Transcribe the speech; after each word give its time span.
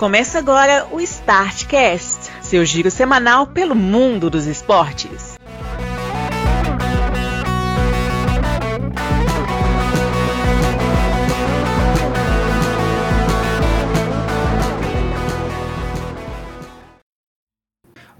Começa 0.00 0.38
agora 0.38 0.88
o 0.90 0.98
Startcast, 0.98 2.32
seu 2.40 2.64
giro 2.64 2.90
semanal 2.90 3.48
pelo 3.48 3.74
mundo 3.74 4.30
dos 4.30 4.46
esportes. 4.46 5.36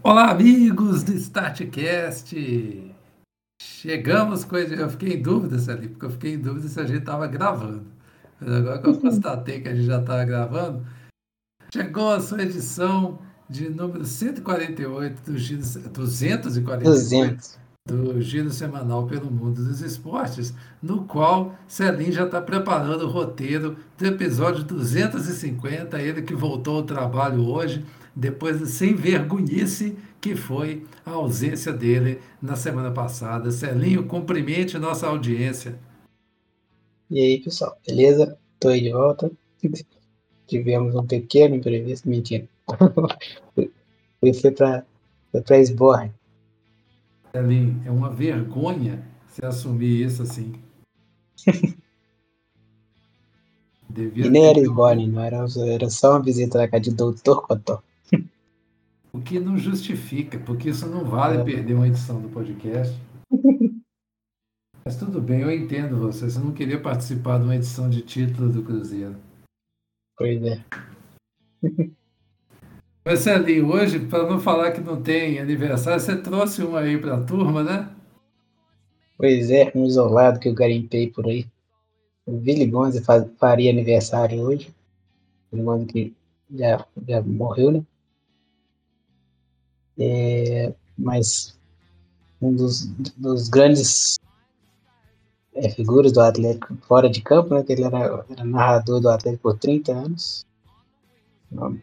Olá, 0.02 0.32
amigos 0.32 1.02
do 1.02 1.14
Startcast! 1.14 2.94
Chegamos 3.58 4.44
com. 4.44 4.58
Eu 4.58 4.90
fiquei 4.90 5.14
em 5.14 5.22
dúvida, 5.22 5.56
ali, 5.72 5.88
porque 5.88 6.04
eu 6.04 6.10
fiquei 6.10 6.34
em 6.34 6.38
dúvida 6.40 6.68
se 6.68 6.78
a 6.78 6.84
gente 6.84 6.98
estava 6.98 7.26
gravando. 7.26 7.86
Mas 8.38 8.52
agora 8.52 8.82
que 8.82 8.86
eu 8.86 9.00
constatei 9.00 9.62
que 9.62 9.68
a 9.70 9.74
gente 9.74 9.86
já 9.86 9.98
estava 9.98 10.22
gravando, 10.26 10.84
chegou 11.72 12.10
a 12.10 12.20
sua 12.20 12.42
edição 12.42 13.18
de 13.48 13.68
número 13.68 14.04
148 14.04 15.30
do 15.30 15.38
Giro, 15.38 15.62
248 15.92 16.84
200. 16.84 17.58
do 17.86 18.20
Giro 18.20 18.50
Semanal 18.50 19.06
pelo 19.06 19.30
Mundo 19.30 19.64
dos 19.64 19.80
Esportes, 19.80 20.52
no 20.82 21.04
qual 21.04 21.54
Celim 21.66 22.12
já 22.12 22.24
está 22.24 22.40
preparando 22.40 23.06
o 23.06 23.10
roteiro 23.10 23.76
do 23.96 24.06
episódio 24.06 24.64
250, 24.64 26.00
ele 26.00 26.22
que 26.22 26.34
voltou 26.34 26.78
ao 26.78 26.82
trabalho 26.82 27.46
hoje, 27.46 27.84
depois 28.14 28.58
de 28.58 28.66
sem 28.66 28.94
vergonhice 28.94 29.96
que 30.20 30.36
foi 30.36 30.84
a 31.04 31.12
ausência 31.12 31.72
dele 31.72 32.20
na 32.42 32.54
semana 32.54 32.90
passada. 32.90 33.50
Celinho, 33.50 34.06
cumprimente 34.06 34.78
nossa 34.78 35.06
audiência. 35.06 35.78
E 37.10 37.18
aí, 37.18 37.42
pessoal, 37.42 37.76
beleza? 37.86 38.38
Tô 38.58 38.68
aí 38.68 38.82
de 38.82 38.92
volta. 38.92 39.30
Tivemos 40.50 40.96
um 40.96 41.06
pequeno 41.06 41.54
imprevisto, 41.54 42.08
mentira. 42.08 42.44
Foi 44.20 44.52
para 44.52 44.84
foi 45.30 45.40
pra 45.42 45.58
Esborne. 45.58 46.12
Celinho, 47.30 47.80
é 47.86 47.90
uma 47.90 48.10
vergonha 48.10 49.02
você 49.26 49.46
assumir 49.46 50.04
isso 50.04 50.22
assim. 50.22 50.52
Devia 53.88 54.26
e 54.26 54.28
nem 54.28 54.44
era 54.44 54.58
Esborne, 54.58 55.06
não 55.06 55.22
era, 55.22 55.46
era 55.66 55.88
só 55.88 56.10
uma 56.10 56.22
visita 56.22 56.58
na 56.58 56.68
casa 56.68 56.82
de 56.82 56.94
Doutor 56.94 57.46
Cotó. 57.46 57.80
O 59.12 59.20
que 59.20 59.40
não 59.40 59.58
justifica, 59.58 60.38
porque 60.38 60.70
isso 60.70 60.86
não 60.86 61.04
vale 61.04 61.38
é. 61.38 61.44
perder 61.44 61.74
uma 61.74 61.88
edição 61.88 62.20
do 62.20 62.28
podcast. 62.28 62.96
Mas 64.84 64.96
tudo 64.96 65.20
bem, 65.20 65.40
eu 65.40 65.50
entendo 65.50 65.96
você. 65.96 66.30
Você 66.30 66.38
não 66.38 66.52
queria 66.52 66.80
participar 66.80 67.38
de 67.38 67.44
uma 67.44 67.56
edição 67.56 67.90
de 67.90 68.02
título 68.02 68.48
do 68.48 68.62
Cruzeiro. 68.62 69.16
Pois 70.20 70.42
é. 70.42 70.62
Ali, 73.34 73.62
hoje, 73.62 73.98
para 74.00 74.28
não 74.28 74.38
falar 74.38 74.70
que 74.72 74.80
não 74.82 75.02
tem 75.02 75.38
aniversário, 75.38 75.98
você 75.98 76.14
trouxe 76.14 76.62
um 76.62 76.76
aí 76.76 76.98
para 76.98 77.16
a 77.16 77.24
turma, 77.24 77.64
né? 77.64 77.90
Pois 79.16 79.50
é, 79.50 79.72
um 79.74 79.86
isolado 79.86 80.38
que 80.38 80.46
eu 80.46 80.54
garimpei 80.54 81.10
por 81.10 81.26
aí. 81.26 81.46
O 82.26 82.32
Billy 82.32 82.66
Gonza 82.66 83.02
faria 83.38 83.70
aniversário 83.70 84.42
hoje. 84.42 84.68
O 85.50 85.56
Billy 85.56 85.64
Gonza 85.64 85.86
que 85.86 86.14
já, 86.54 86.86
já 87.08 87.22
morreu, 87.22 87.72
né? 87.72 87.82
É, 89.98 90.74
mas 90.98 91.58
um 92.42 92.54
dos, 92.54 92.84
dos 93.16 93.48
grandes 93.48 94.18
é, 95.54 95.68
figuras 95.68 96.12
do 96.12 96.20
Atlético 96.20 96.76
fora 96.86 97.08
de 97.08 97.20
campo, 97.22 97.54
né? 97.54 97.62
Que 97.62 97.72
ele 97.72 97.84
era, 97.84 98.24
era 98.30 98.44
narrador 98.44 99.00
do 99.00 99.08
Atlético 99.08 99.42
por 99.42 99.58
30 99.58 99.92
anos. 99.92 100.46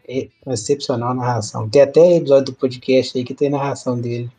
É 0.08 0.30
excepcional 0.48 1.14
narração. 1.14 1.70
Tem 1.70 1.82
até 1.82 2.16
episódio 2.16 2.54
do 2.54 2.54
podcast 2.54 3.18
aí 3.18 3.24
que 3.24 3.34
tem 3.34 3.50
narração 3.50 4.00
dele. 4.00 4.32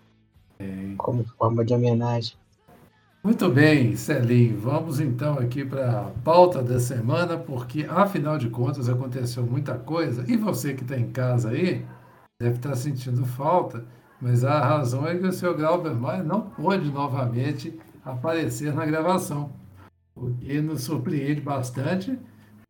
É. 0.59 0.95
Como 0.97 1.25
forma 1.39 1.65
de 1.65 1.75
homenagem. 1.75 2.35
Muito 3.23 3.49
bem, 3.51 3.95
Celim. 3.95 4.57
Vamos 4.57 5.01
então 5.01 5.35
aqui 5.35 5.65
para 5.65 6.01
a 6.01 6.05
pauta 6.25 6.63
da 6.63 6.81
semana, 6.81 7.37
porque 7.37 7.85
afinal 7.89 8.39
de 8.39 8.49
contas 8.49 8.89
aconteceu 8.89 9.45
muita 9.45 9.75
coisa. 9.75 10.25
E 10.27 10.37
você 10.37 10.73
que 10.73 10.83
está 10.83 10.97
em 10.97 11.11
casa 11.11 11.51
aí, 11.51 11.85
deve 12.41 12.57
estar 12.57 12.71
tá 12.71 12.77
sentindo 12.77 13.27
falta, 13.27 13.85
mas 14.21 14.45
a 14.45 14.61
razão 14.61 15.07
é 15.07 15.17
que 15.17 15.27
o 15.27 15.33
seu 15.33 15.55
Glauber 15.55 15.95
Maia 15.95 16.23
não 16.23 16.41
pôde 16.41 16.91
novamente 16.91 17.79
aparecer 18.05 18.73
na 18.73 18.85
gravação, 18.87 19.53
o 20.15 20.35
que 20.35 20.61
nos 20.61 20.83
surpreende 20.83 21.41
bastante, 21.41 22.19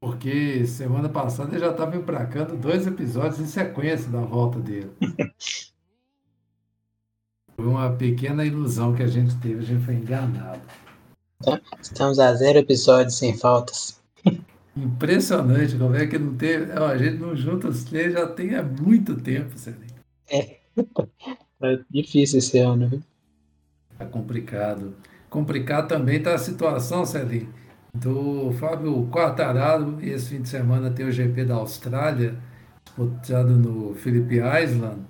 porque 0.00 0.66
semana 0.66 1.08
passada 1.08 1.50
ele 1.50 1.60
já 1.60 1.70
estava 1.70 1.96
empracando 1.96 2.56
dois 2.56 2.86
episódios 2.86 3.40
em 3.40 3.46
sequência 3.46 4.10
da 4.10 4.20
volta 4.20 4.58
dele. 4.60 4.90
Foi 7.56 7.66
uma 7.66 7.90
pequena 7.90 8.44
ilusão 8.44 8.94
que 8.94 9.02
a 9.02 9.08
gente 9.08 9.34
teve, 9.38 9.58
a 9.58 9.62
gente 9.62 9.84
foi 9.84 9.94
enganado. 9.94 10.60
Estamos 11.82 12.20
a 12.20 12.32
zero 12.32 12.58
episódios 12.58 13.16
sem 13.16 13.36
faltas. 13.36 14.00
Impressionante, 14.76 15.76
como 15.76 15.96
é 15.96 16.06
que 16.06 16.20
não 16.20 16.36
teve. 16.36 16.70
A 16.70 16.96
gente 16.96 17.16
não 17.16 17.34
junta 17.34 17.66
os 17.66 17.82
três 17.82 18.12
já 18.12 18.28
tem 18.28 18.54
há 18.54 18.62
muito 18.62 19.16
tempo, 19.16 19.58
Celinho. 19.58 19.92
É. 20.30 20.58
é 21.62 21.80
difícil 21.90 22.38
esse 22.38 22.58
ano, 22.58 22.88
viu? 22.88 23.02
Tá 23.98 24.06
complicado. 24.06 24.94
Complicado 25.30 25.88
também 25.88 26.16
está 26.16 26.34
a 26.34 26.38
situação, 26.38 27.04
Celinho, 27.04 27.52
do 27.94 28.52
Fábio 28.58 29.06
Quartararo. 29.10 29.98
Esse 30.00 30.30
fim 30.30 30.42
de 30.42 30.48
semana 30.48 30.90
tem 30.90 31.06
o 31.06 31.12
GP 31.12 31.44
da 31.44 31.54
Austrália, 31.54 32.36
disputado 32.84 33.50
no 33.50 33.94
Phillip 33.94 34.36
Island. 34.36 35.02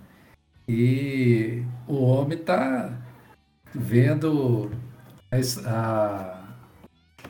E 0.69 1.63
o 1.87 2.03
homem 2.05 2.39
está 2.39 2.93
vendo 3.75 4.71
a, 5.65 6.45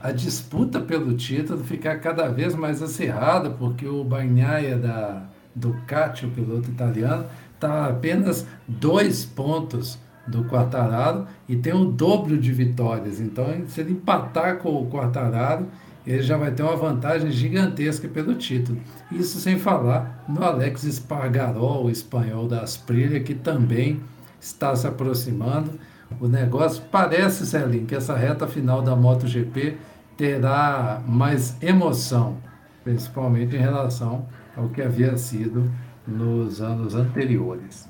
a, 0.00 0.12
disputa 0.12 0.80
pelo 0.80 1.14
título 1.14 1.62
ficar 1.62 1.98
cada 2.00 2.28
vez 2.28 2.54
mais 2.54 2.82
acirrada, 2.82 3.50
porque 3.50 3.86
o 3.86 4.02
Bagnaia 4.02 4.78
da 4.78 5.28
Ducati, 5.54 6.26
o 6.26 6.30
piloto 6.30 6.70
italiano, 6.70 7.26
está 7.54 7.86
apenas 7.86 8.46
dois 8.66 9.24
pontos 9.24 9.98
do 10.28 10.44
Quartararo 10.44 11.26
e 11.48 11.56
tem 11.56 11.72
o 11.72 11.86
dobro 11.86 12.36
de 12.38 12.52
vitórias. 12.52 13.20
Então, 13.20 13.46
se 13.66 13.80
ele 13.80 13.92
empatar 13.92 14.58
com 14.58 14.80
o 14.80 14.86
Quartararo, 14.86 15.66
ele 16.06 16.22
já 16.22 16.36
vai 16.36 16.50
ter 16.50 16.62
uma 16.62 16.76
vantagem 16.76 17.30
gigantesca 17.30 18.08
pelo 18.08 18.34
título. 18.34 18.80
Isso 19.12 19.38
sem 19.38 19.58
falar 19.58 20.24
no 20.28 20.42
Alex 20.42 20.84
Espargaró, 20.84 21.82
o 21.82 21.90
espanhol 21.90 22.48
da 22.48 22.62
Asprilha, 22.62 23.20
que 23.20 23.34
também 23.34 24.00
está 24.40 24.74
se 24.74 24.86
aproximando. 24.86 25.72
O 26.20 26.26
negócio 26.26 26.82
parece, 26.90 27.46
Celinho, 27.46 27.86
que 27.86 27.94
essa 27.94 28.16
reta 28.16 28.46
final 28.46 28.80
da 28.80 28.96
MotoGP 28.96 29.76
terá 30.16 31.02
mais 31.06 31.56
emoção, 31.62 32.38
principalmente 32.82 33.54
em 33.54 33.60
relação 33.60 34.26
ao 34.56 34.68
que 34.68 34.80
havia 34.80 35.16
sido 35.16 35.70
nos 36.06 36.62
anos 36.62 36.94
anteriores. 36.94 37.88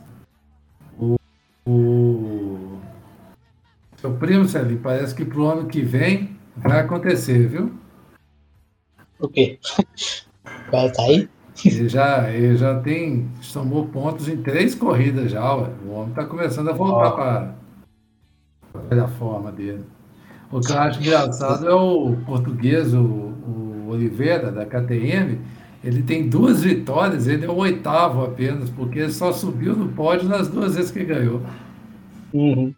O 1.65 2.08
seu 4.01 4.13
primo, 4.15 4.47
Celinho, 4.47 4.81
parece 4.81 5.15
que 5.15 5.25
para 5.25 5.39
o 5.39 5.47
ano 5.47 5.67
que 5.67 5.83
vem 5.83 6.37
vai 6.57 6.81
acontecer, 6.81 7.49
viu? 7.49 7.73
O 9.19 9.29
quê? 9.29 9.59
Vai 10.71 10.87
estar 10.87 11.03
aí? 11.03 11.29
Ele 11.65 11.89
já, 11.89 12.31
ele 12.31 12.57
já 12.57 12.79
tem, 12.79 13.29
somou 13.41 13.87
pontos 13.87 14.29
em 14.29 14.37
três 14.37 14.77
corridas 14.77 15.33
já, 15.33 15.55
ué. 15.55 15.71
O 15.85 15.91
homem 15.91 16.11
está 16.11 16.25
começando 16.25 16.71
a 16.71 16.73
voltar 16.73 17.57
para 18.89 19.05
a 19.05 19.09
forma 19.09 19.51
dele. 19.51 19.85
O 20.53 20.61
que 20.61 20.71
eu 20.71 20.79
acho 20.79 21.01
engraçado 21.01 21.69
é 21.69 21.75
o 21.75 22.17
português, 22.25 22.95
o, 22.95 23.01
o 23.01 23.87
Oliveira, 23.89 24.53
da 24.53 24.65
KTM, 24.65 25.41
ele 25.83 26.03
tem 26.03 26.29
duas 26.29 26.63
vitórias, 26.63 27.27
ele 27.27 27.45
é 27.45 27.49
o 27.49 27.57
oitavo 27.57 28.25
apenas, 28.25 28.71
porque 28.71 29.01
ele 29.01 29.13
só 29.13 29.33
subiu 29.33 29.75
no 29.75 29.89
pódio 29.89 30.29
nas 30.29 30.47
duas 30.47 30.77
vezes 30.77 30.93
que 30.93 31.05
ganhou. 31.05 31.43
Uhum. 32.33 32.73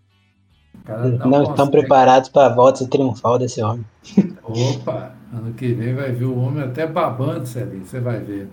Não, 0.87 1.31
não 1.31 1.43
estão 1.43 1.69
preparados 1.69 2.29
para 2.29 2.53
a 2.53 2.55
volta 2.55 2.87
triunfal 2.87 3.39
desse 3.39 3.63
homem. 3.63 3.85
Opa, 4.43 5.13
ano 5.33 5.53
que 5.55 5.73
vem 5.73 5.95
vai 5.95 6.13
ver 6.13 6.25
o 6.25 6.39
homem 6.39 6.63
até 6.63 6.87
babando, 6.87 7.47
Celinho, 7.47 7.85
você 7.85 8.01
vai 8.01 8.21
ver. 8.21 8.49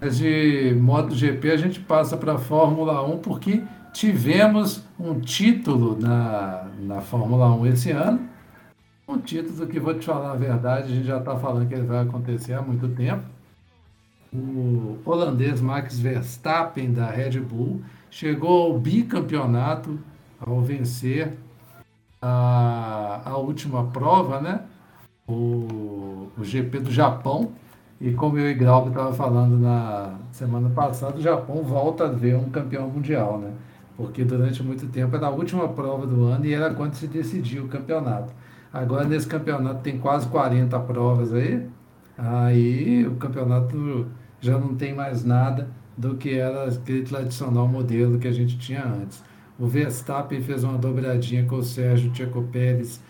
Mas 0.00 0.18
de 0.18 0.76
MotoGP 0.80 1.50
a 1.50 1.56
gente 1.56 1.80
passa 1.80 2.16
para 2.16 2.34
a 2.34 2.38
Fórmula 2.38 3.02
1 3.02 3.18
porque 3.18 3.62
tivemos 3.92 4.82
um 4.98 5.20
título 5.20 5.96
na, 6.00 6.66
na 6.80 7.00
Fórmula 7.00 7.52
1 7.54 7.66
esse 7.66 7.90
ano 7.90 8.32
um 9.12 9.18
título 9.18 9.66
que, 9.66 9.78
vou 9.78 9.94
te 9.94 10.06
falar 10.06 10.32
a 10.32 10.36
verdade, 10.36 10.92
a 10.92 10.94
gente 10.94 11.06
já 11.06 11.18
está 11.18 11.36
falando 11.36 11.68
que 11.68 11.74
ele 11.74 11.86
vai 11.86 12.02
acontecer 12.02 12.54
há 12.54 12.62
muito 12.62 12.88
tempo. 12.88 13.24
O 14.32 14.98
holandês 15.04 15.60
Max 15.60 15.98
Verstappen, 15.98 16.92
da 16.92 17.10
Red 17.10 17.38
Bull, 17.40 17.82
chegou 18.10 18.72
ao 18.72 18.78
bicampeonato 18.78 19.98
ao 20.44 20.60
vencer 20.60 21.36
a, 22.20 23.22
a 23.24 23.36
última 23.36 23.84
prova, 23.84 24.40
né? 24.40 24.62
O, 25.26 26.28
o 26.36 26.44
GP 26.44 26.80
do 26.80 26.90
Japão. 26.90 27.52
E 28.00 28.12
como 28.12 28.36
eu 28.36 28.50
e 28.50 28.54
Grauber 28.54 28.90
estava 28.90 29.12
falando 29.12 29.56
na 29.58 30.14
semana 30.32 30.68
passada, 30.70 31.18
o 31.18 31.22
Japão 31.22 31.62
volta 31.62 32.06
a 32.06 32.08
ver 32.08 32.36
um 32.36 32.50
campeão 32.50 32.88
mundial, 32.88 33.38
né? 33.38 33.52
Porque 33.96 34.24
durante 34.24 34.62
muito 34.62 34.86
tempo 34.88 35.14
era 35.14 35.28
a 35.28 35.30
última 35.30 35.68
prova 35.68 36.06
do 36.06 36.24
ano 36.24 36.44
e 36.44 36.52
era 36.52 36.74
quando 36.74 36.94
se 36.94 37.06
decidia 37.06 37.62
o 37.62 37.68
campeonato. 37.68 38.32
Agora 38.72 39.04
nesse 39.04 39.26
campeonato 39.28 39.82
tem 39.82 39.98
quase 39.98 40.26
40 40.28 40.78
provas 40.80 41.32
aí, 41.32 41.68
aí 42.18 43.06
o 43.06 43.14
campeonato 43.16 44.08
já 44.40 44.58
não 44.58 44.74
tem 44.74 44.94
mais 44.94 45.24
nada 45.24 45.68
do 45.96 46.16
que 46.16 46.36
era 46.36 46.64
aquele 46.64 47.02
tradicional 47.02 47.68
modelo 47.68 48.18
que 48.18 48.26
a 48.26 48.32
gente 48.32 48.58
tinha 48.58 48.84
antes. 48.84 49.22
O 49.58 49.66
Verstappen 49.66 50.40
fez 50.42 50.64
uma 50.64 50.78
dobradinha 50.78 51.44
com 51.44 51.56
o 51.56 51.62
Sérgio 51.62 52.14
Checo 52.14 52.42
Pérez, 52.50 53.00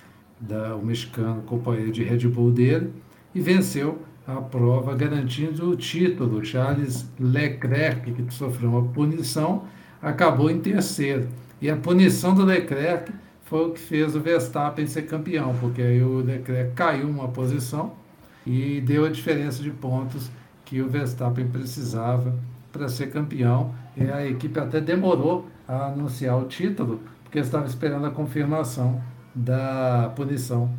da, 0.40 0.74
o 0.74 0.84
mexicano 0.84 1.42
companheiro 1.42 1.92
de 1.92 2.02
Red 2.02 2.28
Bull 2.28 2.50
dele, 2.50 2.92
e 3.34 3.40
venceu 3.40 4.02
a 4.26 4.36
prova, 4.36 4.94
garantindo 4.94 5.70
o 5.70 5.76
título. 5.76 6.44
Charles 6.44 7.08
Leclerc, 7.18 8.12
que 8.12 8.34
sofreu 8.34 8.70
uma 8.70 8.82
punição, 8.88 9.64
acabou 10.00 10.50
em 10.50 10.60
terceiro. 10.60 11.28
E 11.60 11.70
a 11.70 11.76
punição 11.76 12.34
do 12.34 12.44
Leclerc 12.44 13.12
foi 13.44 13.66
o 13.68 13.70
que 13.70 13.80
fez 13.80 14.16
o 14.16 14.20
Verstappen 14.20 14.86
ser 14.86 15.02
campeão, 15.02 15.54
porque 15.60 15.80
aí 15.80 16.02
o 16.02 16.18
Leclerc 16.20 16.72
caiu 16.74 17.08
uma 17.08 17.28
posição 17.28 17.92
e 18.46 18.80
deu 18.80 19.04
a 19.04 19.08
diferença 19.08 19.62
de 19.62 19.70
pontos 19.70 20.30
que 20.64 20.80
o 20.80 20.88
Verstappen 20.88 21.46
precisava 21.48 22.34
para 22.72 22.88
ser 22.88 23.10
campeão. 23.10 23.74
E 23.96 24.04
a 24.04 24.26
equipe 24.26 24.58
até 24.58 24.80
demorou 24.80 25.46
a 25.72 25.86
anunciar 25.86 26.38
o 26.38 26.44
título, 26.44 27.00
porque 27.24 27.38
estava 27.38 27.66
esperando 27.66 28.06
a 28.06 28.10
confirmação 28.10 29.02
da 29.34 30.12
punição 30.14 30.70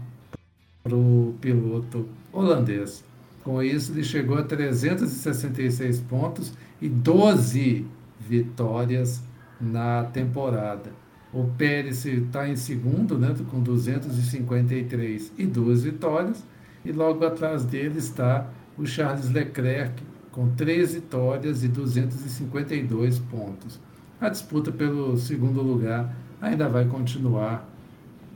para 0.83 0.95
o 0.95 1.35
piloto 1.41 2.07
holandês. 2.31 3.03
Com 3.43 3.61
isso, 3.61 3.91
ele 3.91 4.03
chegou 4.03 4.37
a 4.37 4.43
366 4.43 5.99
pontos 6.01 6.53
e 6.81 6.87
12 6.87 7.85
vitórias 8.19 9.23
na 9.59 10.03
temporada. 10.03 10.91
O 11.33 11.45
Pérez 11.57 12.05
está 12.05 12.47
em 12.47 12.55
segundo, 12.55 13.17
né, 13.17 13.33
com 13.49 13.59
253 13.59 15.31
e 15.37 15.45
duas 15.47 15.83
vitórias, 15.83 16.43
e 16.85 16.91
logo 16.91 17.25
atrás 17.25 17.65
dele 17.65 17.97
está 17.97 18.47
o 18.77 18.85
Charles 18.85 19.29
Leclerc, 19.31 20.03
com 20.31 20.49
três 20.49 20.93
vitórias 20.93 21.63
e 21.63 21.67
252 21.67 23.19
pontos. 23.19 23.79
A 24.23 24.29
disputa 24.29 24.71
pelo 24.71 25.17
segundo 25.17 25.61
lugar 25.61 26.15
ainda 26.39 26.69
vai 26.69 26.87
continuar 26.87 27.67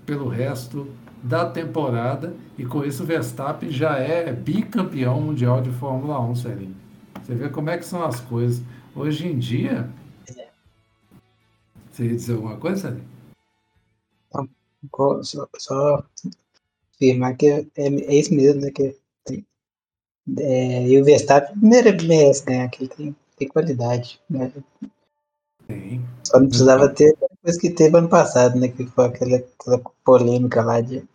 pelo 0.06 0.28
resto 0.28 0.86
da 1.24 1.50
temporada 1.50 2.36
e 2.58 2.66
com 2.66 2.84
isso 2.84 3.04
o 3.04 3.06
Verstappen 3.06 3.72
já 3.72 3.98
é 3.98 4.34
bicampeão 4.34 5.22
mundial 5.22 5.62
de 5.62 5.72
Fórmula 5.72 6.20
1, 6.20 6.36
Celinho. 6.36 6.76
Você 7.24 7.36
vê 7.36 7.48
como 7.48 7.70
é 7.70 7.78
que 7.78 7.86
são 7.86 8.04
as 8.04 8.20
coisas. 8.20 8.62
Hoje 8.94 9.30
em 9.30 9.40
dia. 9.40 9.90
Você 11.90 12.04
ia 12.04 12.16
dizer 12.16 12.34
alguma 12.34 12.58
coisa, 12.58 12.90
Celinho? 12.90 13.06
Só, 15.24 15.48
só 15.56 16.06
afirmar 16.96 17.38
que 17.38 17.48
é, 17.48 17.66
é, 17.78 18.14
isso 18.14 18.34
mesmo, 18.34 18.60
né? 18.60 18.72
Que 18.72 18.94
é, 20.38 20.86
e 20.86 21.02
o 21.02 21.06
Verstappen 21.06 21.56
merece 21.56 22.44
ganhar, 22.44 22.68
que 22.68 22.84
ele 22.84 22.90
tem, 22.90 23.16
tem 23.38 23.48
qualidade. 23.48 24.20
Né? 24.30 24.52
Tem. 25.68 26.02
Só 26.24 26.40
não 26.40 26.48
precisava 26.48 26.88
ter 26.90 27.16
depois 27.20 27.58
que 27.60 27.70
teve 27.70 27.98
ano 27.98 28.08
passado, 28.08 28.58
né? 28.58 28.70
Que 28.70 28.86
foi 28.86 29.06
aquela, 29.06 29.38
aquela 29.38 29.80
polêmica 30.04 30.64
lá 30.64 30.80
de. 30.80 31.06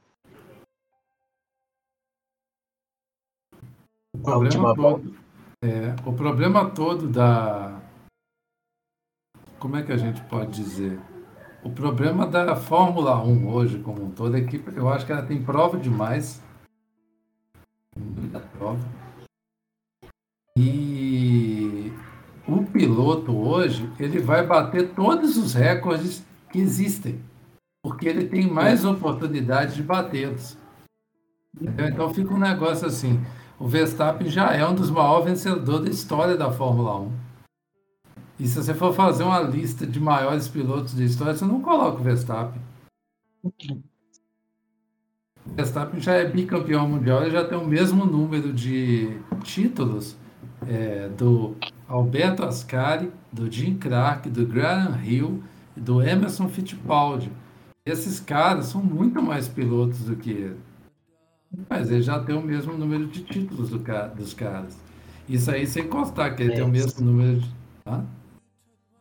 O 4.14 4.18
problema, 4.18 4.74
todo, 4.74 5.16
é, 5.64 5.96
o 6.06 6.12
problema 6.12 6.70
todo 6.70 7.08
da. 7.08 7.80
Como 9.58 9.76
é 9.76 9.82
que 9.82 9.92
a 9.92 9.96
gente 9.96 10.22
pode 10.24 10.50
dizer? 10.52 11.00
O 11.64 11.70
problema 11.70 12.26
da 12.26 12.54
Fórmula 12.54 13.22
1 13.22 13.48
hoje, 13.48 13.78
como 13.78 14.04
um 14.04 14.10
todo, 14.10 14.36
é 14.36 14.42
que 14.42 14.62
eu 14.76 14.88
acho 14.88 15.06
que 15.06 15.12
ela 15.12 15.24
tem 15.24 15.42
prova 15.42 15.78
demais. 15.78 16.42
Muita 17.96 18.40
prova. 18.40 19.01
Piloto 23.02 23.36
hoje, 23.36 23.90
ele 23.98 24.20
vai 24.20 24.46
bater 24.46 24.90
todos 24.94 25.36
os 25.36 25.54
recordes 25.54 26.24
que 26.50 26.60
existem, 26.60 27.20
porque 27.82 28.08
ele 28.08 28.26
tem 28.26 28.48
mais 28.48 28.84
oportunidade 28.84 29.74
de 29.74 29.82
batê-los. 29.82 30.56
Então 31.60 32.14
fica 32.14 32.32
um 32.32 32.38
negócio 32.38 32.86
assim, 32.86 33.20
o 33.58 33.66
Verstappen 33.66 34.28
já 34.28 34.52
é 34.52 34.66
um 34.66 34.74
dos 34.74 34.88
maiores 34.88 35.24
vencedores 35.26 35.84
da 35.84 35.90
história 35.90 36.36
da 36.36 36.52
Fórmula 36.52 37.00
1. 37.00 37.12
E 38.38 38.46
se 38.46 38.62
você 38.62 38.72
for 38.72 38.94
fazer 38.94 39.24
uma 39.24 39.40
lista 39.40 39.84
de 39.86 39.98
maiores 40.00 40.46
pilotos 40.46 40.94
da 40.94 41.02
história, 41.04 41.34
você 41.34 41.44
não 41.44 41.60
coloca 41.60 42.00
o 42.00 42.04
Verstappen. 42.04 42.62
O 43.42 43.52
Verstappen 45.46 46.00
já 46.00 46.14
é 46.14 46.24
bicampeão 46.24 46.88
mundial, 46.88 47.22
ele 47.22 47.32
já 47.32 47.44
tem 47.44 47.58
o 47.58 47.66
mesmo 47.66 48.04
número 48.04 48.52
de 48.52 49.18
títulos 49.42 50.16
é, 50.66 51.08
do 51.08 51.56
Alberto 51.92 52.42
Ascari, 52.42 53.12
do 53.30 53.52
Jim 53.52 53.76
Clark, 53.76 54.30
do 54.30 54.46
Graham 54.46 54.98
Hill 55.04 55.42
e 55.76 55.80
do 55.80 56.00
Emerson 56.00 56.48
Fittipaldi. 56.48 57.30
Esses 57.84 58.18
caras 58.18 58.66
são 58.66 58.82
muito 58.82 59.20
mais 59.20 59.46
pilotos 59.46 60.00
do 60.06 60.16
que 60.16 60.30
ele. 60.30 60.56
Mas 61.68 61.90
ele 61.90 62.00
já 62.00 62.18
tem 62.18 62.34
o 62.34 62.40
mesmo 62.40 62.72
número 62.78 63.06
de 63.08 63.22
títulos 63.22 63.68
do, 63.68 63.78
dos 64.16 64.32
caras. 64.32 64.78
Isso 65.28 65.50
aí 65.50 65.66
sem 65.66 65.86
constar 65.86 66.34
que 66.34 66.42
ele 66.42 66.52
é 66.52 66.54
tem 66.54 66.64
o 66.64 66.68
mesmo 66.68 67.04
número 67.04 67.40
de. 67.40 67.50
Hã? 67.86 68.06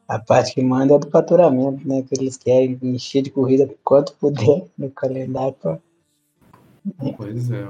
A 0.09 0.19
parte 0.19 0.53
que 0.53 0.61
manda 0.61 0.95
é 0.95 0.99
do 0.99 1.09
faturamento, 1.09 1.87
né? 1.87 2.01
Que 2.01 2.19
eles 2.19 2.35
querem 2.35 2.77
encher 2.83 3.21
de 3.21 3.29
corrida 3.29 3.73
quanto 3.85 4.13
puder 4.17 4.67
no 4.77 4.91
calendário 4.91 5.53
para 5.53 5.79
Pois 7.15 7.51
é. 7.51 7.69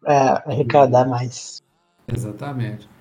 Pra 0.00 0.44
arrecadar 0.46 1.08
mais. 1.08 1.60
Exatamente. 2.06 2.91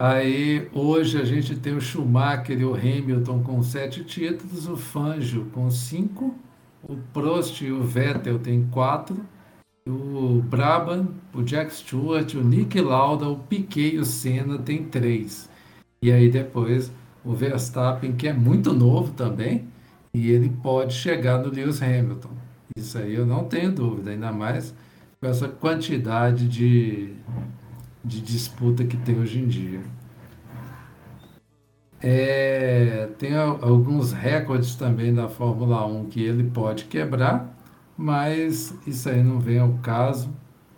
Aí 0.00 0.66
hoje 0.72 1.20
a 1.20 1.26
gente 1.26 1.54
tem 1.56 1.76
o 1.76 1.80
Schumacher 1.80 2.58
e 2.58 2.64
o 2.64 2.74
Hamilton 2.74 3.42
com 3.42 3.62
sete 3.62 4.02
títulos, 4.02 4.66
o 4.66 4.74
Fangio 4.74 5.44
com 5.52 5.70
cinco, 5.70 6.34
o 6.82 6.96
Prost 7.12 7.60
e 7.60 7.70
o 7.70 7.82
Vettel 7.82 8.38
tem 8.38 8.66
quatro, 8.70 9.22
o 9.86 10.40
Brabham, 10.40 11.08
o 11.34 11.42
Jack 11.42 11.74
Stewart, 11.74 12.32
o 12.32 12.42
Nick 12.42 12.80
Lauda, 12.80 13.28
o 13.28 13.40
Piquet 13.40 13.96
e 13.96 13.98
o 13.98 14.04
Senna 14.06 14.56
tem 14.56 14.84
três. 14.84 15.50
E 16.00 16.10
aí 16.10 16.30
depois 16.30 16.90
o 17.22 17.34
Verstappen, 17.34 18.12
que 18.12 18.26
é 18.26 18.32
muito 18.32 18.72
novo 18.72 19.12
também, 19.12 19.68
e 20.14 20.30
ele 20.30 20.48
pode 20.62 20.94
chegar 20.94 21.42
no 21.42 21.50
Lewis 21.50 21.82
Hamilton. 21.82 22.30
Isso 22.74 22.96
aí 22.96 23.14
eu 23.14 23.26
não 23.26 23.44
tenho 23.44 23.70
dúvida, 23.70 24.12
ainda 24.12 24.32
mais 24.32 24.74
com 25.20 25.26
essa 25.26 25.46
quantidade 25.46 26.48
de, 26.48 27.12
de 28.04 28.20
disputa 28.20 28.84
que 28.84 28.96
tem 28.96 29.18
hoje 29.18 29.40
em 29.40 29.46
dia. 29.46 29.80
É, 32.02 33.10
tem 33.18 33.36
alguns 33.36 34.12
recordes 34.12 34.74
também 34.74 35.12
da 35.14 35.28
Fórmula 35.28 35.84
1 35.86 36.06
que 36.06 36.22
ele 36.22 36.44
pode 36.44 36.84
quebrar, 36.84 37.54
mas 37.96 38.74
isso 38.86 39.08
aí 39.08 39.22
não 39.22 39.38
vem 39.38 39.58
ao 39.58 39.74
caso. 39.82 40.30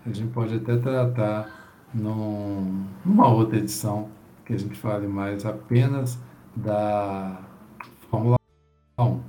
A 0.04 0.10
gente 0.10 0.32
pode 0.32 0.56
até 0.56 0.76
tratar 0.76 1.48
num, 1.94 2.86
numa 3.04 3.28
outra 3.28 3.58
edição 3.58 4.08
que 4.44 4.52
a 4.52 4.58
gente 4.58 4.76
fale 4.76 5.06
mais 5.06 5.46
apenas 5.46 6.18
da 6.56 7.40
Fórmula 8.10 8.36
1. 8.98 9.20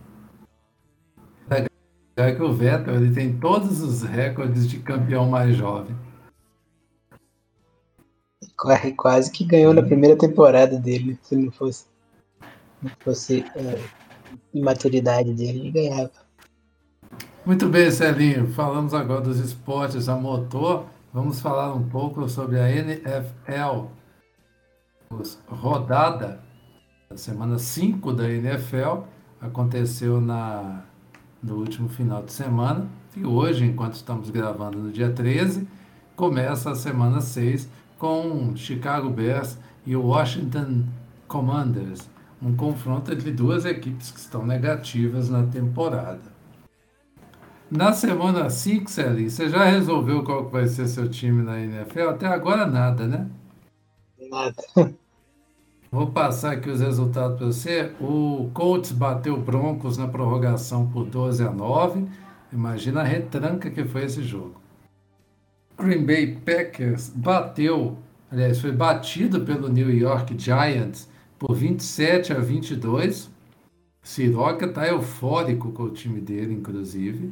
É 2.15 2.31
que 2.31 2.43
o 2.43 2.53
Vettel 2.53 2.95
ele 2.95 3.11
tem 3.11 3.37
todos 3.37 3.81
os 3.81 4.03
recordes 4.03 4.67
de 4.67 4.77
campeão 4.79 5.27
mais 5.27 5.55
jovem. 5.55 5.95
Quase 8.95 9.29
que 9.29 9.43
ganhou 9.43 9.73
na 9.73 9.83
primeira 9.83 10.17
temporada 10.17 10.79
dele, 10.79 11.19
se 11.21 11.35
não 11.35 11.51
fosse, 11.51 11.85
não 12.81 12.91
fosse 12.99 13.45
é, 13.55 13.79
imaturidade 14.53 15.33
dele, 15.33 15.59
ele 15.59 15.71
ganhava. 15.71 16.11
Muito 17.45 17.67
bem, 17.67 17.91
Celinho. 17.91 18.47
Falamos 18.47 18.93
agora 18.93 19.19
dos 19.19 19.37
esportes 19.37 20.07
a 20.07 20.15
motor. 20.15 20.85
Vamos 21.13 21.41
falar 21.41 21.73
um 21.73 21.83
pouco 21.83 22.27
sobre 22.29 22.57
a 22.57 22.71
NFL. 22.71 23.87
Rodada, 25.47 26.39
a 27.09 27.17
semana 27.17 27.59
5 27.59 28.13
da 28.13 28.31
NFL, 28.31 29.03
aconteceu 29.41 30.21
na, 30.21 30.85
no 31.43 31.57
último 31.57 31.89
final 31.89 32.23
de 32.23 32.31
semana. 32.31 32.87
E 33.15 33.25
hoje, 33.25 33.65
enquanto 33.65 33.95
estamos 33.95 34.29
gravando 34.29 34.77
no 34.77 34.91
dia 34.91 35.11
13, 35.11 35.67
começa 36.15 36.71
a 36.71 36.75
semana 36.75 37.19
6 37.19 37.69
com 38.03 38.53
Chicago 38.53 39.09
Bears 39.09 39.57
e 39.85 39.95
o 39.95 40.07
Washington 40.07 40.83
Commanders, 41.25 42.09
um 42.41 42.53
confronto 42.53 43.13
entre 43.13 43.31
duas 43.31 43.63
equipes 43.63 44.11
que 44.11 44.19
estão 44.19 44.45
negativas 44.45 45.29
na 45.29 45.43
temporada. 45.43 46.33
Na 47.71 47.93
semana 47.93 48.49
5, 48.49 48.91
Celinho, 48.91 49.29
você 49.29 49.47
já 49.47 49.63
resolveu 49.63 50.21
qual 50.21 50.49
vai 50.49 50.67
ser 50.67 50.85
seu 50.87 51.07
time 51.07 51.43
na 51.43 51.57
NFL? 51.61 52.09
Até 52.09 52.27
agora 52.27 52.65
nada, 52.65 53.07
né? 53.07 53.29
Nada. 54.29 54.53
Vou 55.89 56.07
passar 56.07 56.51
aqui 56.51 56.69
os 56.69 56.81
resultados 56.81 57.37
para 57.37 57.45
você. 57.45 57.93
O 58.01 58.49
Colts 58.53 58.91
bateu 58.91 59.35
o 59.35 59.41
Broncos 59.41 59.97
na 59.97 60.09
prorrogação 60.09 60.89
por 60.89 61.05
12 61.05 61.41
a 61.41 61.51
9. 61.51 62.05
Imagina 62.51 62.99
a 62.99 63.05
retranca 63.05 63.71
que 63.71 63.85
foi 63.85 64.03
esse 64.03 64.21
jogo. 64.21 64.62
Green 65.77 66.05
Bay 66.05 66.35
Packers 66.45 67.09
bateu, 67.09 67.97
aliás, 68.31 68.59
foi 68.59 68.71
batido 68.71 69.41
pelo 69.41 69.67
New 69.67 69.89
York 69.91 70.35
Giants 70.37 71.09
por 71.39 71.55
27 71.55 72.31
a 72.31 72.39
22. 72.39 73.31
Siroca 74.01 74.65
está 74.65 74.87
eufórico 74.87 75.71
com 75.71 75.83
o 75.83 75.89
time 75.89 76.21
dele, 76.21 76.53
inclusive. 76.53 77.31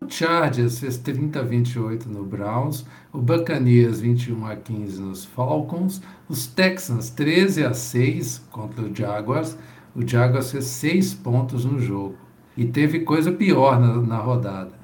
O 0.00 0.10
Chargers 0.10 0.78
fez 0.78 0.98
30 0.98 1.40
a 1.40 1.42
28 1.42 2.08
no 2.08 2.24
Browns, 2.24 2.86
o 3.12 3.18
Buccaneers 3.18 4.00
21 4.00 4.46
a 4.46 4.56
15 4.56 5.00
nos 5.00 5.24
Falcons, 5.24 6.00
os 6.28 6.46
Texans 6.46 7.10
13 7.10 7.64
a 7.64 7.74
6 7.74 8.46
contra 8.50 8.84
o 8.84 8.94
Jaguars. 8.94 9.58
O 9.94 10.06
Jaguars 10.06 10.52
fez 10.52 10.64
6 10.64 11.14
pontos 11.14 11.64
no 11.64 11.78
jogo. 11.78 12.16
E 12.56 12.64
teve 12.64 13.00
coisa 13.00 13.32
pior 13.32 13.80
na, 13.80 14.00
na 14.00 14.18
rodada. 14.18 14.79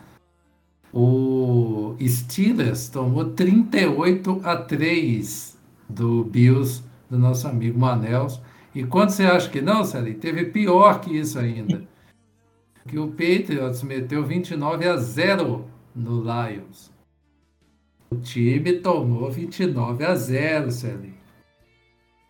O 0.92 1.94
Steelers 2.00 2.88
tomou 2.88 3.32
38 3.32 4.40
a 4.44 4.56
3 4.56 5.58
do 5.88 6.24
Bills, 6.24 6.82
do 7.10 7.18
nosso 7.18 7.46
amigo 7.46 7.78
Manels. 7.78 8.40
E 8.74 8.84
quando 8.84 9.10
você 9.10 9.24
acha 9.24 9.48
que 9.48 9.60
não, 9.60 9.84
Sally, 9.84 10.14
teve 10.14 10.46
pior 10.46 11.00
que 11.00 11.16
isso 11.16 11.38
ainda 11.38 11.82
que 12.86 12.98
o 12.98 13.08
Patriots 13.08 13.82
meteu 13.82 14.24
29 14.24 14.86
a 14.86 14.96
0 14.96 15.64
no 15.94 16.22
Lions. 16.22 16.92
O 18.10 18.16
time 18.16 18.74
tomou 18.74 19.30
29 19.30 20.04
a 20.04 20.14
0, 20.14 20.70
Celinho. 20.70 21.14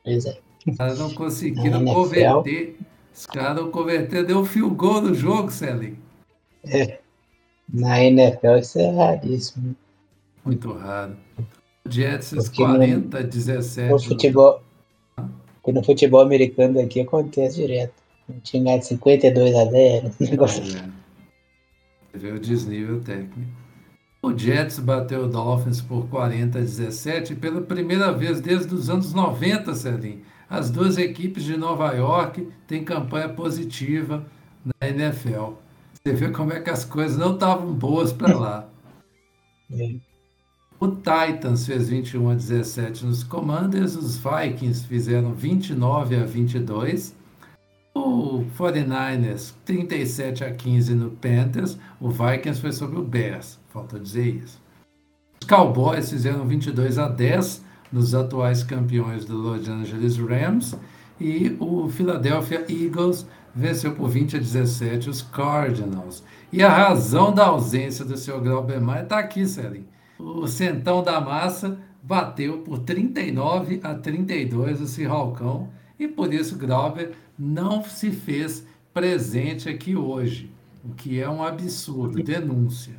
Pois 0.03 0.25
é. 0.25 0.39
Os 0.67 0.77
caras 0.77 0.99
não 0.99 1.15
conseguiram 1.15 1.85
converter. 1.85 2.77
Os 3.15 3.27
caras 3.27 3.57
não 3.57 3.71
converteram, 3.71 4.27
deu 4.27 4.39
um 4.41 4.45
fio 4.45 4.71
gol 4.71 5.03
no 5.03 5.15
jogo, 5.15 5.51
Celinho. 5.51 5.99
É. 6.65 7.01
Na 7.73 8.03
NFL 8.03 8.59
isso 8.61 8.79
é 8.79 8.91
raríssimo. 8.91 9.77
Muito 10.45 10.73
raro. 10.73 11.17
Jets 11.89 12.49
40 12.49 13.19
a 13.19 13.23
17. 13.23 13.91
No 13.91 13.99
futebol, 13.99 14.63
no... 15.19 15.73
no 15.73 15.85
futebol 15.85 16.21
americano 16.21 16.81
aqui 16.81 17.01
acontece 17.01 17.57
direto. 17.57 17.95
Tinha 18.43 18.63
ganhado 18.63 18.85
52 18.85 19.55
a 19.55 19.65
0. 19.67 20.11
Negócio... 20.21 20.63
É. 20.77 20.89
Vê 22.19 22.33
o 22.33 22.41
desnível 22.41 23.01
técnico. 23.01 23.51
O 24.23 24.37
Jets 24.37 24.79
bateu 24.79 25.25
o 25.25 25.29
Dolphins 25.29 25.81
por 25.81 26.09
40 26.09 26.59
a 26.59 26.61
17 26.61 27.37
pela 27.37 27.61
primeira 27.61 28.11
vez 28.13 28.41
desde 28.41 28.75
os 28.75 28.91
anos 28.91 29.13
90, 29.13 29.75
Celinho. 29.75 30.23
As 30.49 30.71
duas 30.71 30.97
equipes 30.97 31.45
de 31.45 31.57
Nova 31.57 31.93
York 31.93 32.49
têm 32.67 32.83
campanha 32.83 33.29
positiva 33.29 34.25
na 34.65 34.89
NFL. 34.89 35.53
Você 36.07 36.13
vê 36.13 36.29
como 36.29 36.53
é 36.53 36.61
que 36.61 36.71
as 36.71 36.85
coisas 36.85 37.19
não 37.19 37.35
estavam 37.35 37.75
boas 37.75 38.13
para 38.13 38.39
lá. 38.39 38.69
É. 39.73 39.97
O 40.79 40.87
Titans 40.87 41.67
fez 41.67 41.89
21 41.89 42.31
a 42.31 42.35
17 42.35 43.05
nos 43.05 43.25
Commanders, 43.25 43.97
os 43.97 44.17
Vikings 44.17 44.87
fizeram 44.87 45.35
29 45.35 46.15
a 46.15 46.25
22 46.25 47.13
o 47.93 48.45
49ers 48.57 49.55
37 49.65 50.45
a 50.45 50.53
15 50.53 50.95
no 50.95 51.11
Panthers, 51.11 51.77
o 52.01 52.09
Vikings 52.09 52.61
foi 52.61 52.71
sobre 52.71 53.01
o 53.01 53.03
Bears, 53.03 53.59
falta 53.71 53.99
dizer 53.99 54.29
isso. 54.29 54.63
Os 55.41 55.49
Cowboys 55.49 56.09
fizeram 56.09 56.47
22 56.47 57.01
a 57.01 57.09
10 57.09 57.65
nos 57.91 58.15
atuais 58.15 58.63
campeões 58.63 59.25
do 59.25 59.37
Los 59.37 59.69
Angeles 59.69 60.17
Rams 60.19 60.77
e 61.21 61.57
o 61.59 61.89
Philadelphia 61.89 62.65
Eagles 62.69 63.27
venceu 63.57 63.95
por 63.95 64.09
20 64.11 64.37
a 64.37 64.39
17 64.39 65.09
os 65.09 65.23
Cardinals. 65.23 66.23
E 66.53 66.63
a 66.63 66.69
razão 66.69 67.35
da 67.35 67.47
ausência 67.47 68.05
do 68.05 68.17
seu 68.17 68.41
Glauber 68.41 68.81
Maia 68.81 69.03
está 69.03 69.19
aqui, 69.19 69.47
Celim. 69.47 69.87
O 70.19 70.47
Centão 70.47 71.03
da 71.03 71.21
Massa 71.21 71.79
bateu 72.03 72.63
por 72.63 72.81
39 72.81 73.81
a 73.83 73.95
32 73.95 74.81
o 74.83 74.87
Cirralcão 74.87 75.71
e 75.99 76.07
por 76.07 76.33
isso 76.33 76.59
Glauber 76.59 77.17
não 77.39 77.83
se 77.83 78.11
fez 78.11 78.67
presente 78.93 79.69
aqui 79.69 79.97
hoje, 79.97 80.51
o 80.85 80.95
que 80.95 81.21
é 81.21 81.29
um 81.29 81.43
absurdo. 81.43 82.23
Denúncia. 82.23 82.95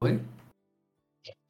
Oi? 0.00 0.20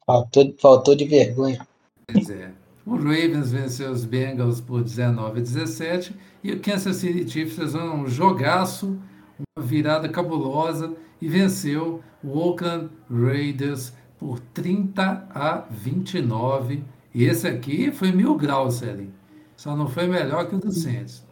Faltou, 0.05 0.55
faltou 0.59 0.95
de 0.95 1.05
vergonha. 1.05 1.65
Pois 2.11 2.29
é. 2.29 2.60
O 2.91 2.97
Ravens 2.97 3.53
venceu 3.53 3.89
os 3.89 4.03
Bengals 4.03 4.59
por 4.59 4.83
19 4.83 5.39
a 5.39 5.41
17 5.41 6.13
e 6.43 6.51
o 6.51 6.59
Kansas 6.59 6.97
City 6.97 7.25
Chiefs 7.25 7.55
fez 7.55 7.73
um 7.73 8.05
jogaço, 8.05 8.99
uma 9.39 9.65
virada 9.65 10.09
cabulosa 10.09 10.93
e 11.21 11.29
venceu 11.29 12.03
o 12.21 12.37
Oakland 12.37 12.89
Raiders 13.09 13.93
por 14.19 14.41
30 14.41 15.25
a 15.33 15.65
29 15.71 16.83
e 17.15 17.23
esse 17.23 17.47
aqui 17.47 17.93
foi 17.93 18.11
mil 18.11 18.35
graus, 18.35 18.73
Celinho. 18.73 19.13
Só 19.55 19.73
não 19.73 19.87
foi 19.87 20.05
melhor 20.07 20.49
que 20.49 20.55
o 20.55 20.59
do 20.59 20.73
Saints. 20.73 21.25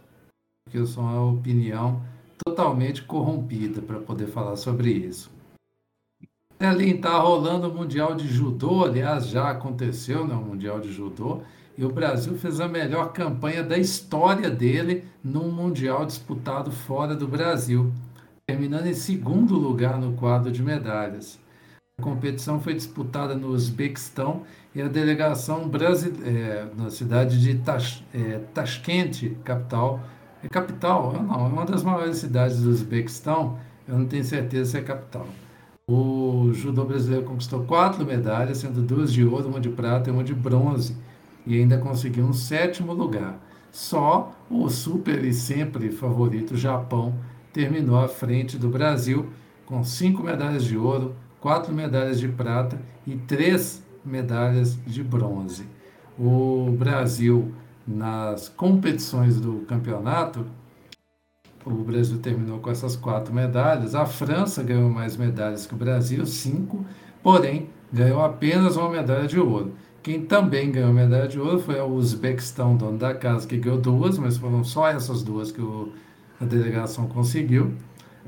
Porque 0.64 0.78
eu 0.78 0.88
sou 0.88 1.04
uma 1.04 1.30
opinião 1.30 2.02
totalmente 2.46 3.04
corrompida 3.04 3.82
para 3.82 4.00
poder 4.00 4.28
falar 4.28 4.56
sobre 4.56 4.92
isso. 4.92 5.30
Celinho, 6.62 6.98
está 6.98 7.18
rolando 7.18 7.70
o 7.70 7.74
Mundial 7.74 8.14
de 8.14 8.28
Judô, 8.28 8.84
aliás, 8.84 9.28
já 9.28 9.50
aconteceu 9.50 10.28
né, 10.28 10.36
o 10.36 10.42
Mundial 10.42 10.82
de 10.82 10.92
Judô, 10.92 11.42
e 11.78 11.86
o 11.86 11.90
Brasil 11.90 12.36
fez 12.36 12.60
a 12.60 12.68
melhor 12.68 13.14
campanha 13.14 13.64
da 13.64 13.78
história 13.78 14.50
dele 14.50 15.06
num 15.24 15.50
Mundial 15.50 16.06
disputado 16.06 16.70
fora 16.70 17.16
do 17.16 17.30
Brasil, 17.30 17.94
terminando 18.46 18.88
em 18.88 18.94
segundo 18.94 19.56
lugar 19.56 19.98
no 19.98 20.18
quadro 20.18 20.52
de 20.52 20.62
medalhas. 20.62 21.40
A 21.98 22.04
competição 22.04 22.60
foi 22.60 22.74
disputada 22.74 23.36
no 23.36 23.52
Uzbequistão 23.52 24.44
e 24.76 24.82
a 24.82 24.90
delegação 24.90 25.66
brasileira, 25.70 26.28
é, 26.30 26.68
na 26.76 26.90
cidade 26.90 27.40
de 27.40 27.56
Tash, 27.60 28.04
é, 28.14 28.40
Tashkent, 28.54 29.34
capital, 29.46 30.02
é 30.44 30.50
capital? 30.50 31.14
Não, 31.14 31.34
é 31.36 31.38
uma 31.38 31.66
das 31.66 31.84
maiores 31.84 32.18
cidades 32.18 32.62
do 32.62 32.70
Uzbequistão, 32.70 33.58
eu 33.88 33.98
não 33.98 34.06
tenho 34.06 34.26
certeza 34.26 34.72
se 34.72 34.78
é 34.78 34.82
capital. 34.82 35.26
O 35.92 36.54
judô 36.54 36.86
brasileiro 36.86 37.26
conquistou 37.26 37.64
quatro 37.64 38.06
medalhas, 38.06 38.60
sendo 38.60 38.80
duas 38.80 39.12
de 39.12 39.26
ouro, 39.26 39.48
uma 39.48 39.60
de 39.60 39.70
prata 39.70 40.08
e 40.08 40.14
uma 40.14 40.24
de 40.24 40.36
bronze, 40.36 40.96
e 41.48 41.58
ainda 41.58 41.80
conseguiu 41.80 42.26
um 42.26 42.34
sétimo 42.34 42.94
lugar. 42.94 43.44
Só 43.72 44.32
o 44.52 44.70
super 44.70 45.26
e 45.26 45.34
sempre 45.34 45.90
favorito 45.90 46.56
Japão 46.56 47.16
terminou 47.52 47.98
à 47.98 48.08
frente 48.08 48.56
do 48.56 48.70
Brasil, 48.70 49.30
com 49.66 49.84
cinco 49.84 50.22
medalhas 50.22 50.64
de 50.64 50.78
ouro, 50.78 51.16
quatro 51.42 51.74
medalhas 51.74 52.20
de 52.20 52.28
prata 52.28 52.80
e 53.08 53.16
três 53.16 53.84
medalhas 54.06 54.78
de 54.86 55.04
bronze. 55.04 55.66
O 56.20 56.70
Brasil, 56.78 57.52
nas 57.88 58.48
competições 58.48 59.42
do 59.42 59.62
campeonato, 59.62 60.46
o 61.74 61.84
Brasil 61.84 62.18
terminou 62.20 62.60
com 62.60 62.70
essas 62.70 62.96
quatro 62.96 63.34
medalhas. 63.34 63.96
A 63.96 64.06
França 64.06 64.64
ganhou 64.64 64.90
mais 64.90 65.18
medalhas 65.18 65.66
que 65.66 65.74
o 65.74 65.78
Brasil, 65.78 66.26
cinco, 66.26 66.86
porém 67.24 67.70
ganhou 67.92 68.22
apenas 68.22 68.78
uma 68.78 68.90
medalha 68.90 69.28
de 69.28 69.40
ouro. 69.40 69.74
Quem 70.02 70.22
também 70.22 70.72
ganhou 70.72 70.94
medalha 70.94 71.28
de 71.28 71.40
ouro 71.40 71.60
foi 71.60 71.80
o 71.80 71.88
Uzbequistão, 71.88 72.76
dono 72.76 72.98
da 72.98 73.14
casa, 73.14 73.48
que 73.48 73.58
ganhou 73.58 73.80
duas, 73.80 74.18
mas 74.18 74.38
foram 74.38 74.64
só 74.64 74.88
essas 74.88 75.24
duas 75.24 75.52
que 75.52 75.62
o, 75.62 75.92
a 76.40 76.46
delegação 76.46 77.08
conseguiu. 77.08 77.74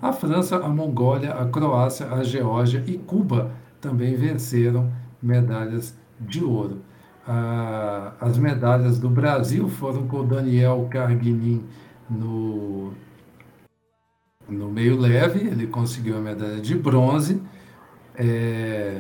A 0.02 0.12
França, 0.12 0.58
a 0.58 0.68
Mongólia, 0.68 1.34
a 1.34 1.46
Croácia, 1.46 2.08
a 2.12 2.24
Geórgia 2.24 2.84
e 2.88 2.98
Cuba 2.98 3.52
também 3.80 4.16
venceram 4.16 4.92
medalhas 5.22 5.96
de 6.20 6.44
ouro. 6.44 6.82
Ah, 7.28 8.14
as 8.20 8.38
medalhas 8.38 9.00
do 9.00 9.10
Brasil 9.10 9.70
foram 9.70 10.08
com 10.08 10.22
o 10.22 10.26
Daniel 10.26 10.88
Carguinin 10.90 11.64
no, 12.10 12.92
no 14.56 14.70
meio 14.70 15.00
leve, 15.00 15.48
ele 15.48 15.68
conseguiu 15.68 16.18
a 16.18 16.20
medalha 16.20 16.60
de 16.60 16.76
bronze, 16.76 17.42
é, 18.16 19.00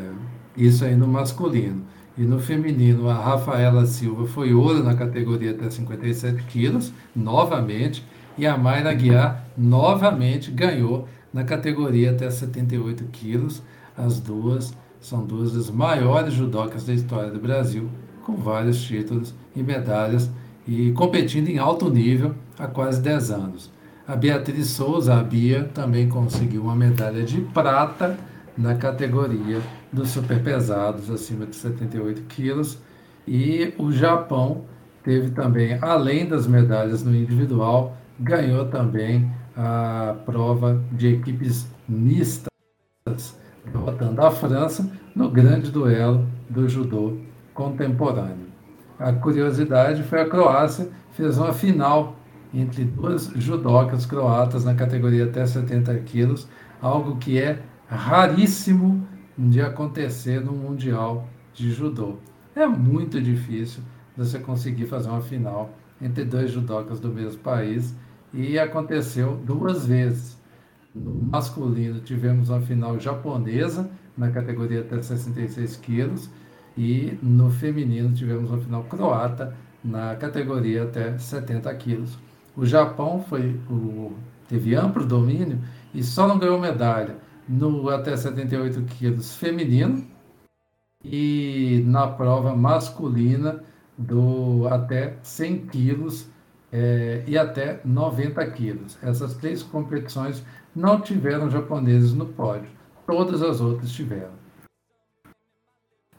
isso 0.55 0.83
aí 0.85 0.95
no 0.95 1.07
masculino. 1.07 1.83
E 2.17 2.23
no 2.23 2.39
feminino, 2.39 3.09
a 3.09 3.13
Rafaela 3.13 3.85
Silva 3.85 4.27
foi 4.27 4.53
ouro 4.53 4.83
na 4.83 4.93
categoria 4.95 5.51
até 5.51 5.69
57 5.69 6.43
quilos, 6.43 6.93
novamente, 7.15 8.05
e 8.37 8.45
a 8.45 8.57
Mayra 8.57 8.93
Guiar 8.93 9.45
novamente 9.57 10.51
ganhou 10.51 11.07
na 11.33 11.43
categoria 11.43 12.11
até 12.11 12.29
78 12.29 13.05
quilos, 13.11 13.61
as 13.97 14.19
duas 14.19 14.73
são 14.99 15.25
duas 15.25 15.53
das 15.53 15.69
maiores 15.69 16.33
judocas 16.33 16.85
da 16.85 16.93
história 16.93 17.31
do 17.31 17.39
Brasil, 17.39 17.89
com 18.23 18.35
vários 18.35 18.81
títulos 18.83 19.33
e 19.55 19.63
medalhas 19.63 20.29
e 20.67 20.91
competindo 20.91 21.49
em 21.49 21.57
alto 21.57 21.89
nível 21.89 22.35
há 22.57 22.67
quase 22.67 23.01
10 23.01 23.31
anos. 23.31 23.71
A 24.11 24.15
Beatriz 24.17 24.67
Souza, 24.67 25.15
a 25.15 25.23
Bia, 25.23 25.71
também 25.73 26.09
conseguiu 26.09 26.63
uma 26.63 26.75
medalha 26.75 27.23
de 27.23 27.39
prata 27.39 28.17
na 28.57 28.75
categoria 28.75 29.61
dos 29.89 30.09
superpesados 30.09 31.09
acima 31.09 31.45
de 31.45 31.55
78 31.55 32.23
quilos. 32.23 32.77
E 33.25 33.73
o 33.77 33.89
Japão 33.89 34.65
teve 35.01 35.29
também, 35.29 35.79
além 35.81 36.27
das 36.27 36.45
medalhas 36.45 37.03
no 37.03 37.15
individual, 37.15 37.95
ganhou 38.19 38.65
também 38.65 39.31
a 39.55 40.13
prova 40.25 40.83
de 40.91 41.13
equipes 41.13 41.65
mistas, 41.87 42.49
derrotando 43.65 44.21
a 44.25 44.29
França 44.29 44.91
no 45.15 45.29
grande 45.29 45.71
duelo 45.71 46.27
do 46.49 46.67
judô 46.67 47.15
contemporâneo. 47.53 48.51
A 48.99 49.13
curiosidade 49.13 50.03
foi 50.03 50.19
a 50.19 50.27
Croácia 50.27 50.89
fez 51.11 51.37
uma 51.37 51.53
final 51.53 52.17
entre 52.53 52.83
duas 52.83 53.31
judocas 53.35 54.05
croatas 54.05 54.65
na 54.65 54.75
categoria 54.75 55.25
até 55.25 55.45
70 55.45 55.97
quilos, 55.99 56.47
algo 56.81 57.17
que 57.17 57.39
é 57.39 57.61
raríssimo 57.87 59.07
de 59.37 59.61
acontecer 59.61 60.41
no 60.41 60.53
Mundial 60.53 61.27
de 61.53 61.71
Judô. 61.71 62.17
É 62.55 62.65
muito 62.67 63.21
difícil 63.21 63.81
você 64.15 64.39
conseguir 64.39 64.87
fazer 64.87 65.09
uma 65.09 65.21
final 65.21 65.71
entre 66.01 66.25
dois 66.25 66.51
judocas 66.51 66.99
do 66.99 67.09
mesmo 67.09 67.39
país 67.41 67.95
e 68.33 68.59
aconteceu 68.59 69.35
duas 69.37 69.85
vezes. 69.85 70.37
No 70.93 71.13
masculino 71.13 72.01
tivemos 72.01 72.49
uma 72.49 72.61
final 72.61 72.99
japonesa 72.99 73.89
na 74.17 74.29
categoria 74.29 74.81
até 74.81 75.01
66 75.01 75.77
quilos 75.77 76.29
e 76.77 77.17
no 77.21 77.49
feminino 77.49 78.13
tivemos 78.13 78.51
uma 78.51 78.59
final 78.59 78.83
croata 78.83 79.55
na 79.83 80.15
categoria 80.15 80.83
até 80.83 81.17
70 81.17 81.73
quilos. 81.75 82.17
O 82.55 82.65
Japão 82.65 83.23
foi 83.27 83.59
o, 83.69 84.13
teve 84.47 84.75
amplo 84.75 85.05
domínio 85.05 85.59
e 85.93 86.03
só 86.03 86.27
não 86.27 86.37
ganhou 86.37 86.59
medalha 86.59 87.17
no 87.47 87.89
até 87.89 88.15
78 88.15 88.81
quilos 88.83 89.35
feminino 89.35 90.05
e 91.03 91.83
na 91.85 92.07
prova 92.07 92.55
masculina 92.55 93.63
do 93.97 94.67
até 94.69 95.17
100 95.23 95.65
quilos 95.67 96.29
é, 96.71 97.23
e 97.27 97.37
até 97.37 97.81
90 97.83 98.45
quilos. 98.51 98.97
Essas 99.01 99.35
três 99.35 99.61
competições 99.61 100.43
não 100.75 101.01
tiveram 101.01 101.49
japoneses 101.49 102.13
no 102.13 102.25
pódio, 102.25 102.69
todas 103.05 103.41
as 103.41 103.59
outras 103.59 103.91
tiveram. 103.91 104.40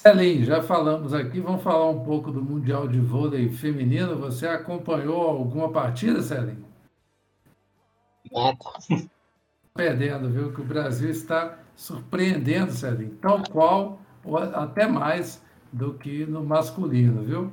Celim, 0.02 0.42
já 0.42 0.60
falamos 0.60 1.14
aqui, 1.14 1.40
vamos 1.40 1.62
falar 1.62 1.88
um 1.88 2.02
pouco 2.02 2.32
do 2.32 2.42
Mundial 2.42 2.88
de 2.88 2.98
Vôlei 2.98 3.48
Feminino. 3.48 4.18
Você 4.18 4.48
acompanhou 4.48 5.22
alguma 5.22 5.70
partida, 5.70 6.20
Celim? 6.20 6.64
Nada. 8.32 8.58
Perdendo, 9.72 10.28
viu? 10.28 10.52
Que 10.52 10.60
o 10.60 10.64
Brasil 10.64 11.08
está 11.08 11.56
surpreendendo, 11.76 12.72
Celim, 12.72 13.10
tal 13.20 13.44
qual, 13.48 14.00
ou 14.24 14.38
até 14.38 14.88
mais 14.88 15.40
do 15.72 15.94
que 15.94 16.26
no 16.26 16.44
masculino, 16.44 17.22
viu? 17.22 17.52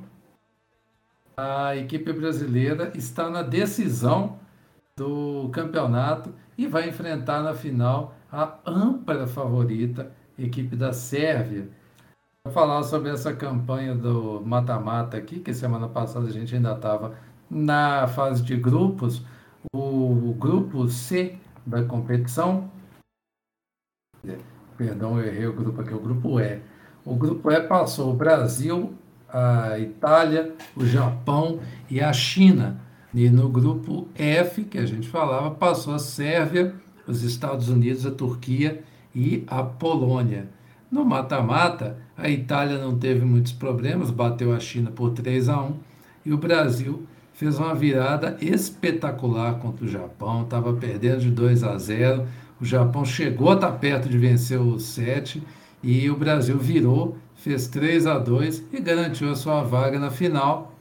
A 1.36 1.76
equipe 1.76 2.12
brasileira 2.12 2.90
está 2.96 3.30
na 3.30 3.44
decisão 3.44 4.40
do 4.96 5.50
campeonato 5.52 6.34
e 6.58 6.66
vai 6.66 6.88
enfrentar 6.88 7.44
na 7.44 7.54
final 7.54 8.12
a 8.28 8.58
ampla 8.66 9.28
favorita, 9.28 10.12
equipe 10.36 10.74
da 10.74 10.92
Sérvia 10.92 11.78
Vou 12.46 12.54
falar 12.54 12.82
sobre 12.84 13.10
essa 13.10 13.34
campanha 13.34 13.94
do 13.94 14.40
mata-mata 14.40 15.14
aqui, 15.14 15.40
que 15.40 15.52
semana 15.52 15.86
passada 15.90 16.26
a 16.26 16.30
gente 16.30 16.54
ainda 16.54 16.72
estava 16.72 17.14
na 17.50 18.08
fase 18.08 18.42
de 18.42 18.56
grupos. 18.56 19.22
O 19.74 20.34
grupo 20.38 20.88
C 20.88 21.38
da 21.66 21.84
competição, 21.84 22.70
perdão, 24.74 25.20
eu 25.20 25.26
errei 25.26 25.46
o 25.46 25.52
grupo 25.52 25.82
aqui, 25.82 25.92
o 25.92 26.00
grupo 26.00 26.40
E. 26.40 26.62
O 27.04 27.14
grupo 27.14 27.50
E 27.50 27.60
passou 27.60 28.10
o 28.10 28.16
Brasil, 28.16 28.94
a 29.28 29.78
Itália, 29.78 30.56
o 30.74 30.86
Japão 30.86 31.60
e 31.90 32.00
a 32.00 32.10
China. 32.10 32.80
E 33.12 33.28
no 33.28 33.50
grupo 33.50 34.08
F, 34.14 34.64
que 34.64 34.78
a 34.78 34.86
gente 34.86 35.06
falava, 35.10 35.50
passou 35.50 35.94
a 35.94 35.98
Sérvia, 35.98 36.74
os 37.06 37.22
Estados 37.22 37.68
Unidos, 37.68 38.06
a 38.06 38.10
Turquia 38.10 38.82
e 39.14 39.44
a 39.46 39.62
Polônia. 39.62 40.48
No 40.90 41.04
mata-mata, 41.04 41.98
a 42.16 42.28
Itália 42.28 42.76
não 42.76 42.98
teve 42.98 43.24
muitos 43.24 43.52
problemas, 43.52 44.10
bateu 44.10 44.52
a 44.52 44.58
China 44.58 44.90
por 44.90 45.10
3 45.10 45.48
a 45.48 45.62
1 45.62 45.74
e 46.26 46.32
o 46.32 46.36
Brasil 46.36 47.06
fez 47.32 47.60
uma 47.60 47.76
virada 47.76 48.36
espetacular 48.40 49.54
contra 49.60 49.84
o 49.84 49.88
Japão, 49.88 50.42
estava 50.42 50.72
perdendo 50.72 51.20
de 51.20 51.30
2 51.30 51.62
a 51.62 51.78
0. 51.78 52.26
O 52.60 52.64
Japão 52.64 53.04
chegou 53.04 53.52
a 53.52 53.54
estar 53.54 53.70
perto 53.72 54.08
de 54.08 54.18
vencer 54.18 54.60
o 54.60 54.80
7 54.80 55.40
e 55.80 56.10
o 56.10 56.16
Brasil 56.16 56.58
virou, 56.58 57.16
fez 57.36 57.68
3 57.68 58.08
a 58.08 58.18
2 58.18 58.64
e 58.72 58.80
garantiu 58.80 59.30
a 59.30 59.36
sua 59.36 59.62
vaga 59.62 59.96
na 59.96 60.10
final, 60.10 60.74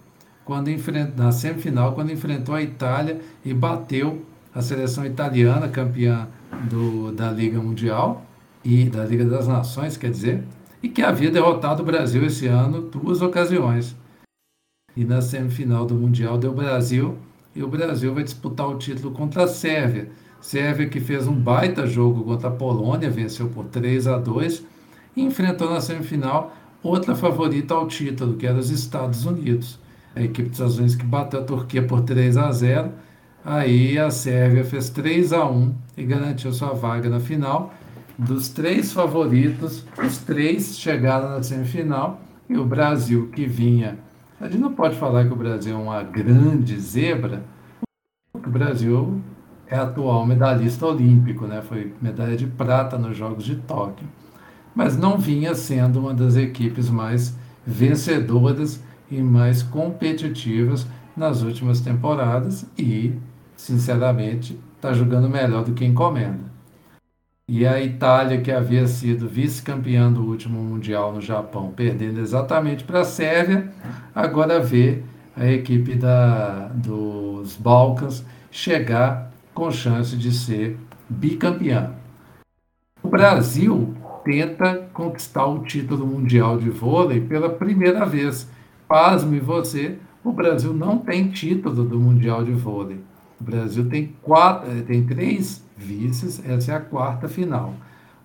quando 0.44 0.72
na 1.16 1.32
semifinal, 1.32 1.94
quando 1.94 2.12
enfrentou 2.12 2.56
a 2.56 2.64
Itália 2.64 3.22
e 3.46 3.54
bateu 3.54 4.26
a 4.56 4.62
seleção 4.64 5.06
italiana, 5.06 5.68
campeã 5.70 6.28
do, 6.68 7.12
da 7.12 7.30
Liga 7.30 7.62
Mundial 7.62 8.26
e 8.64 8.86
da 8.86 9.06
Liga 9.06 9.26
das 9.26 9.48
Nações, 9.48 9.98
quer 9.98 10.12
dizer, 10.12 10.44
e 10.82 10.90
que 10.90 11.02
havia 11.02 11.32
derrotado 11.32 11.82
o 11.82 11.86
Brasil 11.86 12.26
esse 12.26 12.48
ano 12.48 12.82
duas 12.82 13.22
ocasiões. 13.22 13.96
E 14.96 15.04
na 15.04 15.22
semifinal 15.22 15.86
do 15.86 15.96
Mundial 15.96 16.38
deu 16.38 16.54
Brasil, 16.54 17.18
e 17.56 17.64
o 17.64 17.68
Brasil 17.68 18.14
vai 18.14 18.24
disputar 18.24 18.68
o 18.68 18.78
título 18.78 19.12
contra 19.12 19.44
a 19.44 19.48
Sérvia. 19.48 20.10
Sérvia 20.40 20.88
que 20.88 21.00
fez 21.00 21.28
um 21.28 21.34
baita 21.36 21.86
jogo 21.86 22.24
contra 22.24 22.48
a 22.48 22.52
Polônia, 22.52 23.10
venceu 23.10 23.50
por 23.50 23.66
3 23.66 24.08
a 24.08 24.18
2 24.18 24.66
e 25.16 25.22
enfrentou 25.22 25.70
na 25.70 25.82
semifinal 25.82 26.56
outra 26.82 27.16
favorita 27.16 27.74
ao 27.74 27.88
título, 27.88 28.38
que 28.38 28.48
era 28.48 28.58
os 28.58 28.70
Estados 28.70 29.26
Unidos. 29.26 29.80
A 30.16 30.22
equipe 30.22 30.50
dos 30.50 30.54
Estados 30.54 30.78
Unidos 30.78 30.96
que 30.96 31.06
bateu 31.06 31.42
a 31.42 31.44
Turquia 31.44 31.86
por 31.86 32.02
3 32.02 32.38
a 32.38 32.52
0. 32.52 32.92
Aí 33.44 33.98
a 33.98 34.10
Sérvia 34.10 34.64
fez 34.64 34.90
3 34.90 35.34
a 35.34 35.46
1 35.46 35.76
e 35.98 36.04
garantiu 36.04 36.54
sua 36.54 36.74
vaga 36.74 37.10
na 37.10 37.20
final 37.20 37.74
dos 38.20 38.50
três 38.50 38.92
favoritos, 38.92 39.86
os 40.06 40.18
três 40.18 40.78
chegaram 40.78 41.30
na 41.30 41.42
semifinal 41.42 42.20
e 42.50 42.58
o 42.58 42.66
Brasil 42.66 43.30
que 43.30 43.46
vinha. 43.46 43.98
A 44.42 44.50
gente 44.50 44.60
não 44.60 44.74
pode 44.74 44.98
falar 44.98 45.26
que 45.26 45.32
o 45.32 45.38
Brasil 45.38 45.74
é 45.74 45.80
uma 45.80 46.04
grande 46.04 46.78
zebra, 46.78 47.44
o 48.34 48.50
Brasil 48.50 49.22
é 49.68 49.78
atual 49.78 50.26
medalhista 50.26 50.86
olímpico, 50.86 51.48
né? 51.48 51.62
Foi 51.62 51.94
medalha 52.02 52.36
de 52.36 52.46
prata 52.46 52.98
nos 52.98 53.16
Jogos 53.16 53.46
de 53.46 53.56
Tóquio, 53.56 54.08
mas 54.76 54.98
não 54.98 55.18
vinha 55.18 55.56
sendo 55.56 56.02
uma 56.02 56.14
das 56.14 56.36
equipes 56.36 56.90
mais 56.90 57.38
vencedoras 57.66 58.84
e 59.10 59.22
mais 59.22 59.64
competitivas 59.64 60.86
nas 61.16 61.42
últimas 61.42 61.80
temporadas 61.80 62.66
e, 62.78 63.14
sinceramente, 63.56 64.60
está 64.76 64.92
jogando 64.92 65.30
melhor 65.30 65.64
do 65.64 65.74
que 65.74 65.86
encomenda. 65.86 66.59
E 67.52 67.66
a 67.66 67.82
Itália, 67.82 68.40
que 68.40 68.52
havia 68.52 68.86
sido 68.86 69.28
vice-campeã 69.28 70.12
do 70.12 70.22
último 70.22 70.62
Mundial 70.62 71.12
no 71.12 71.20
Japão, 71.20 71.74
perdendo 71.76 72.20
exatamente 72.20 72.84
para 72.84 73.00
a 73.00 73.04
Sérvia, 73.04 73.72
agora 74.14 74.60
vê 74.60 75.02
a 75.36 75.48
equipe 75.48 75.96
da, 75.96 76.68
dos 76.68 77.56
Balcãs 77.56 78.24
chegar 78.52 79.32
com 79.52 79.72
chance 79.72 80.16
de 80.16 80.32
ser 80.32 80.78
bicampeã. 81.10 81.94
O 83.02 83.08
Brasil 83.08 83.96
tenta 84.24 84.88
conquistar 84.94 85.48
o 85.48 85.64
título 85.64 86.06
mundial 86.06 86.60
de 86.60 86.70
vôlei 86.70 87.20
pela 87.20 87.50
primeira 87.50 88.06
vez. 88.06 88.48
Pasme 88.88 89.40
você, 89.40 89.98
o 90.24 90.32
Brasil 90.32 90.72
não 90.72 91.00
tem 91.00 91.30
título 91.30 91.84
do 91.84 92.00
Mundial 92.00 92.44
de 92.44 92.52
Vôlei. 92.52 93.00
O 93.42 93.44
Brasil 93.44 93.90
tem, 93.90 94.14
quatro, 94.22 94.70
eh, 94.70 94.84
tem 94.84 95.04
três 95.04 95.68
vices, 95.80 96.44
essa 96.46 96.74
é 96.74 96.76
a 96.76 96.80
quarta 96.80 97.28
final. 97.28 97.74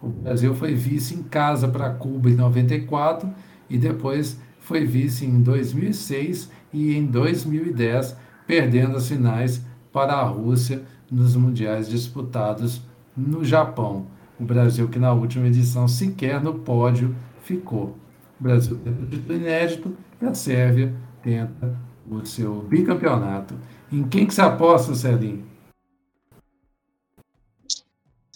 O 0.02 0.08
Brasil 0.08 0.54
foi 0.54 0.74
vice 0.74 1.14
em 1.14 1.22
casa 1.22 1.68
para 1.68 1.90
Cuba 1.90 2.28
em 2.28 2.34
94 2.34 3.30
e 3.70 3.78
depois 3.78 4.38
foi 4.60 4.84
vice 4.84 5.24
em 5.24 5.40
2006 5.40 6.50
e 6.72 6.94
em 6.94 7.06
2010, 7.06 8.16
perdendo 8.46 8.96
as 8.96 9.08
finais 9.08 9.64
para 9.92 10.14
a 10.14 10.24
Rússia 10.24 10.82
nos 11.10 11.36
mundiais 11.36 11.88
disputados 11.88 12.82
no 13.16 13.44
Japão. 13.44 14.06
O 14.38 14.44
Brasil, 14.44 14.88
que 14.88 14.98
na 14.98 15.12
última 15.12 15.46
edição 15.46 15.86
sequer 15.86 16.42
no 16.42 16.54
pódio 16.54 17.14
ficou. 17.42 17.96
O 18.38 18.42
Brasil 18.42 18.76
tenta 18.82 19.02
o 19.02 19.06
título 19.06 19.38
inédito 19.38 19.96
e 20.20 20.26
a 20.26 20.34
Sérvia 20.34 20.92
tenta 21.22 21.78
o 22.10 22.24
seu 22.26 22.62
bicampeonato. 22.62 23.54
Em 23.92 24.02
quem 24.02 24.26
que 24.26 24.34
você 24.34 24.42
aposta, 24.42 24.94
Celinho? 24.94 25.53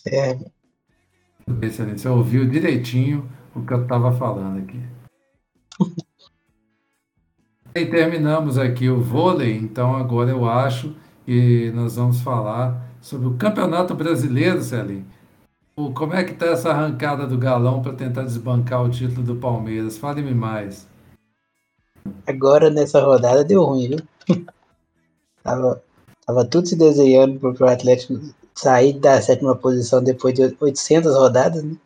É. 0.07 0.39
Excelente, 1.63 2.01
você 2.01 2.09
ouviu 2.09 2.49
direitinho 2.49 3.29
o 3.55 3.63
que 3.65 3.73
eu 3.73 3.83
estava 3.83 4.13
falando 4.13 4.59
aqui. 4.59 4.81
e 7.75 7.87
terminamos 7.87 8.59
aqui 8.59 8.89
o 8.89 9.01
vôlei, 9.01 9.57
então 9.57 9.97
agora 9.97 10.31
eu 10.31 10.49
acho 10.49 10.95
que 11.25 11.71
nós 11.73 11.97
vamos 11.97 12.21
falar 12.21 12.89
sobre 13.01 13.29
o 13.29 13.35
Campeonato 13.35 13.95
Brasileiro, 13.95 14.63
Celinho. 14.63 15.07
Como 15.95 16.13
é 16.13 16.25
que 16.25 16.33
está 16.33 16.47
essa 16.47 16.71
arrancada 16.71 17.27
do 17.27 17.39
Galão 17.39 17.81
para 17.81 17.93
tentar 17.93 18.25
desbancar 18.25 18.83
o 18.83 18.91
título 18.91 19.23
do 19.23 19.37
Palmeiras? 19.37 19.97
Fale-me 19.97 20.35
mais. 20.35 20.89
Agora 22.27 22.69
nessa 22.69 23.01
rodada 23.01 23.45
deu 23.45 23.63
ruim, 23.63 23.89
viu? 23.89 23.99
tava, 25.45 25.83
tava 26.27 26.45
tudo 26.45 26.67
se 26.67 26.77
desenhando 26.77 27.39
para 27.39 27.67
o 27.67 27.71
Atlético 27.71 28.21
sair 28.59 28.93
da 28.95 29.23
sétima 29.23 29.55
posição 29.55 30.03
depois 30.03 30.35
de 30.35 30.57
800 30.61 31.15
rodadas, 31.15 31.63
né? 31.63 31.77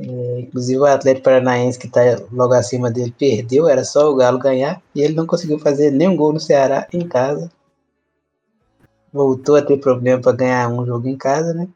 É, 0.00 0.40
inclusive 0.40 0.80
o 0.80 0.86
Atlético 0.86 1.24
Paranaense 1.24 1.78
que 1.78 1.86
está 1.86 2.00
logo 2.32 2.54
acima 2.54 2.90
dele 2.90 3.14
perdeu, 3.16 3.68
era 3.68 3.84
só 3.84 4.10
o 4.10 4.16
Galo 4.16 4.38
ganhar 4.38 4.82
e 4.94 5.02
ele 5.02 5.14
não 5.14 5.26
conseguiu 5.26 5.58
fazer 5.58 5.90
nenhum 5.90 6.16
gol 6.16 6.32
no 6.32 6.40
Ceará 6.40 6.88
em 6.92 7.06
casa. 7.06 7.52
Voltou 9.12 9.56
a 9.56 9.62
ter 9.62 9.76
problema 9.76 10.20
para 10.20 10.32
ganhar 10.32 10.68
um 10.68 10.84
jogo 10.84 11.06
em 11.06 11.16
casa, 11.16 11.52
né? 11.54 11.68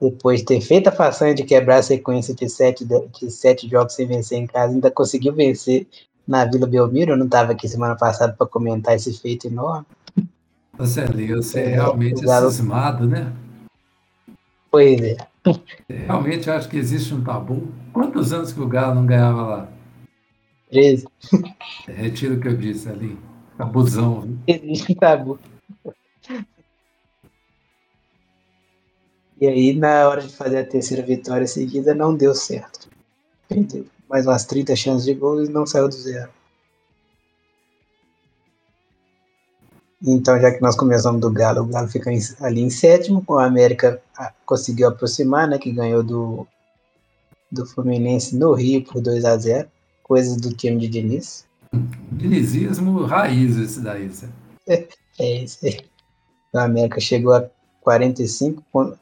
Depois 0.00 0.40
de 0.40 0.46
ter 0.46 0.60
feito 0.60 0.88
a 0.88 0.92
façanha 0.92 1.34
de 1.34 1.44
quebrar 1.44 1.76
a 1.76 1.82
sequência 1.82 2.34
de 2.34 2.48
sete, 2.48 2.84
de 2.84 3.30
sete 3.30 3.68
jogos 3.68 3.94
sem 3.94 4.06
vencer 4.06 4.38
em 4.38 4.46
casa, 4.46 4.74
ainda 4.74 4.90
conseguiu 4.90 5.32
vencer 5.32 5.86
na 6.26 6.44
Vila 6.44 6.66
Belmiro. 6.66 7.12
Eu 7.12 7.16
não 7.16 7.26
estava 7.26 7.52
aqui 7.52 7.66
semana 7.68 7.96
passada 7.96 8.32
para 8.32 8.46
comentar 8.46 8.94
esse 8.94 9.12
feito 9.18 9.46
enorme. 9.46 9.86
Você, 10.78 11.04
você 11.06 11.60
é 11.60 11.68
realmente 11.68 12.24
Galo... 12.24 12.50
cismado, 12.50 13.06
né? 13.06 13.32
Pois 14.70 15.00
é. 15.00 15.16
Realmente 15.88 16.50
acho 16.50 16.68
que 16.68 16.76
existe 16.76 17.12
um 17.14 17.24
tabu. 17.24 17.68
Quantos 17.92 18.32
anos 18.32 18.52
que 18.52 18.60
o 18.60 18.68
Galo 18.68 18.94
não 18.94 19.06
ganhava 19.06 19.42
lá? 19.42 19.68
13. 20.70 21.06
Retiro 21.88 22.34
o 22.34 22.40
que 22.40 22.48
eu 22.48 22.56
disse 22.56 22.88
ali. 22.88 23.18
Tabuzão. 23.56 24.38
Existe 24.46 24.92
um 24.92 24.94
tabu. 24.94 25.38
E 29.40 29.46
aí, 29.46 29.74
na 29.74 30.08
hora 30.08 30.22
de 30.22 30.34
fazer 30.34 30.58
a 30.58 30.66
terceira 30.66 31.02
vitória 31.02 31.46
seguida, 31.46 31.94
não 31.94 32.14
deu 32.14 32.34
certo. 32.34 32.88
Perdeu 33.48 33.86
mais 34.08 34.26
umas 34.26 34.44
30 34.44 34.74
chances 34.74 35.04
de 35.04 35.14
gol 35.14 35.44
e 35.44 35.48
não 35.48 35.66
saiu 35.66 35.88
do 35.88 35.94
zero. 35.94 36.30
Então, 40.02 40.40
já 40.40 40.52
que 40.52 40.62
nós 40.62 40.76
começamos 40.76 41.20
do 41.20 41.30
Galo, 41.30 41.62
o 41.62 41.66
Galo 41.66 41.88
fica 41.88 42.10
ali 42.40 42.60
em 42.60 42.70
sétimo, 42.70 43.24
o 43.26 43.38
América 43.38 44.00
ah, 44.16 44.32
conseguiu 44.46 44.88
aproximar, 44.88 45.48
né, 45.48 45.58
que 45.58 45.72
ganhou 45.72 46.02
do, 46.02 46.46
do 47.50 47.66
Fluminense 47.66 48.36
no 48.36 48.52
Rio 48.52 48.84
por 48.84 49.00
2 49.00 49.24
a 49.24 49.36
0 49.36 49.68
coisas 50.08 50.40
do 50.40 50.54
time 50.54 50.78
de 50.80 50.88
Diniz. 50.88 51.44
Dinizismo 52.12 53.04
raiz 53.04 53.56
esse 53.58 53.80
daí, 53.80 54.10
sabe? 54.10 54.32
É, 54.66 54.88
é 55.18 55.44
isso 55.44 55.58
aí. 55.66 55.80
O 56.52 56.58
América 56.58 56.98
chegou 56.98 57.34
a 57.34 57.44
45 57.82 58.62
pontos, 58.72 58.98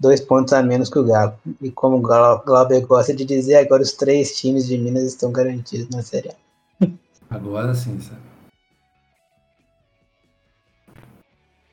dois 0.00 0.20
pontos 0.20 0.52
a 0.52 0.62
menos 0.62 0.90
que 0.90 0.98
o 0.98 1.04
Galo. 1.04 1.34
E 1.62 1.70
como 1.70 1.98
o 1.98 2.00
Glauber 2.00 2.84
gosta 2.86 3.14
de 3.14 3.24
dizer, 3.24 3.56
agora 3.56 3.82
os 3.82 3.92
três 3.92 4.36
times 4.36 4.66
de 4.66 4.76
Minas 4.76 5.04
estão 5.04 5.30
garantidos 5.30 5.88
na 5.90 6.02
Série 6.02 6.30
A. 6.30 6.88
Agora 7.30 7.74
sim, 7.74 8.00
sabe? 8.00 8.27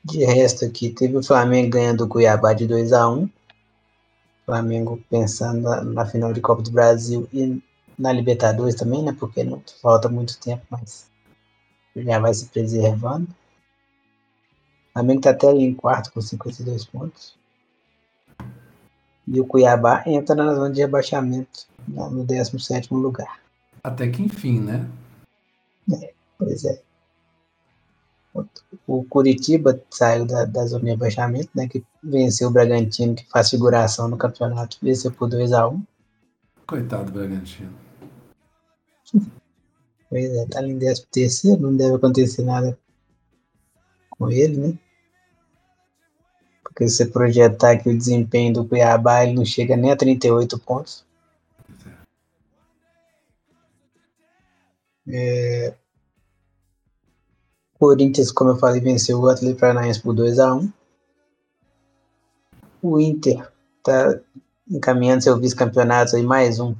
De 0.06 0.24
resto 0.24 0.64
aqui, 0.64 0.90
teve 0.90 1.16
o 1.16 1.22
Flamengo 1.22 1.70
ganhando 1.70 2.04
o 2.04 2.08
Cuiabá 2.08 2.52
de 2.52 2.64
2 2.64 2.92
a 2.92 3.08
1 3.08 3.28
Flamengo 4.44 5.02
pensando 5.10 5.62
na, 5.62 5.82
na, 5.82 6.06
final 6.06 6.32
de 6.32 6.40
Copa 6.40 6.62
do 6.62 6.70
Brasil 6.70 7.28
e 7.32 7.60
na 7.98 8.12
Libertadores 8.12 8.76
também, 8.76 9.02
né? 9.02 9.16
Porque 9.18 9.42
não 9.42 9.60
falta 9.82 10.08
muito 10.08 10.38
tempo, 10.38 10.64
mas 10.70 11.10
já 11.96 12.20
vai 12.20 12.32
se 12.32 12.46
preservando. 12.46 13.26
O 14.90 14.92
Flamengo 14.92 15.18
está 15.18 15.30
até 15.30 15.50
em 15.50 15.74
quarto 15.74 16.12
com 16.12 16.20
52 16.20 16.84
pontos. 16.84 17.36
E 19.26 19.40
o 19.40 19.44
Cuiabá 19.44 20.04
entra 20.06 20.36
na 20.36 20.54
zona 20.54 20.70
de 20.70 20.82
rebaixamento, 20.82 21.66
no 21.88 22.22
17 22.22 22.94
lugar. 22.94 23.40
Até 23.82 24.08
que 24.08 24.22
enfim, 24.22 24.60
né? 24.60 24.88
É, 25.92 26.12
pois 26.38 26.64
é 26.64 26.85
o 28.86 29.04
Curitiba 29.04 29.80
saiu 29.90 30.26
da, 30.26 30.44
da 30.44 30.66
zona 30.66 30.84
de 30.84 30.90
rebaixamento, 30.90 31.50
né, 31.54 31.68
que 31.68 31.84
venceu 32.02 32.48
o 32.48 32.50
Bragantino, 32.50 33.14
que 33.14 33.28
faz 33.28 33.50
figuração 33.50 34.08
no 34.08 34.16
campeonato, 34.16 34.78
venceu 34.82 35.12
por 35.12 35.28
2x1. 35.28 35.72
Um. 35.72 35.82
Coitado 36.66 37.04
do 37.06 37.12
Bragantino. 37.12 37.72
Pois 40.08 40.30
é, 40.30 40.46
tá 40.46 40.58
ali 40.60 40.72
em 40.72 40.78
13 40.78 41.06
terceiro, 41.10 41.60
não 41.60 41.76
deve 41.76 41.96
acontecer 41.96 42.42
nada 42.42 42.78
com 44.10 44.30
ele, 44.30 44.56
né? 44.56 44.78
Porque 46.62 46.88
se 46.88 46.96
você 46.96 47.06
projetar 47.06 47.72
aqui 47.72 47.88
o 47.88 47.96
desempenho 47.96 48.52
do 48.52 48.64
Cuiabá, 48.64 49.24
ele 49.24 49.34
não 49.34 49.44
chega 49.44 49.76
nem 49.76 49.90
a 49.90 49.96
38 49.96 50.58
pontos. 50.58 51.04
É, 55.08 55.74
Corinthians, 57.78 58.32
como 58.32 58.50
eu 58.50 58.56
falei, 58.56 58.80
venceu 58.80 59.20
o 59.20 59.28
Atlético 59.28 59.60
Paranaense 59.60 60.00
por 60.00 60.14
2 60.14 60.38
a 60.38 60.54
1 60.54 60.72
O 62.82 63.00
Inter 63.00 63.46
está 63.78 64.18
encaminhando 64.70 65.22
seu 65.22 65.38
vice-campeonato 65.38 66.16
aí, 66.16 66.22
mais 66.22 66.58
um. 66.58 66.74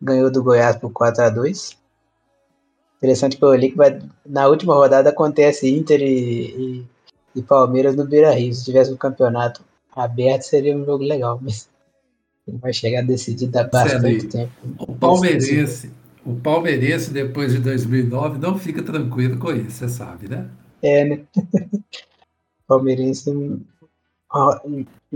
Ganhou 0.00 0.30
do 0.30 0.42
Goiás 0.42 0.76
por 0.76 0.90
4 0.90 1.24
a 1.24 1.30
2 1.30 1.76
Interessante 2.98 3.36
que 3.36 3.44
eu 3.44 3.48
olhei 3.48 3.70
que 3.70 3.76
vai, 3.76 3.98
na 4.24 4.48
última 4.48 4.74
rodada 4.74 5.10
acontece 5.10 5.68
Inter 5.68 6.00
e, 6.00 6.06
e, 6.78 6.86
e 7.36 7.42
Palmeiras 7.42 7.94
no 7.94 8.06
Beira 8.06 8.32
Rio. 8.32 8.54
Se 8.54 8.64
tivesse 8.64 8.90
um 8.90 8.96
campeonato 8.96 9.62
aberto, 9.94 10.42
seria 10.42 10.76
um 10.76 10.84
jogo 10.84 11.04
legal, 11.04 11.38
mas 11.40 11.68
vai 12.48 12.72
chegar 12.72 13.02
decidido 13.02 13.58
há 13.58 13.64
bastante 13.64 14.26
tempo. 14.28 14.52
O 14.78 14.94
Palmeirense 14.94 15.90
o 16.26 16.34
palmeirense, 16.34 17.12
depois 17.12 17.52
de 17.52 17.60
2009, 17.60 18.38
não 18.38 18.58
fica 18.58 18.82
tranquilo 18.82 19.38
com 19.38 19.52
isso, 19.52 19.70
você 19.70 19.88
sabe, 19.88 20.28
né? 20.28 20.50
É, 20.82 21.04
né? 21.04 21.20
Palmeirense 22.66 23.32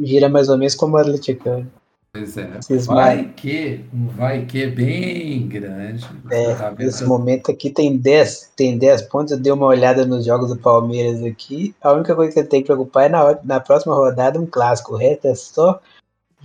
gira 0.03 0.29
mais 0.29 0.49
ou 0.49 0.57
menos 0.57 0.77
como 0.77 0.97
o 0.97 0.99
atleticano. 0.99 1.71
Pois 2.13 2.37
é, 2.37 2.49
vai 2.87 3.33
que, 3.37 3.85
um 3.95 4.09
vai 4.09 4.45
que 4.45 4.67
bem 4.67 5.47
grande. 5.47 6.05
É, 6.31 6.55
tá 6.55 6.73
nesse 6.73 7.05
momento 7.05 7.53
aqui 7.53 7.71
tem 7.71 7.97
10, 7.97 8.53
tem 8.57 8.77
10 8.77 9.03
pontos, 9.03 9.33
eu 9.33 9.39
dei 9.39 9.53
uma 9.53 9.67
olhada 9.67 10.05
nos 10.05 10.25
jogos 10.25 10.49
do 10.49 10.57
Palmeiras 10.57 11.23
aqui, 11.23 11.73
a 11.81 11.93
única 11.93 12.15
coisa 12.17 12.33
que 12.33 12.41
você 12.41 12.45
tem 12.45 12.63
que 12.63 12.67
preocupar 12.67 13.05
é 13.05 13.09
na, 13.09 13.39
na 13.45 13.61
próxima 13.61 13.95
rodada 13.95 14.41
um 14.41 14.47
clássico, 14.47 14.95
o 14.95 14.97
resto 14.97 15.29
é 15.29 15.35
só 15.37 15.81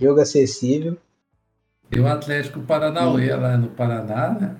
jogo 0.00 0.20
acessível, 0.20 0.96
e 1.90 2.00
o 2.00 2.06
Atlético 2.06 2.60
Paranauê 2.60 3.34
lá 3.34 3.56
no 3.56 3.68
Paraná, 3.68 4.30
né? 4.30 4.56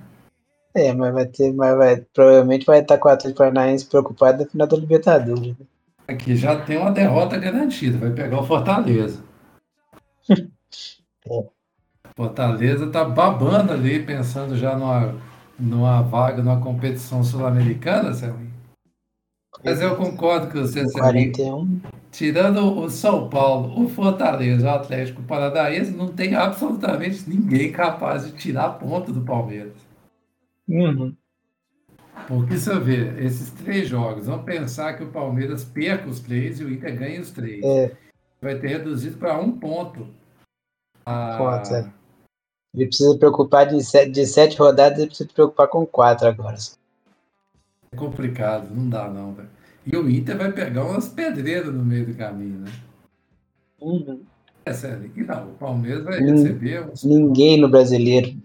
É, 0.73 0.93
mas 0.93 1.13
vai 1.13 1.25
ter, 1.25 1.53
mas 1.53 1.75
vai, 1.75 1.97
provavelmente 2.13 2.65
vai 2.65 2.79
estar 2.79 2.97
com 2.97 3.09
o 3.09 3.11
Atlético 3.11 3.39
Paranaense 3.39 3.85
preocupado 3.85 4.43
na 4.43 4.49
final 4.49 4.67
da 4.67 4.77
Libertadores. 4.77 5.57
Né? 5.57 5.65
Aqui 6.07 6.35
já 6.35 6.61
tem 6.61 6.77
uma 6.77 6.91
derrota 6.91 7.37
garantida, 7.37 7.97
vai 7.97 8.11
pegar 8.11 8.39
o 8.39 8.45
Fortaleza. 8.45 9.23
é. 10.29 11.45
Fortaleza 12.15 12.87
tá 12.87 13.03
babando 13.03 13.73
ali, 13.73 14.03
pensando 14.03 14.55
já 14.55 14.75
numa, 14.75 15.15
numa 15.59 16.01
vaga, 16.01 16.41
numa 16.41 16.61
competição 16.61 17.23
sul-americana, 17.23 18.13
Celinho. 18.13 18.53
Mas 19.63 19.81
eu 19.81 19.95
concordo 19.95 20.47
com 20.47 20.59
você, 20.59 20.87
Celinho. 20.87 21.31
41 21.31 21.81
tirando 22.17 22.79
o 22.79 22.89
São 22.89 23.29
Paulo, 23.29 23.79
o 23.79 23.87
Fortaleza, 23.87 24.65
o 24.65 24.71
Atlético 24.71 25.21
Paranaense, 25.21 25.91
não 25.91 26.07
tem 26.07 26.33
absolutamente 26.33 27.29
ninguém 27.29 27.71
capaz 27.71 28.25
de 28.25 28.31
tirar 28.31 28.79
ponto 28.79 29.13
do 29.13 29.21
Palmeiras. 29.21 29.75
Uhum. 30.67 31.15
Porque 32.27 32.55
eu 32.55 32.83
ver 32.83 33.23
esses 33.23 33.51
três 33.51 33.87
jogos, 33.87 34.25
vamos 34.25 34.45
pensar 34.45 34.97
que 34.97 35.03
o 35.03 35.11
Palmeiras 35.11 35.63
perca 35.63 36.09
os 36.09 36.19
três 36.19 36.59
e 36.59 36.63
o 36.63 36.73
Inter 36.73 36.97
ganha 36.97 37.21
os 37.21 37.29
três. 37.29 37.63
É. 37.63 37.95
Vai 38.41 38.57
ter 38.57 38.69
reduzido 38.69 39.17
para 39.17 39.39
um 39.39 39.51
ponto. 39.51 40.07
A... 41.05 41.61
É. 41.71 41.87
Ele 42.73 42.87
precisa 42.87 43.15
preocupar 43.19 43.67
de 43.67 43.83
sete, 43.83 44.09
de 44.09 44.25
sete 44.25 44.57
rodadas, 44.57 44.97
ele 44.97 45.07
precisa 45.07 45.29
se 45.29 45.35
preocupar 45.35 45.67
com 45.67 45.85
quatro 45.85 46.27
agora. 46.27 46.57
É 47.91 47.95
complicado, 47.95 48.73
não 48.73 48.89
dá 48.89 49.07
não, 49.07 49.33
velho. 49.33 49.56
E 49.89 49.95
o 49.95 50.09
Inter 50.09 50.37
vai 50.37 50.51
pegar 50.51 50.83
umas 50.83 51.07
pedreiras 51.07 51.73
no 51.73 51.83
meio 51.83 52.05
do 52.05 52.13
caminho, 52.13 52.59
né? 52.59 52.71
Uhum. 53.79 54.21
É 54.65 54.73
sério. 54.73 55.09
Não, 55.15 55.51
o 55.51 55.53
Palmeiras 55.53 56.03
vai 56.03 56.19
receber 56.19 56.89
uns... 56.89 57.05
Ninguém 57.05 57.57
no 57.57 57.69
brasileiro, 57.69 58.35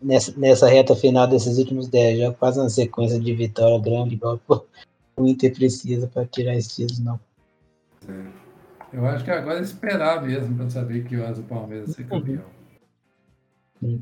nessa, 0.00 0.32
nessa 0.38 0.68
reta 0.68 0.94
final 0.94 1.26
desses 1.26 1.58
últimos 1.58 1.88
10 1.88 2.20
jogos, 2.20 2.38
faz 2.38 2.56
uma 2.56 2.70
sequência 2.70 3.18
de 3.18 3.34
vitória 3.34 3.78
grande, 3.80 4.14
igual 4.14 4.40
o 5.16 5.26
Inter 5.26 5.52
precisa 5.52 6.06
para 6.06 6.24
tirar 6.24 6.54
esse 6.54 6.86
título, 6.86 7.04
não. 7.04 7.20
É. 8.08 8.46
Eu 8.92 9.04
acho 9.06 9.24
que 9.24 9.30
agora 9.32 9.58
é 9.58 9.62
esperar 9.62 10.22
mesmo 10.24 10.54
para 10.56 10.70
saber 10.70 11.04
que 11.04 11.16
horas 11.16 11.38
o 11.38 11.42
Palmeiras 11.42 11.90
ser 11.90 12.06
campeão. 12.06 12.44
Uhum 13.82 14.00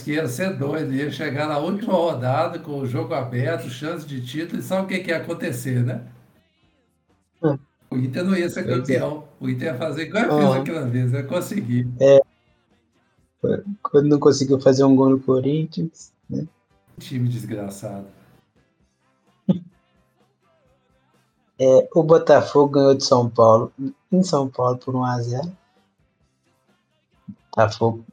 que 0.00 0.12
ia 0.12 0.26
ser 0.26 0.56
doido, 0.56 0.94
ia 0.94 1.10
chegar 1.10 1.48
na 1.48 1.58
última 1.58 1.92
rodada 1.92 2.58
com 2.58 2.78
o 2.78 2.86
jogo 2.86 3.14
aberto, 3.14 3.68
chance 3.68 4.06
de 4.06 4.24
título, 4.24 4.60
e 4.60 4.62
sabe 4.62 4.84
o 4.84 4.86
que, 4.86 5.00
que 5.00 5.10
ia 5.10 5.18
acontecer, 5.18 5.82
né? 5.84 6.02
O 7.90 7.96
Inter 7.96 8.24
não 8.24 8.34
ia 8.34 8.48
ser 8.48 8.60
é. 8.60 8.76
campeão. 8.76 9.28
O 9.38 9.48
Inter 9.48 9.72
ia 9.72 9.78
fazer 9.78 10.02
igual 10.04 10.24
fiz 10.24 10.60
aquela 10.60 10.86
vez, 10.86 11.12
ia 11.12 11.22
conseguir. 11.24 11.88
Quando 13.82 14.08
não 14.08 14.18
conseguiu 14.18 14.58
fazer 14.58 14.84
um 14.84 14.96
gol 14.96 15.10
no 15.10 15.20
Corinthians. 15.20 16.12
Né? 16.28 16.46
Time 16.98 17.28
desgraçado. 17.28 18.06
É, 21.58 21.88
o 21.94 22.02
Botafogo 22.02 22.72
ganhou 22.72 22.94
de 22.94 23.04
São 23.04 23.28
Paulo, 23.28 23.72
em 24.10 24.22
São 24.22 24.48
Paulo, 24.48 24.78
por 24.78 24.94
1x0. 24.94 25.52
Botafogo 27.50 28.04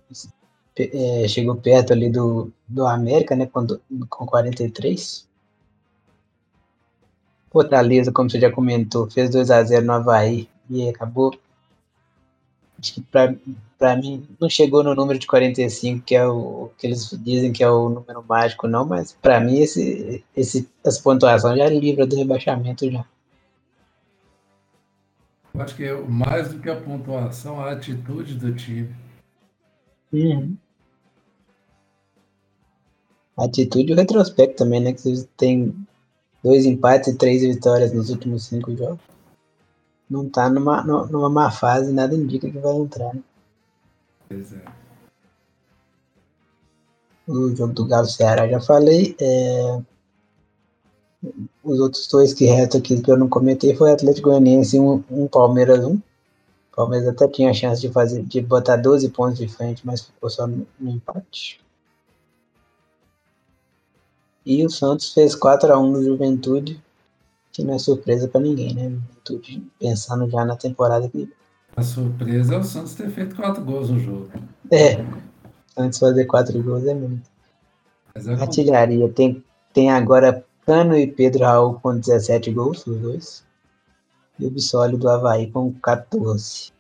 é, 0.84 1.28
chegou 1.28 1.56
perto 1.56 1.94
ali 1.94 2.10
do, 2.10 2.52
do 2.68 2.86
América, 2.86 3.36
né? 3.36 3.46
Com, 3.46 3.66
do- 3.66 3.82
com 4.10 4.26
43. 4.26 5.28
Fortaleza, 7.52 8.12
como 8.12 8.30
você 8.30 8.40
já 8.40 8.52
comentou, 8.52 9.10
fez 9.10 9.30
2x0 9.32 9.82
no 9.82 9.94
Havaí 9.94 10.48
e 10.70 10.88
acabou. 10.88 11.34
Acho 12.80 12.94
que 12.94 13.02
pra, 13.02 13.34
pra 13.78 13.96
mim 13.98 14.26
não 14.40 14.50
chegou 14.50 14.84
no 14.84 14.96
número 14.96 15.18
de 15.20 15.28
45, 15.28 16.06
que 16.06 16.16
é 16.16 16.26
o 16.26 16.70
que 16.78 16.88
eles 16.88 17.10
dizem 17.24 17.52
que 17.52 17.64
é 17.64 17.70
o 17.70 17.90
número 17.90 18.24
mágico, 18.28 18.68
não, 18.68 18.86
mas 18.86 19.12
pra 19.22 19.40
mim 19.40 19.60
esse, 19.60 20.24
esse, 20.36 20.70
essa 20.86 21.02
pontuação 21.02 21.58
já 21.58 21.68
livra 21.68 22.06
do 22.06 22.16
rebaixamento 22.16 22.90
já. 22.90 23.04
Acho 25.58 25.76
que 25.76 25.84
é 25.84 25.94
mais 26.02 26.54
do 26.54 26.60
que 26.60 26.70
a 26.70 26.80
pontuação, 26.80 27.60
a 27.60 27.72
atitude 27.72 28.36
do 28.36 28.54
time. 28.54 28.96
Uhum. 30.14 30.56
Atitude 33.40 33.92
e 33.92 33.94
o 33.94 33.98
retrospecto 33.98 34.58
também, 34.58 34.80
né? 34.82 34.94
Que 34.94 35.02
você 35.02 35.28
tem 35.38 35.74
dois 36.44 36.66
empates 36.66 37.08
e 37.14 37.18
três 37.18 37.42
vitórias 37.42 37.92
nos 37.94 38.10
últimos 38.10 38.46
cinco 38.46 38.76
jogos. 38.76 39.00
Não 40.10 40.28
tá 40.30 40.50
numa, 40.50 40.84
nu- 40.84 41.06
numa 41.08 41.30
má 41.30 41.52
fase, 41.52 41.92
nada 41.94 42.16
indica 42.16 42.50
que 42.50 42.58
vai 42.58 42.76
entrar. 42.76 43.14
Né? 43.14 43.22
Pois 44.28 44.54
é. 44.54 44.64
O 47.28 47.56
jogo 47.56 47.74
do 47.74 47.86
Galo 47.86 48.08
Ceará 48.08 48.48
já 48.48 48.60
falei. 48.60 49.16
é, 49.22 49.82
Os 51.64 51.80
outros 51.80 52.08
dois 52.08 52.34
que 52.34 52.46
restam 52.46 52.80
aqui 52.80 53.00
que 53.02 53.12
eu 53.12 53.18
não 53.18 53.30
comentei 53.30 53.76
foi 53.76 53.92
Atlético 53.92 54.30
Goianiense 54.30 54.78
e 54.78 54.80
um, 54.80 55.04
um 55.12 55.28
Palmeiras 55.28 55.86
1. 55.86 55.94
O 55.94 56.02
Palmeiras 56.76 57.08
até 57.08 57.28
tinha 57.28 57.52
a 57.52 57.54
chance 57.54 57.82
de 57.82 57.90
fazer, 57.92 58.24
de 58.24 58.42
botar 58.42 58.78
12 58.78 59.10
pontos 59.10 59.38
de 59.38 59.48
frente, 59.48 59.86
mas 59.86 60.02
ficou 60.02 60.30
só 60.30 60.48
no, 60.48 60.66
no 60.80 60.92
empate. 60.92 61.60
E 64.46 64.66
o 64.66 64.70
Santos 64.70 65.14
fez 65.14 65.36
4x1 65.36 65.92
no 65.92 66.04
Juventude, 66.04 66.82
que 67.52 67.64
não 67.64 67.76
é 67.76 67.80
surpresa 67.80 68.28
pra 68.28 68.42
ninguém, 68.42 68.74
né? 68.74 68.90
Juventude 68.90 69.64
pensando 69.80 70.30
já 70.30 70.46
na 70.46 70.56
temporada 70.56 71.08
que. 71.10 71.32
A 71.76 71.84
surpresa 71.84 72.56
é 72.56 72.58
o 72.58 72.64
Santos 72.64 72.96
ter 72.96 73.10
feito 73.10 73.36
quatro 73.36 73.64
gols 73.64 73.90
no 73.90 74.00
jogo. 74.00 74.30
É, 74.72 75.06
antes 75.78 76.00
fazer 76.00 76.26
4 76.26 76.62
gols 76.62 76.86
é 76.86 76.94
muito. 76.94 77.30
É 78.16 78.34
Artilharia 78.34 79.08
tem, 79.10 79.44
tem 79.74 79.90
agora 79.92 80.44
Cano 80.66 80.96
e 80.96 81.08
Pedro 81.08 81.46
Raul 81.46 81.80
com 81.80 81.98
17 81.98 82.52
gols, 82.52 82.86
os 82.86 82.98
dois. 83.00 83.46
E 84.40 84.46
o 84.46 84.52
Bissoli 84.52 84.98
do 84.98 85.10
Havaí 85.10 85.50
com 85.52 85.74
14. 85.74 86.72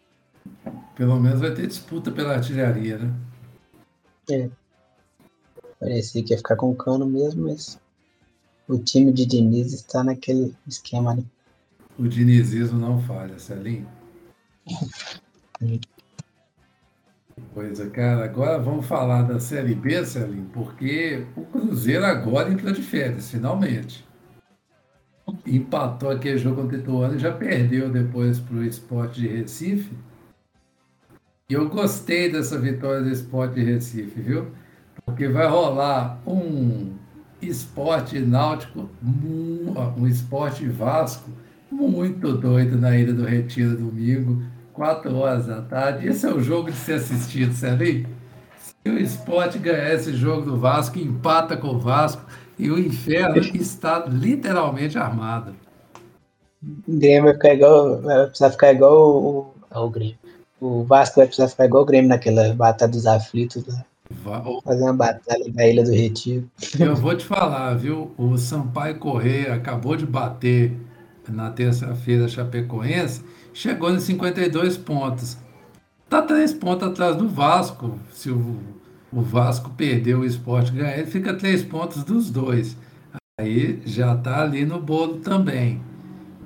pelo 0.95 1.19
menos 1.19 1.39
vai 1.39 1.53
ter 1.53 1.67
disputa 1.67 2.11
pela 2.11 2.35
artilharia, 2.35 2.97
né? 2.97 3.13
Parecia 5.79 6.23
que 6.23 6.33
ia 6.33 6.37
ficar 6.37 6.55
com 6.55 6.71
o 6.71 6.75
Cano 6.75 7.05
mesmo, 7.05 7.45
mas 7.45 7.79
o 8.67 8.77
time 8.77 9.13
de 9.13 9.25
Diniz 9.25 9.73
está 9.73 10.03
naquele 10.03 10.53
esquema, 10.67 11.15
né? 11.15 11.23
O 11.97 12.07
dinizismo 12.07 12.77
não 12.77 13.01
falha, 13.01 13.39
Celinho. 13.39 13.87
Sim. 15.59 15.79
Coisa, 17.53 17.89
cara. 17.89 18.25
Agora 18.25 18.59
vamos 18.59 18.85
falar 18.85 19.23
da 19.23 19.39
Série 19.39 19.73
B, 19.73 20.05
Celinho, 20.05 20.49
porque 20.53 21.25
o 21.35 21.43
Cruzeiro 21.45 22.05
agora 22.05 22.51
entrou 22.51 22.71
de 22.71 22.81
férias, 22.81 23.31
finalmente. 23.31 24.07
Empatou 25.45 26.09
aquele 26.09 26.37
jogo 26.37 26.61
contra 26.61 26.77
o 26.77 26.79
Ituano 26.81 27.15
e 27.15 27.19
já 27.19 27.31
perdeu 27.31 27.89
depois 27.89 28.39
para 28.39 28.55
o 28.55 28.63
Sport 28.65 29.15
de 29.15 29.27
Recife. 29.27 29.93
E 31.49 31.53
eu 31.53 31.67
gostei 31.67 32.31
dessa 32.31 32.59
vitória 32.59 33.01
do 33.01 33.09
Sport 33.09 33.53
de 33.53 33.63
Recife, 33.63 34.21
viu? 34.21 34.51
Porque 35.09 35.27
vai 35.27 35.47
rolar 35.47 36.19
um 36.25 36.93
esporte 37.41 38.19
náutico, 38.19 38.89
um 39.97 40.07
esporte 40.07 40.67
Vasco 40.67 41.29
muito 41.71 42.33
doido 42.33 42.77
na 42.77 42.97
Ilha 42.97 43.13
do 43.13 43.25
Retiro 43.25 43.77
domingo, 43.77 44.41
4 44.73 45.15
horas 45.15 45.45
da 45.45 45.61
tarde. 45.61 46.07
Esse 46.07 46.25
é 46.25 46.33
o 46.33 46.41
jogo 46.41 46.71
de 46.71 46.77
ser 46.77 46.93
assistido, 46.93 47.53
Celinho. 47.53 48.07
Se 48.57 48.89
o 48.89 48.97
esporte 48.97 49.59
ganhar 49.59 49.93
esse 49.93 50.13
jogo 50.13 50.43
do 50.43 50.59
Vasco, 50.59 50.97
empata 50.97 51.55
com 51.57 51.69
o 51.69 51.79
Vasco 51.79 52.23
e 52.57 52.71
o 52.71 52.79
inferno 52.79 53.37
está 53.55 54.05
literalmente 54.07 54.97
armado. 54.97 55.55
O 56.63 56.97
Grêmio 56.97 57.23
vai 57.25 57.33
ficar 57.33 57.53
igual. 57.53 58.01
Vai 58.01 58.25
precisar 58.27 58.51
ficar 58.51 58.73
igual 58.73 58.93
o, 58.93 59.53
o, 59.71 59.79
o 59.81 59.89
Grêmio. 59.89 60.17
O 60.59 60.83
Vasco 60.83 61.17
vai 61.17 61.27
precisar 61.27 61.47
ficar 61.47 61.65
igual 61.65 61.83
o 61.83 61.85
Grêmio 61.85 62.09
naquela 62.09 62.53
batalha 62.53 62.91
dos 62.91 63.05
aflitos 63.05 63.65
lá. 63.67 63.85
Fazer 64.63 64.83
uma 64.83 64.93
batalha 64.93 65.45
na 65.53 65.67
Ilha 65.67 65.83
do 65.83 65.91
Retiro. 65.91 66.49
Eu 66.79 66.95
vou 66.95 67.15
te 67.15 67.25
falar, 67.25 67.73
viu? 67.75 68.11
O 68.17 68.37
Sampaio 68.37 68.97
Correia 68.99 69.53
acabou 69.53 69.95
de 69.95 70.05
bater 70.05 70.75
na 71.27 71.49
terça-feira 71.51 72.27
Chapecoense, 72.27 73.23
chegou 73.53 73.91
em 73.91 73.99
52 73.99 74.77
pontos. 74.77 75.37
Tá 76.09 76.21
três 76.21 76.53
pontos 76.53 76.87
atrás 76.87 77.15
do 77.15 77.27
Vasco. 77.27 77.99
Se 78.11 78.31
o, 78.31 78.57
o 79.11 79.21
Vasco 79.21 79.69
perder 79.71 80.15
o 80.15 80.25
esporte 80.25 80.71
ganhar, 80.71 80.97
ele 80.97 81.07
fica 81.07 81.33
três 81.33 81.63
pontos 81.63 82.03
dos 82.03 82.29
dois. 82.29 82.75
Aí 83.39 83.81
já 83.85 84.15
tá 84.15 84.41
ali 84.41 84.65
no 84.65 84.81
bolo 84.81 85.17
também. 85.19 85.81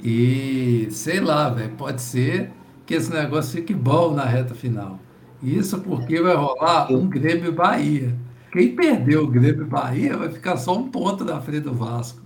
E 0.03 0.87
sei 0.91 1.21
lá, 1.21 1.49
velho, 1.49 1.71
pode 1.71 2.01
ser 2.01 2.51
que 2.85 2.93
esse 2.93 3.11
negócio 3.11 3.53
fique 3.53 3.73
bom 3.73 4.13
na 4.13 4.25
reta 4.25 4.53
final. 4.53 4.99
Isso 5.43 5.81
porque 5.81 6.21
vai 6.21 6.35
rolar 6.35 6.89
um 6.89 7.09
Grêmio 7.09 7.51
Bahia. 7.51 8.15
Quem 8.51 8.73
perdeu 8.75 9.23
o 9.23 9.27
Grêmio 9.27 9.65
Bahia 9.65 10.15
vai 10.15 10.31
ficar 10.31 10.55
só 10.55 10.77
um 10.77 10.89
ponto 10.89 11.25
na 11.25 11.41
frente 11.41 11.61
do 11.61 11.73
Vasco. 11.73 12.21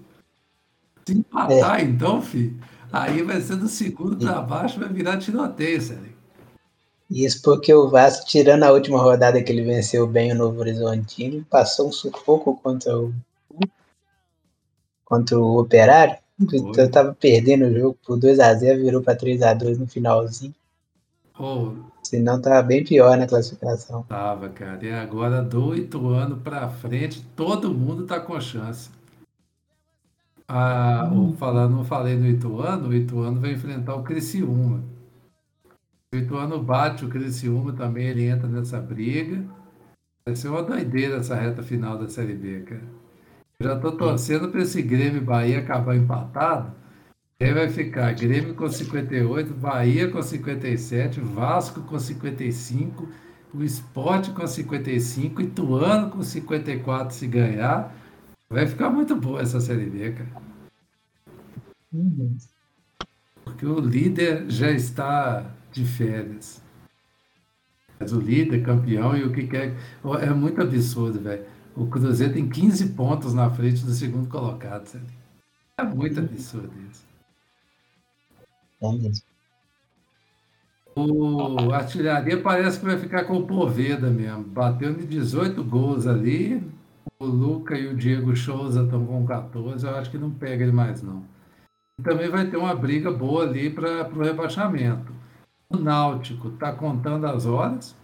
Se 1.08 1.18
empatar, 1.18 1.84
então, 1.84 2.22
filho, 2.22 2.60
aí 2.92 3.24
vai 3.24 3.42
ser 3.42 3.56
do 3.56 3.68
segundo 3.68 4.18
para 4.18 4.42
baixo, 4.42 4.80
vai 4.80 4.90
virar 4.90 5.18
tiroteio, 5.18 5.82
sério. 5.82 6.16
Isso 7.10 7.42
porque 7.42 7.74
o 7.74 7.90
Vasco, 7.90 8.28
tirando 8.28 8.64
a 8.64 8.72
última 8.72 9.00
rodada 9.00 9.42
que 9.42 9.52
ele 9.52 9.64
venceu 9.64 10.06
bem 10.06 10.34
o 10.34 10.36
Novo 10.36 10.60
Horizontino, 10.60 11.46
passou 11.50 11.88
um 11.88 11.92
sufoco 11.92 12.60
contra 12.62 12.98
o 13.00 13.14
contra 15.06 15.40
o 15.40 15.58
Operário. 15.58 16.18
Então 16.40 16.92
tava 16.92 17.16
perdendo 17.16 17.66
o 17.66 17.74
jogo 17.74 17.98
por 18.06 18.20
2x0, 18.20 18.84
virou 18.84 19.02
para 19.02 19.18
3x2 19.18 19.78
no 19.78 19.88
finalzinho. 19.88 20.54
Oh, 21.40 21.74
Senão 22.04 22.42
tava 22.42 22.64
bem 22.64 22.84
pior 22.84 23.16
na 23.18 23.28
classificação. 23.28 24.04
tava, 24.08 24.50
cara. 24.50 24.86
E 24.86 24.92
agora 24.92 25.42
do 25.42 25.74
Ituano 25.76 26.38
para 26.42 26.68
frente, 26.70 27.24
todo 27.36 27.74
mundo 27.74 28.06
tá 28.06 28.20
com 28.20 28.40
chance. 28.42 28.90
Ah, 30.48 31.10
o- 31.14 31.34
falando, 31.38 31.76
não 31.76 31.84
falei 31.86 32.16
no 32.16 32.26
Ituano, 32.28 32.90
o 32.90 32.94
Ituano 32.94 33.40
vai 33.40 33.52
enfrentar 33.52 33.96
o 33.96 34.04
Criciúma. 34.04 34.84
O 36.14 36.18
Ituano 36.18 36.62
bate 36.64 37.06
o 37.06 37.10
Criciúma 37.10 37.74
também, 37.74 38.08
ele 38.08 38.26
entra 38.26 38.48
nessa 38.48 38.80
briga. 38.80 39.46
Vai 40.26 40.36
ser 40.36 40.50
uma 40.50 40.64
doideira 40.64 41.18
essa 41.18 41.36
reta 41.36 41.64
final 41.64 41.98
da 41.98 42.10
Série 42.10 42.36
B, 42.36 42.62
cara. 42.62 42.84
Eu 43.60 43.68
já 43.70 43.80
tô 43.80 43.94
torcendo 43.94 44.50
para 44.50 44.62
esse 44.62 44.82
Grêmio 44.84 45.24
Bahia 45.24 45.60
acabar 45.60 45.96
empatado. 45.98 46.74
Aí 47.40 47.54
vai 47.54 47.70
ficar 47.70 48.14
Grêmio 48.14 48.56
com 48.56 48.68
58, 48.68 49.54
Bahia 49.54 50.10
com 50.10 50.22
57, 50.22 51.20
Vasco 51.22 51.82
com 51.82 52.00
55, 52.00 53.08
o 53.54 53.64
Sport 53.64 54.34
com 54.34 54.48
55, 54.48 55.42
Ituano 55.42 56.10
com 56.10 56.24
54 56.24 57.16
se 57.16 57.28
ganhar. 57.28 57.96
Vai 58.50 58.66
ficar 58.66 58.90
muito 58.90 59.16
boa 59.16 59.42
essa 59.42 59.60
Série 59.60 59.86
B, 59.86 60.14
cara. 60.14 60.48
Porque 63.44 63.66
o 63.66 63.80
líder 63.80 64.50
já 64.50 64.72
está 64.72 65.52
de 65.72 65.86
férias. 65.86 66.62
Mas 68.00 68.14
o 68.14 68.20
líder, 68.20 68.64
campeão 68.64 69.16
e 69.16 69.24
o 69.24 69.32
que 69.32 69.48
quer. 69.48 69.76
É 70.22 70.30
muito 70.32 70.62
absurdo, 70.62 71.20
velho. 71.20 71.46
O 71.76 71.86
Cruzeiro 71.86 72.34
tem 72.34 72.50
15 72.50 72.90
pontos 72.90 73.34
na 73.34 73.50
frente 73.50 73.86
do 73.86 73.92
segundo 73.92 74.28
colocado, 74.28 74.88
sabe? 74.88 75.06
É 75.78 75.84
muito 75.84 76.20
absurdo 76.20 76.72
isso. 76.87 76.87
É 78.82 78.92
mesmo. 78.92 79.26
O 80.96 81.72
Artilharia 81.72 82.42
parece 82.42 82.80
que 82.80 82.86
vai 82.86 82.98
ficar 82.98 83.26
com 83.26 83.38
o 83.38 83.46
Poveda 83.46 84.10
mesmo. 84.10 84.44
Bateu 84.46 84.94
de 84.96 85.06
18 85.06 85.64
gols 85.64 86.08
ali. 86.08 86.64
O 87.20 87.26
Luca 87.26 87.78
e 87.78 87.88
o 87.88 87.96
Diego 87.96 88.36
Souza 88.36 88.84
estão 88.84 89.06
com 89.06 89.26
14. 89.26 89.86
Eu 89.86 89.96
acho 89.96 90.10
que 90.10 90.18
não 90.18 90.32
pega 90.32 90.64
ele 90.64 90.72
mais, 90.72 91.02
não. 91.04 91.24
também 92.04 92.30
vai 92.30 92.50
ter 92.50 92.58
uma 92.58 92.76
briga 92.76 93.12
boa 93.12 93.44
ali 93.44 93.70
para 93.70 94.10
o 94.10 94.24
rebaixamento. 94.24 95.14
O 95.70 95.78
Náutico 95.78 96.50
está 96.50 96.72
contando 96.72 97.26
as 97.26 97.46
horas. 97.46 97.96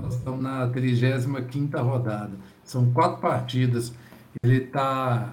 Nós 0.00 0.14
estamos 0.16 0.42
na 0.42 0.68
35 0.68 1.78
rodada. 1.78 2.32
São 2.64 2.92
quatro 2.92 3.20
partidas. 3.20 3.94
Ele 4.42 4.64
está, 4.64 5.32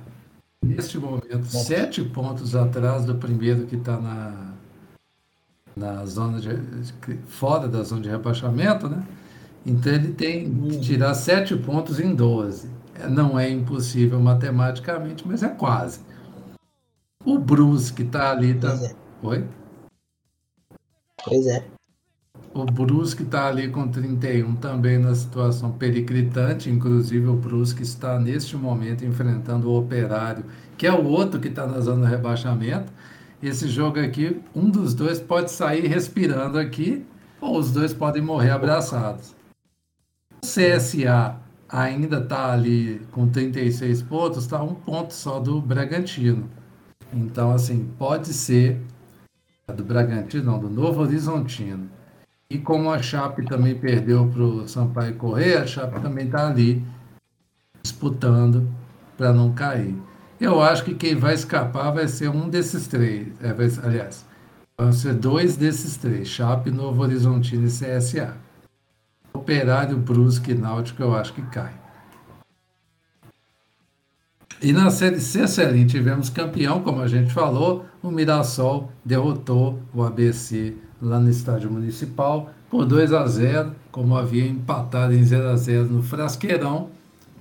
neste 0.63 0.98
momento, 0.98 1.45
sete 1.45 2.04
pontos 2.04 2.56
atrás 2.56 3.06
do 3.06 3.15
primeiro 3.15 3.65
que 3.65 3.76
está 3.76 4.00
na, 4.00 4.54
na 5.76 6.06
zona 6.06 6.39
de. 6.39 6.50
fora 7.28 7.67
da 7.67 7.84
zona 7.84 8.02
de 8.02 8.10
rebaixamento, 8.10 8.88
né? 8.88 9.06
Então 9.65 9.93
ele 9.93 10.13
tem 10.13 10.54
que 10.69 10.80
tirar 10.80 11.13
sete 11.13 11.56
pontos 11.56 12.00
em 12.00 12.15
12. 12.15 12.69
É, 12.95 13.08
não 13.08 13.39
é 13.39 13.50
impossível 13.50 14.19
matematicamente, 14.19 15.28
mas 15.28 15.43
é 15.43 15.50
quase. 15.50 16.02
O 17.26 17.38
Brusque 17.38 18.04
está 18.04 18.32
ali. 18.32 18.54
Tá... 18.54 18.69
Pois 18.69 18.84
é. 18.84 18.95
Oi? 19.22 19.48
Pois 21.26 21.48
é. 21.48 21.79
O 22.52 22.66
Brusque 22.66 23.22
está 23.22 23.48
ali 23.48 23.70
com 23.70 23.88
31 23.88 24.56
também 24.56 24.98
na 24.98 25.14
situação 25.14 25.72
periclitante, 25.72 26.70
inclusive 26.70 27.28
o 27.28 27.36
Brusque 27.36 27.84
está 27.84 28.20
neste 28.20 28.58
momento 28.58 29.06
enfrentando 29.06 29.70
o 29.70 29.78
Operário, 29.78 30.44
que 30.76 30.88
é 30.88 30.92
o 30.92 31.06
outro 31.06 31.40
que 31.40 31.48
está 31.48 31.68
na 31.68 31.80
zona 31.80 32.08
do 32.08 32.12
rebaixamento. 32.12 32.92
Esse 33.42 33.68
jogo 33.68 34.00
aqui, 34.00 34.42
um 34.56 34.70
dos 34.70 34.96
dois 34.96 35.20
pode 35.20 35.52
sair 35.52 35.86
respirando 35.86 36.58
aqui, 36.58 37.06
ou 37.40 37.58
os 37.58 37.72
dois 37.72 37.94
podem 37.94 38.22
morrer 38.22 38.50
abraçados. 38.50 39.36
O 40.44 40.46
CSA 40.46 41.38
ainda 41.70 42.18
está 42.18 42.52
ali 42.52 43.00
com 43.12 43.28
36 43.28 44.02
pontos, 44.02 44.40
está 44.40 44.62
um 44.62 44.74
ponto 44.74 45.14
só 45.14 45.40
do 45.40 45.62
Bragantino. 45.62 46.50
Então, 47.14 47.52
assim, 47.52 47.90
pode 47.98 48.34
ser 48.34 48.82
do 49.68 49.84
Bragantino, 49.84 50.46
não, 50.46 50.60
do 50.60 50.70
Novo 50.70 51.02
Horizontino. 51.02 51.99
E 52.52 52.58
como 52.58 52.90
a 52.90 53.00
Chape 53.00 53.46
também 53.46 53.76
perdeu 53.76 54.28
para 54.28 54.42
o 54.42 54.68
Sampaio 54.68 55.14
Correia, 55.14 55.62
a 55.62 55.68
Chape 55.68 56.00
também 56.00 56.26
está 56.26 56.48
ali 56.48 56.84
disputando 57.84 58.68
para 59.16 59.32
não 59.32 59.54
cair. 59.54 59.96
Eu 60.42 60.60
acho 60.60 60.84
que 60.84 60.96
quem 60.96 61.16
vai 61.16 61.36
escapar 61.36 61.92
vai 61.92 62.08
ser 62.08 62.28
um 62.28 62.50
desses 62.50 62.88
três. 62.88 63.28
É, 63.40 63.54
vai, 63.54 63.68
aliás, 63.84 64.26
vão 64.76 64.92
ser 64.92 65.14
dois 65.14 65.58
desses 65.58 65.96
três: 65.98 66.28
Chape, 66.28 66.72
Novo 66.72 67.04
Horizontino 67.04 67.68
e 67.68 67.70
CSA. 67.70 68.36
Operário, 69.32 69.96
Brusque 69.98 70.52
e 70.52 70.56
Náutico 70.56 71.04
eu 71.04 71.16
acho 71.16 71.34
que 71.34 71.44
cai. 71.44 71.74
E 74.60 74.74
na 74.74 74.90
Série 74.90 75.20
C, 75.20 75.48
Celim, 75.48 75.86
tivemos 75.86 76.32
campeão, 76.32 76.82
como 76.82 77.00
a 77.00 77.08
gente 77.08 77.32
falou, 77.32 77.86
o 78.02 78.10
Mirassol 78.10 78.92
derrotou 79.06 79.80
o 79.94 80.02
ABC 80.02 80.76
lá 81.02 81.20
no 81.20 81.30
estádio 81.30 81.72
municipal 81.72 82.50
por 82.70 82.86
2 82.86 83.14
a 83.14 83.26
0, 83.26 83.76
como 83.92 84.16
havia 84.16 84.46
empatado 84.46 85.14
em 85.14 85.24
0 85.24 85.50
a 85.50 85.56
0 85.56 85.86
no 85.86 86.04
Frasqueirão, 86.04 86.90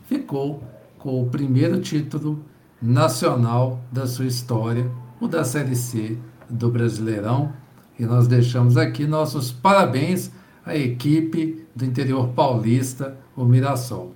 ficou 0.06 0.62
com 0.98 1.22
o 1.22 1.28
primeiro 1.28 1.80
título 1.80 2.42
nacional 2.80 3.80
da 3.92 4.06
sua 4.06 4.26
história, 4.26 4.90
o 5.20 5.28
da 5.28 5.44
Série 5.44 5.76
C 5.76 6.16
do 6.48 6.70
Brasileirão. 6.70 7.52
E 7.98 8.06
nós 8.06 8.28
deixamos 8.28 8.76
aqui 8.76 9.06
nossos 9.06 9.50
parabéns 9.50 10.30
à 10.64 10.76
equipe 10.76 11.66
do 11.74 11.84
interior 11.84 12.28
paulista, 12.28 13.16
o 13.36 13.44
Mirassol. 13.44 14.14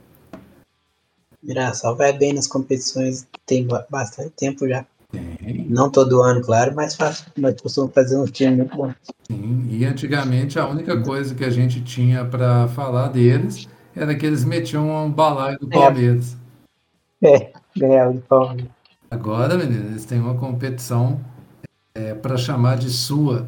Mirassol 1.43 1.97
vai 1.97 2.17
bem 2.17 2.33
nas 2.33 2.47
competições, 2.47 3.27
tem 3.45 3.67
bastante 3.91 4.31
tempo 4.31 4.69
já. 4.69 4.87
Tem. 5.12 5.66
Não 5.68 5.90
todo 5.90 6.22
ano, 6.22 6.40
claro, 6.40 6.75
mas 6.75 6.96
faz, 6.96 7.25
nós 7.37 7.61
costumamos 7.61 7.94
fazer 7.94 8.16
um 8.16 8.25
time 8.25 8.57
muito 8.57 8.77
bom. 8.77 8.92
Sim, 9.31 9.66
e 9.70 9.85
antigamente 9.85 10.59
a 10.59 10.66
única 10.66 11.01
coisa 11.01 11.35
que 11.35 11.44
a 11.44 11.51
gente 11.51 11.83
tinha 11.83 12.25
para 12.25 12.66
falar 12.68 13.09
deles 13.09 13.68
era 13.94 14.14
que 14.14 14.25
eles 14.25 14.44
metiam 14.44 15.07
um 15.07 15.11
balaio 15.11 15.59
do 15.59 15.68
É. 15.70 15.79
Palmeiras. 15.79 16.37
É, 17.22 17.53
ganhar 17.77 18.09
o 18.09 18.20
Palmeiras. 18.22 18.70
Agora, 19.11 19.57
menino, 19.59 19.90
eles 19.90 20.07
têm 20.07 20.18
uma 20.18 20.35
competição 20.35 21.20
para 22.22 22.38
chamar 22.38 22.79
de 22.79 22.88
sua. 22.88 23.46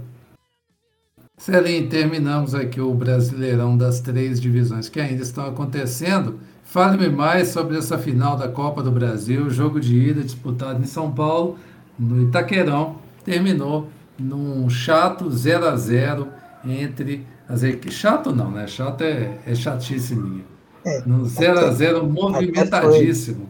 Celim, 1.38 1.88
terminamos 1.88 2.54
aqui 2.54 2.80
o 2.80 2.92
Brasileirão 2.94 3.76
das 3.76 4.00
três 4.00 4.38
divisões 4.40 4.88
que 4.88 5.00
ainda 5.00 5.22
estão 5.22 5.46
acontecendo. 5.46 6.38
Fale-me 6.74 7.08
mais 7.08 7.50
sobre 7.50 7.78
essa 7.78 7.96
final 7.96 8.36
da 8.36 8.48
Copa 8.48 8.82
do 8.82 8.90
Brasil, 8.90 9.48
jogo 9.48 9.78
de 9.78 9.96
ida 9.96 10.24
disputado 10.24 10.82
em 10.82 10.86
São 10.86 11.08
Paulo, 11.08 11.56
no 11.96 12.20
Itaquerão. 12.20 12.96
Terminou 13.24 13.88
num 14.18 14.68
chato 14.68 15.30
0 15.30 15.68
a 15.68 15.76
0 15.76 16.26
entre 16.64 17.24
as 17.48 17.62
equipes. 17.62 17.94
Chato 17.94 18.34
não, 18.34 18.50
né? 18.50 18.66
Chato 18.66 19.02
é, 19.02 19.38
é 19.46 19.54
chatice 19.54 20.16
minha. 20.16 20.44
É, 20.84 21.00
Num 21.06 21.24
0 21.24 21.60
a 21.60 21.70
0 21.70 22.06
movimentadíssimo. 22.08 23.48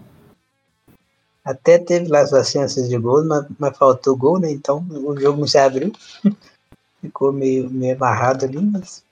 Até 1.43 1.79
teve 1.79 2.09
lá 2.09 2.27
suas 2.27 2.51
chances 2.51 2.91
de 2.91 2.99
gol, 2.99 3.25
mas, 3.25 3.47
mas 3.59 3.79
faltou 3.79 4.15
gol, 4.19 4.39
né? 4.39 4.53
Então 4.53 4.87
o 4.91 5.19
jogo 5.19 5.41
não 5.41 5.47
se 5.47 5.57
abriu. 5.57 5.91
Ficou 7.01 7.33
meio, 7.33 7.71
meio 7.71 7.97
amarrado 7.97 8.45
ali, 8.45 8.61
mas 8.61 9.03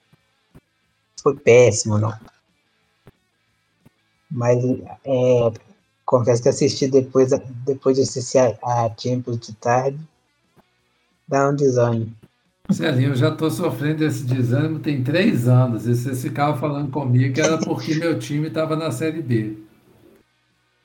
foi 1.22 1.34
péssimo, 1.34 1.96
não. 1.96 2.12
Mas 4.32 4.58
é, 5.04 5.52
confesso 6.04 6.42
que 6.42 6.48
assisti 6.48 6.88
depois, 6.88 7.30
depois 7.66 7.96
de 7.96 8.02
assistir 8.02 8.38
a, 8.38 8.56
a 8.64 8.90
Champions 8.98 9.38
de 9.38 9.54
tarde, 9.54 9.98
dá 11.28 11.50
um 11.50 11.54
desânimo. 11.54 12.12
Celinho, 12.70 13.10
eu 13.10 13.16
já 13.16 13.28
estou 13.28 13.50
sofrendo 13.50 13.98
desse 13.98 14.24
desânimo 14.24 14.78
tem 14.78 15.02
três 15.02 15.46
anos. 15.46 15.86
E 15.86 15.94
vocês 15.94 16.22
ficavam 16.22 16.58
falando 16.58 16.90
comigo 16.90 17.34
que 17.34 17.40
era 17.40 17.58
porque 17.58 17.94
meu 17.94 18.18
time 18.18 18.48
estava 18.48 18.74
na 18.74 18.90
Série 18.90 19.20
B. 19.20 19.56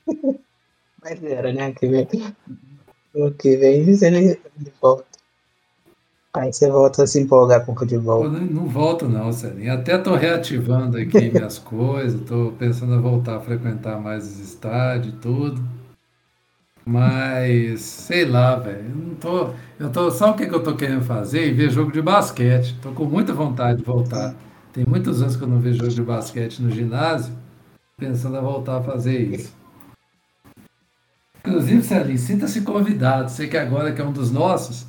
Mas 1.02 1.22
era, 1.22 1.52
né? 1.52 1.72
Que 1.72 1.86
vem, 1.86 2.08
o 3.14 3.30
que 3.30 3.56
vem 3.56 3.84
dizendo 3.84 4.16
ele 4.18 4.38
volta. 4.80 5.07
Aí 6.36 6.52
você 6.52 6.70
volta 6.70 7.02
a 7.02 7.06
se 7.06 7.20
empolgar 7.20 7.64
com 7.64 7.72
o 7.72 7.74
Eu 7.74 7.78
futebol. 7.78 8.28
não, 8.30 8.40
não 8.40 8.66
volto 8.68 9.08
não, 9.08 9.32
Celinho. 9.32 9.72
Até 9.72 9.96
estou 9.96 10.14
reativando 10.14 10.96
aqui 10.98 11.30
minhas 11.32 11.58
coisas, 11.58 12.20
estou 12.20 12.52
pensando 12.52 12.94
em 12.94 13.00
voltar 13.00 13.36
a 13.36 13.40
frequentar 13.40 14.00
mais 14.00 14.24
os 14.26 14.38
estádios 14.38 15.14
e 15.14 15.16
tudo. 15.18 15.62
Mas, 16.84 17.80
sei 17.80 18.24
lá, 18.24 18.56
velho. 18.56 18.88
Eu 18.88 18.96
não 18.96 19.14
tô. 19.16 19.50
Eu 19.78 19.90
tô. 19.90 20.10
Sabe 20.10 20.32
o 20.32 20.36
que, 20.36 20.46
que 20.46 20.54
eu 20.54 20.62
tô 20.62 20.74
querendo 20.74 21.02
fazer? 21.04 21.52
Ver 21.52 21.70
jogo 21.70 21.92
de 21.92 22.00
basquete. 22.00 22.78
Tô 22.80 22.92
com 22.92 23.04
muita 23.04 23.32
vontade 23.34 23.78
de 23.78 23.84
voltar. 23.84 24.34
Tem 24.72 24.84
muitos 24.86 25.20
anos 25.20 25.36
que 25.36 25.42
eu 25.42 25.48
não 25.48 25.58
vejo 25.60 25.78
jogo 25.78 25.90
de 25.90 26.02
basquete 26.02 26.60
no 26.62 26.70
ginásio. 26.70 27.34
Pensando 27.98 28.38
em 28.38 28.40
voltar 28.40 28.78
a 28.78 28.82
fazer 28.82 29.18
isso. 29.18 29.52
Inclusive, 31.40 31.82
Celinho, 31.82 32.18
sinta-se 32.18 32.60
convidado. 32.62 33.30
Você 33.30 33.46
que 33.46 33.56
agora 33.56 33.92
que 33.92 34.00
é 34.00 34.04
um 34.04 34.12
dos 34.12 34.30
nossos, 34.30 34.86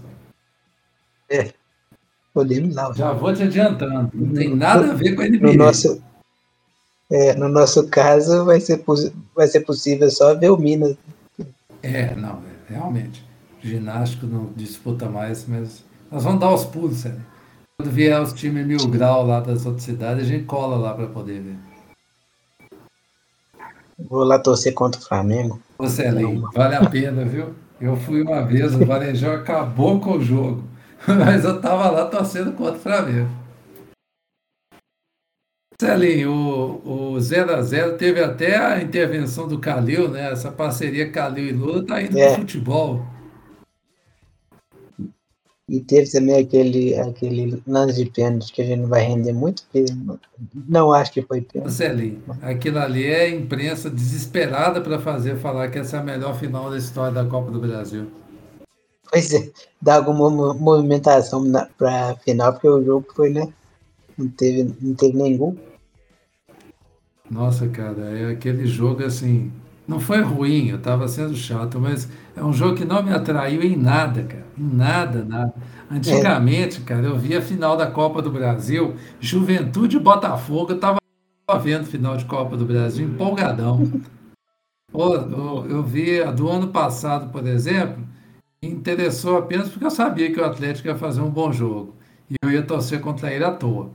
Podemos 2.33 2.75
lá. 2.75 2.93
já 2.93 3.11
vou 3.11 3.33
te 3.33 3.43
adiantando. 3.43 4.09
Não 4.13 4.33
tem 4.33 4.55
nada 4.55 4.91
a 4.91 4.93
ver 4.93 5.15
com 5.15 5.21
a 5.21 5.27
NBA. 5.27 5.47
No 5.47 5.53
nosso, 5.53 6.01
é, 7.11 7.35
no 7.35 7.49
nosso 7.49 7.87
caso, 7.87 8.45
vai 8.45 8.59
ser, 8.59 8.83
vai 9.35 9.47
ser 9.47 9.61
possível 9.61 10.09
só 10.09 10.35
ver 10.35 10.51
o 10.51 10.57
Minas. 10.57 10.95
É, 11.81 12.13
não, 12.15 12.37
é, 12.37 12.73
realmente. 12.73 13.27
Ginástico 13.61 14.25
não 14.25 14.51
disputa 14.55 15.09
mais, 15.09 15.45
mas 15.47 15.83
nós 16.11 16.23
vamos 16.23 16.39
dar 16.39 16.53
os 16.53 16.65
pulos, 16.65 16.97
sério. 16.97 17.21
Quando 17.77 17.91
vier 17.91 18.21
os 18.21 18.33
times 18.33 18.65
mil 18.65 18.87
grau 18.87 19.25
lá 19.25 19.39
das 19.39 19.65
outras 19.65 19.83
cidades, 19.83 20.25
a 20.25 20.27
gente 20.27 20.45
cola 20.45 20.77
lá 20.77 20.93
para 20.93 21.07
poder 21.07 21.41
ver. 21.41 21.55
Vou 24.09 24.23
lá 24.23 24.39
torcer 24.39 24.73
contra 24.73 25.01
o 25.01 25.03
Flamengo. 25.03 25.59
Ô, 25.77 25.87
Celinho, 25.87 26.49
vale 26.53 26.75
a 26.75 26.89
pena, 26.89 27.25
viu? 27.25 27.53
Eu 27.81 27.95
fui 27.97 28.21
uma 28.21 28.41
vez, 28.41 28.75
o 28.75 28.85
Varejão 28.85 29.33
acabou 29.33 29.99
com 29.99 30.17
o 30.17 30.21
jogo. 30.21 30.63
Mas 31.07 31.45
eu 31.45 31.61
tava 31.61 31.89
lá 31.89 32.05
torcendo 32.05 32.53
contra 32.53 32.75
o 32.75 32.79
Flamengo. 32.79 33.29
Celinho, 35.81 36.31
o, 36.33 37.13
o 37.13 37.17
0x0 37.17 37.97
teve 37.97 38.21
até 38.21 38.57
a 38.57 38.81
intervenção 38.81 39.47
do 39.47 39.59
Calil, 39.59 40.09
né? 40.09 40.29
Essa 40.31 40.51
parceria 40.51 41.09
Calil 41.09 41.45
e 41.47 41.51
Lula 41.53 41.85
tá 41.85 42.01
indo 42.01 42.17
É. 42.17 42.33
pro 42.33 42.41
futebol. 42.41 43.05
E 45.69 45.79
teve 45.81 46.11
também 46.11 46.35
aquele, 46.43 46.97
aquele 46.97 47.61
lance 47.65 48.03
de 48.03 48.09
pênalti 48.09 48.51
que 48.51 48.61
a 48.61 48.65
gente 48.65 48.79
não 48.81 48.89
vai 48.89 49.03
render 49.03 49.31
muito, 49.33 49.63
porque 49.63 49.85
não, 49.93 50.19
não 50.67 50.91
acho 50.91 51.13
que 51.13 51.21
foi 51.21 51.41
pênalti. 51.41 51.71
Celinho, 51.71 52.23
aquilo 52.41 52.79
ali 52.79 53.05
é 53.05 53.21
a 53.21 53.29
imprensa 53.29 53.89
desesperada 53.89 54.81
para 54.81 54.99
fazer 54.99 55.37
falar 55.37 55.69
que 55.69 55.77
essa 55.77 55.97
é 55.97 55.99
a 55.99 56.03
melhor 56.03 56.37
final 56.37 56.69
da 56.71 56.77
história 56.77 57.13
da 57.13 57.23
Copa 57.23 57.51
do 57.51 57.59
Brasil. 57.59 58.07
Pois 59.11 59.33
é, 59.33 59.51
dá 59.81 59.95
alguma 59.95 60.29
mo- 60.29 60.53
movimentação 60.53 61.43
na, 61.43 61.65
pra 61.65 62.15
final, 62.17 62.53
porque 62.53 62.67
o 62.69 62.83
jogo 62.83 63.07
foi, 63.15 63.29
né? 63.31 63.51
Não 64.17 64.29
teve, 64.29 64.75
não 64.81 64.95
teve 64.95 65.17
nenhum. 65.17 65.57
Nossa, 67.29 67.67
cara, 67.67 68.17
é 68.17 68.31
aquele 68.31 68.65
jogo 68.65 69.03
assim, 69.03 69.51
Não 69.87 69.99
foi 69.99 70.21
ruim, 70.21 70.67
eu 70.69 70.77
estava 70.77 71.07
sendo 71.07 71.35
chato, 71.35 71.79
mas 71.79 72.07
é 72.35 72.43
um 72.43 72.53
jogo 72.53 72.75
que 72.75 72.85
não 72.85 73.01
me 73.01 73.11
atraiu 73.11 73.63
em 73.63 73.75
nada, 73.75 74.23
cara. 74.23 74.45
Em 74.57 74.75
nada, 74.75 75.25
nada. 75.25 75.53
Antigamente, 75.89 76.81
cara, 76.81 77.07
eu 77.07 77.17
via 77.17 77.39
a 77.39 77.41
final 77.41 77.75
da 77.75 77.89
Copa 77.89 78.21
do 78.21 78.29
Brasil, 78.31 78.95
Juventude 79.19 79.97
e 79.97 79.99
Botafogo, 79.99 80.73
eu 80.73 80.75
estava 80.75 80.99
vendo 81.59 81.85
final 81.85 82.15
de 82.17 82.25
Copa 82.25 82.55
do 82.55 82.65
Brasil, 82.65 83.07
empolgadão. 83.07 83.79
Pô, 84.91 85.15
eu, 85.15 85.67
eu 85.69 85.83
vi 85.83 86.21
a 86.21 86.31
do 86.31 86.49
ano 86.49 86.67
passado, 86.69 87.31
por 87.31 87.45
exemplo, 87.47 88.03
me 88.61 88.69
interessou 88.69 89.37
apenas 89.37 89.69
porque 89.69 89.85
eu 89.85 89.91
sabia 89.91 90.31
que 90.31 90.39
o 90.39 90.45
Atlético 90.45 90.87
ia 90.87 90.97
fazer 90.97 91.21
um 91.21 91.29
bom 91.29 91.51
jogo. 91.51 91.95
E 92.29 92.35
eu 92.43 92.51
ia 92.51 92.65
torcer 92.65 93.01
contra 93.01 93.33
ele 93.33 93.43
à 93.43 93.51
toa. 93.51 93.89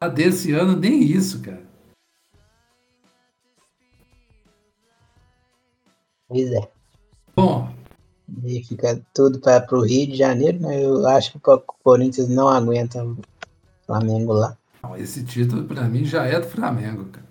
A 0.00 0.08
desse 0.08 0.52
ano, 0.52 0.76
nem 0.76 1.02
isso, 1.02 1.40
cara. 1.40 1.64
Pois 6.28 6.50
é. 6.52 6.68
Bom, 7.36 7.72
E 8.44 8.64
fica 8.64 9.00
tudo 9.14 9.38
para 9.38 9.64
o 9.72 9.84
Rio 9.84 10.08
de 10.08 10.16
Janeiro, 10.16 10.60
né? 10.60 10.84
Eu 10.84 11.06
acho 11.06 11.38
que 11.38 11.50
o 11.50 11.58
Corinthians 11.58 12.28
não 12.28 12.48
aguenta 12.48 13.04
o 13.04 13.16
Flamengo 13.86 14.32
lá. 14.32 14.56
não, 14.82 14.96
esse 14.96 15.24
título 15.24 15.64
para 15.64 15.82
mim 15.84 16.04
já 16.04 16.26
é 16.26 16.40
do 16.40 16.48
Flamengo, 16.48 17.04
cara. 17.06 17.26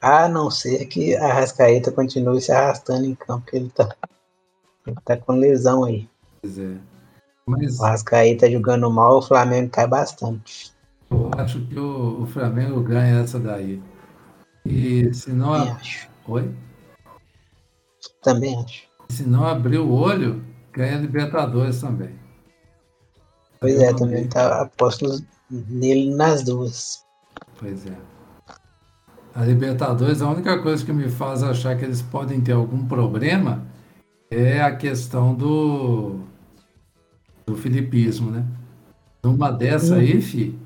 A 0.00 0.28
não 0.28 0.50
ser 0.50 0.84
que 0.86 1.16
a 1.16 1.32
Rascaeta 1.32 1.90
continue 1.90 2.40
se 2.40 2.52
arrastando 2.52 3.06
em 3.06 3.14
campo, 3.14 3.44
porque 3.44 3.56
ele 3.56 3.70
tá, 3.70 3.96
tá 5.04 5.16
com 5.16 5.32
lesão 5.32 5.84
aí. 5.84 6.08
Pois 6.42 6.58
é. 6.58 6.76
Mas 7.46 7.78
O 7.78 7.82
Rascaeta 7.82 8.50
jogando 8.50 8.90
mal, 8.90 9.18
o 9.18 9.22
Flamengo 9.22 9.70
cai 9.70 9.86
bastante. 9.86 10.72
eu 11.10 11.30
acho 11.36 11.60
que 11.66 11.78
o, 11.78 12.22
o 12.22 12.26
Flamengo 12.26 12.80
ganha 12.80 13.20
essa 13.20 13.38
daí. 13.38 13.80
E 14.64 15.12
se 15.14 15.30
não, 15.32 15.52
Também 15.52 15.72
acho. 15.72 16.08
Oi? 16.26 16.54
Também 18.22 18.58
acho. 18.64 18.82
se 19.08 19.22
não 19.22 19.46
abrir 19.46 19.78
o 19.78 19.92
olho, 19.92 20.44
ganha 20.72 20.98
Libertadores 20.98 21.80
também. 21.80 22.18
Pois 23.60 23.80
é, 23.80 23.94
também 23.94 24.28
tá 24.28 24.62
aposto 24.62 25.06
nele 25.50 26.14
nas 26.14 26.42
duas. 26.42 27.04
Pois 27.58 27.86
é. 27.86 27.96
A 29.34 29.44
Libertadores, 29.44 30.20
a 30.20 30.28
única 30.30 30.60
coisa 30.62 30.84
que 30.84 30.92
me 30.92 31.08
faz 31.08 31.42
achar 31.42 31.76
que 31.78 31.84
eles 31.84 32.02
podem 32.02 32.40
ter 32.40 32.52
algum 32.52 32.86
problema 32.86 33.64
é 34.30 34.60
a 34.60 34.74
questão 34.74 35.34
do, 35.34 36.20
do 37.46 37.56
filipismo, 37.56 38.30
né? 38.30 38.44
Numa 39.22 39.50
dessa 39.50 39.96
aí, 39.96 40.20
fi, 40.20 40.56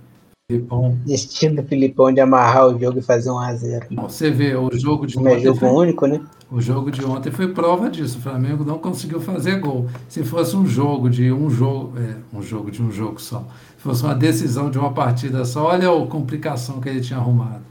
Filipão, 0.50 0.98
Estilo 1.06 1.56
do 1.56 1.62
Filipão 1.62 2.12
de 2.12 2.20
amarrar 2.20 2.66
o 2.66 2.78
jogo 2.78 2.98
e 2.98 3.02
fazer 3.02 3.30
um 3.30 3.38
a 3.38 3.54
0 3.54 3.86
Bom, 3.92 4.08
Você 4.08 4.30
vê, 4.30 4.56
o 4.56 4.68
jogo 4.76 5.06
de 5.06 5.16
é 5.16 5.20
ontem 5.20 5.40
jogo 5.40 5.58
foi, 5.60 5.68
único, 5.68 6.06
né? 6.06 6.20
o 6.50 6.60
jogo 6.60 6.90
de 6.90 7.04
ontem 7.04 7.30
foi 7.30 7.48
prova 7.48 7.88
disso. 7.88 8.18
O 8.18 8.20
Flamengo 8.20 8.64
não 8.64 8.78
conseguiu 8.78 9.20
fazer 9.20 9.60
gol. 9.60 9.88
Se 10.08 10.24
fosse 10.24 10.56
um 10.56 10.66
jogo 10.66 11.08
de 11.08 11.30
um 11.30 11.48
jogo, 11.48 11.96
é, 11.96 12.16
um 12.36 12.42
jogo 12.42 12.70
de 12.70 12.82
um 12.82 12.90
jogo 12.90 13.20
só, 13.20 13.46
se 13.76 13.82
fosse 13.82 14.02
uma 14.02 14.14
decisão 14.14 14.70
de 14.70 14.78
uma 14.78 14.92
partida 14.92 15.44
só, 15.44 15.66
olha 15.66 15.88
a 15.88 16.06
complicação 16.06 16.80
que 16.80 16.88
ele 16.88 17.00
tinha 17.00 17.18
arrumado. 17.20 17.62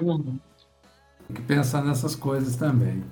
Uhum. 0.00 0.38
Tem 1.26 1.36
que 1.36 1.42
pensar 1.42 1.84
nessas 1.84 2.14
coisas 2.14 2.54
também. 2.54 3.02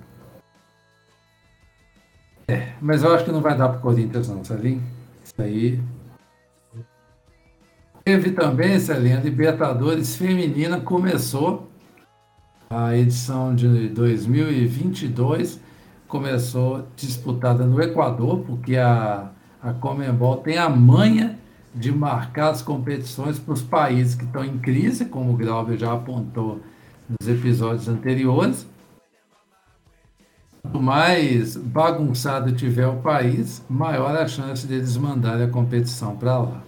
É, 2.51 2.73
mas 2.81 3.03
eu 3.03 3.13
acho 3.13 3.23
que 3.23 3.31
não 3.31 3.41
vai 3.41 3.57
dar 3.57 3.69
para 3.69 3.77
o 3.77 3.81
Corinthians 3.81 4.27
não, 4.27 4.43
Celinho. 4.43 4.83
Isso 5.23 5.41
aí. 5.41 5.81
Teve 8.03 8.31
também, 8.31 8.79
Celinho, 8.79 9.17
a 9.17 9.21
Libertadores 9.21 10.15
Feminina 10.15 10.79
começou 10.81 11.69
a 12.69 12.95
edição 12.95 13.53
de 13.53 13.89
2022 13.89 15.59
começou 16.11 16.85
disputada 16.93 17.65
no 17.65 17.81
Equador, 17.81 18.39
porque 18.39 18.75
a, 18.75 19.31
a 19.63 19.71
Comembol 19.71 20.37
tem 20.37 20.57
a 20.57 20.69
manha 20.69 21.39
de 21.73 21.89
marcar 21.89 22.49
as 22.49 22.61
competições 22.61 23.39
para 23.39 23.53
os 23.53 23.61
países 23.61 24.13
que 24.13 24.25
estão 24.25 24.43
em 24.43 24.57
crise, 24.57 25.05
como 25.05 25.31
o 25.31 25.37
Glauber 25.37 25.77
já 25.77 25.93
apontou 25.93 26.59
nos 27.07 27.29
episódios 27.29 27.87
anteriores. 27.87 28.67
Quanto 30.61 30.79
mais 30.79 31.57
bagunçado 31.57 32.51
tiver 32.51 32.87
o 32.87 32.97
país, 32.97 33.63
maior 33.67 34.15
a 34.15 34.27
chance 34.27 34.67
deles 34.67 34.95
mandarem 34.95 35.45
a 35.45 35.49
competição 35.49 36.15
para 36.15 36.37
lá. 36.37 36.63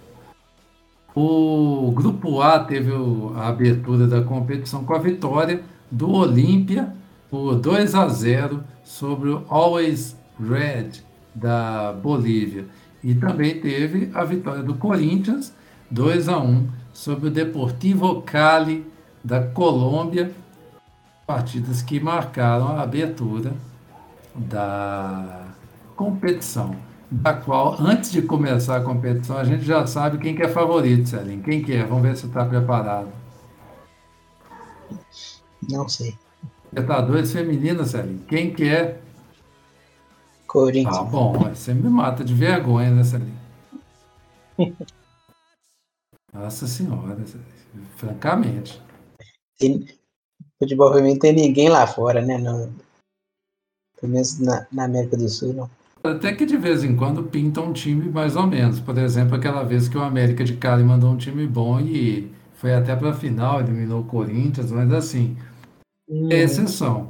O 1.15 1.91
Grupo 1.91 2.41
A 2.41 2.59
teve 2.59 2.91
a 3.35 3.47
abertura 3.47 4.07
da 4.07 4.23
competição 4.23 4.83
com 4.83 4.95
a 4.95 4.99
vitória 4.99 5.61
do 5.91 6.11
Olímpia 6.11 6.91
por 7.29 7.55
2 7.55 7.93
a 7.93 8.07
0 8.07 8.63
sobre 8.83 9.29
o 9.29 9.45
Always 9.47 10.17
Red 10.39 11.03
da 11.35 11.93
Bolívia. 11.93 12.65
E 13.03 13.13
também 13.13 13.59
teve 13.59 14.09
a 14.13 14.23
vitória 14.23 14.63
do 14.63 14.73
Corinthians 14.73 15.53
2 15.91 16.29
a 16.29 16.39
1 16.39 16.67
sobre 16.91 17.27
o 17.27 17.31
Deportivo 17.31 18.23
Cali 18.23 18.85
da 19.23 19.39
Colômbia, 19.39 20.31
partidas 21.27 21.83
que 21.83 21.99
marcaram 21.99 22.69
a 22.69 22.81
abertura 22.81 23.53
da 24.35 25.47
competição, 25.95 26.75
da 27.09 27.33
qual, 27.33 27.75
antes 27.79 28.11
de 28.11 28.21
começar 28.21 28.77
a 28.77 28.83
competição, 28.83 29.37
a 29.37 29.43
gente 29.43 29.63
já 29.63 29.85
sabe 29.85 30.17
quem 30.17 30.35
que 30.35 30.41
é 30.41 30.47
favorito, 30.47 31.09
Celinho. 31.09 31.43
Quem 31.43 31.63
que 31.63 31.73
é? 31.73 31.85
Vamos 31.85 32.03
ver 32.03 32.17
se 32.17 32.25
está 32.25 32.43
preparado. 32.45 33.09
Não 35.69 35.87
sei. 35.87 36.17
Libertadores 36.71 37.31
feminina, 37.31 37.85
Celinho. 37.85 38.23
Quem 38.27 38.53
que 38.53 38.67
é? 38.67 38.99
Corinthians. 40.47 40.97
Ah, 40.97 41.03
bom, 41.03 41.33
você 41.33 41.73
me 41.73 41.89
mata 41.89 42.23
de 42.23 42.33
vergonha, 42.33 42.91
né, 42.91 43.03
Celinho? 43.03 43.39
Nossa 46.33 46.65
senhora, 46.65 47.17
francamente. 47.95 48.81
Tem- 49.59 49.85
futebol 50.57 50.91
feminino 50.93 51.19
tem 51.19 51.33
ninguém 51.33 51.69
lá 51.69 51.85
fora, 51.85 52.21
né? 52.21 52.37
Pelo 54.03 54.11
menos 54.11 54.37
na, 54.39 54.67
na 54.69 54.83
América 54.83 55.15
do 55.15 55.29
Sul, 55.29 55.53
não. 55.53 55.69
Até 56.03 56.33
que 56.33 56.45
de 56.45 56.57
vez 56.57 56.83
em 56.83 56.93
quando 56.97 57.23
pinta 57.23 57.61
um 57.61 57.71
time 57.71 58.09
mais 58.09 58.35
ou 58.35 58.45
menos. 58.45 58.81
Por 58.81 58.97
exemplo, 58.97 59.35
aquela 59.35 59.63
vez 59.63 59.87
que 59.87 59.97
o 59.97 60.03
América 60.03 60.43
de 60.43 60.57
Cali 60.57 60.83
mandou 60.83 61.09
um 61.09 61.17
time 61.17 61.47
bom 61.47 61.79
e 61.79 62.29
foi 62.55 62.73
até 62.73 62.93
para 62.93 63.11
a 63.11 63.13
final, 63.13 63.61
eliminou 63.61 64.01
o 64.01 64.05
Corinthians, 64.05 64.69
mas 64.69 64.91
assim, 64.91 65.37
é 66.29 66.43
exceção. 66.43 67.09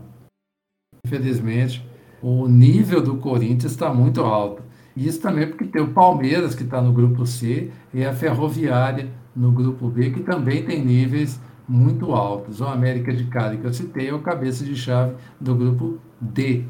Infelizmente, 1.04 1.84
o 2.22 2.48
nível 2.48 3.02
do 3.02 3.18
Corinthians 3.18 3.72
está 3.72 3.92
muito 3.92 4.22
alto. 4.22 4.62
E 4.96 5.08
Isso 5.08 5.20
também 5.20 5.48
porque 5.48 5.66
tem 5.66 5.82
o 5.82 5.92
Palmeiras, 5.92 6.54
que 6.54 6.64
está 6.64 6.80
no 6.80 6.94
grupo 6.94 7.26
C, 7.26 7.72
e 7.92 8.06
a 8.06 8.14
Ferroviária 8.14 9.10
no 9.36 9.52
grupo 9.52 9.90
B, 9.90 10.12
que 10.12 10.22
também 10.22 10.64
tem 10.64 10.86
níveis 10.86 11.40
muito 11.68 12.12
altos. 12.14 12.62
O 12.62 12.66
América 12.66 13.12
de 13.12 13.24
Cali, 13.26 13.58
que 13.58 13.66
eu 13.66 13.74
citei, 13.74 14.10
é 14.10 14.14
o 14.14 14.20
cabeça 14.20 14.64
de 14.64 14.76
chave 14.76 15.16
do 15.42 15.56
grupo 15.56 15.98
D. 16.22 16.66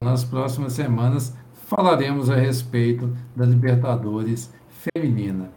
Nas 0.00 0.24
próximas 0.24 0.72
semanas 0.72 1.34
falaremos 1.66 2.30
a 2.30 2.36
respeito 2.36 3.14
da 3.34 3.44
Libertadores 3.44 4.50
Feminina. 4.94 5.50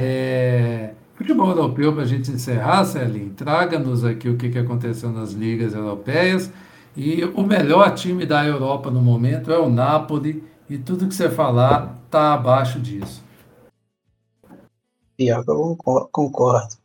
É, 0.00 0.94
Futebol 1.14 1.48
europeu, 1.50 1.92
para 1.92 2.02
a 2.02 2.06
gente 2.06 2.30
encerrar, 2.30 2.84
Celinho, 2.84 3.30
traga-nos 3.30 4.04
aqui 4.04 4.28
o 4.28 4.36
que, 4.36 4.50
que 4.50 4.58
aconteceu 4.58 5.10
nas 5.10 5.32
ligas 5.32 5.74
europeias. 5.74 6.52
E 6.96 7.24
o 7.24 7.42
melhor 7.42 7.92
time 7.94 8.24
da 8.24 8.44
Europa 8.46 8.90
no 8.90 9.00
momento 9.00 9.50
é 9.52 9.58
o 9.58 9.68
Napoli, 9.68 10.44
e 10.70 10.78
tudo 10.78 11.08
que 11.08 11.14
você 11.14 11.28
falar 11.28 11.98
está 12.06 12.34
abaixo 12.34 12.78
disso. 12.78 13.22
Pior 15.16 15.42
que 15.44 15.50
eu 15.50 15.56
concor- 15.76 16.08
concordo. 16.12 16.76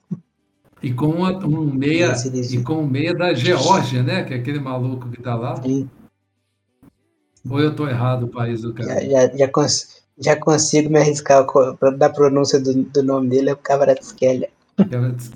E 0.82 0.91
com 0.93 1.07
uma- 1.07 1.38
um 1.45 1.66
meia, 1.72 2.14
e 2.51 2.61
com 2.64 2.82
um 2.82 2.88
meia 2.88 3.14
da 3.14 3.34
Geórgia, 3.34 4.01
né? 4.01 4.24
Que 4.24 4.34
é 4.34 4.38
aquele 4.38 4.59
maluco 4.59 5.09
que 5.09 5.20
está 5.20 5.36
lá. 5.36 5.61
Sim. 5.61 5.88
Ou 7.50 7.60
eu 7.60 7.72
estou 7.72 7.88
errado 7.88 8.24
o 8.24 8.28
país 8.30 8.62
do 8.62 8.74
Já, 8.78 8.86
cara? 8.88 9.06
já, 9.06 9.38
já, 9.38 9.48
cons- 9.52 10.04
já 10.18 10.36
consigo 10.39 10.89
me 10.89 11.00
arriscar 11.00 11.46
da 11.98 12.10
pronúncia 12.10 12.60
do, 12.60 12.84
do 12.84 13.04
nome 13.04 13.30
dele, 13.30 13.50
é 13.50 13.54
o 13.54 13.58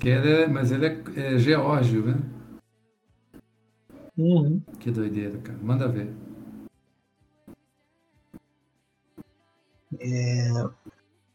ele 0.08 0.28
é, 0.42 0.46
mas 0.46 0.72
ele 0.72 0.86
é, 0.86 1.02
é 1.16 1.38
geórgio, 1.38 2.04
né? 2.04 2.14
Uhum. 4.16 4.60
Que 4.80 4.90
doideira, 4.90 5.38
cara. 5.38 5.58
Manda 5.62 5.86
ver. 5.88 6.12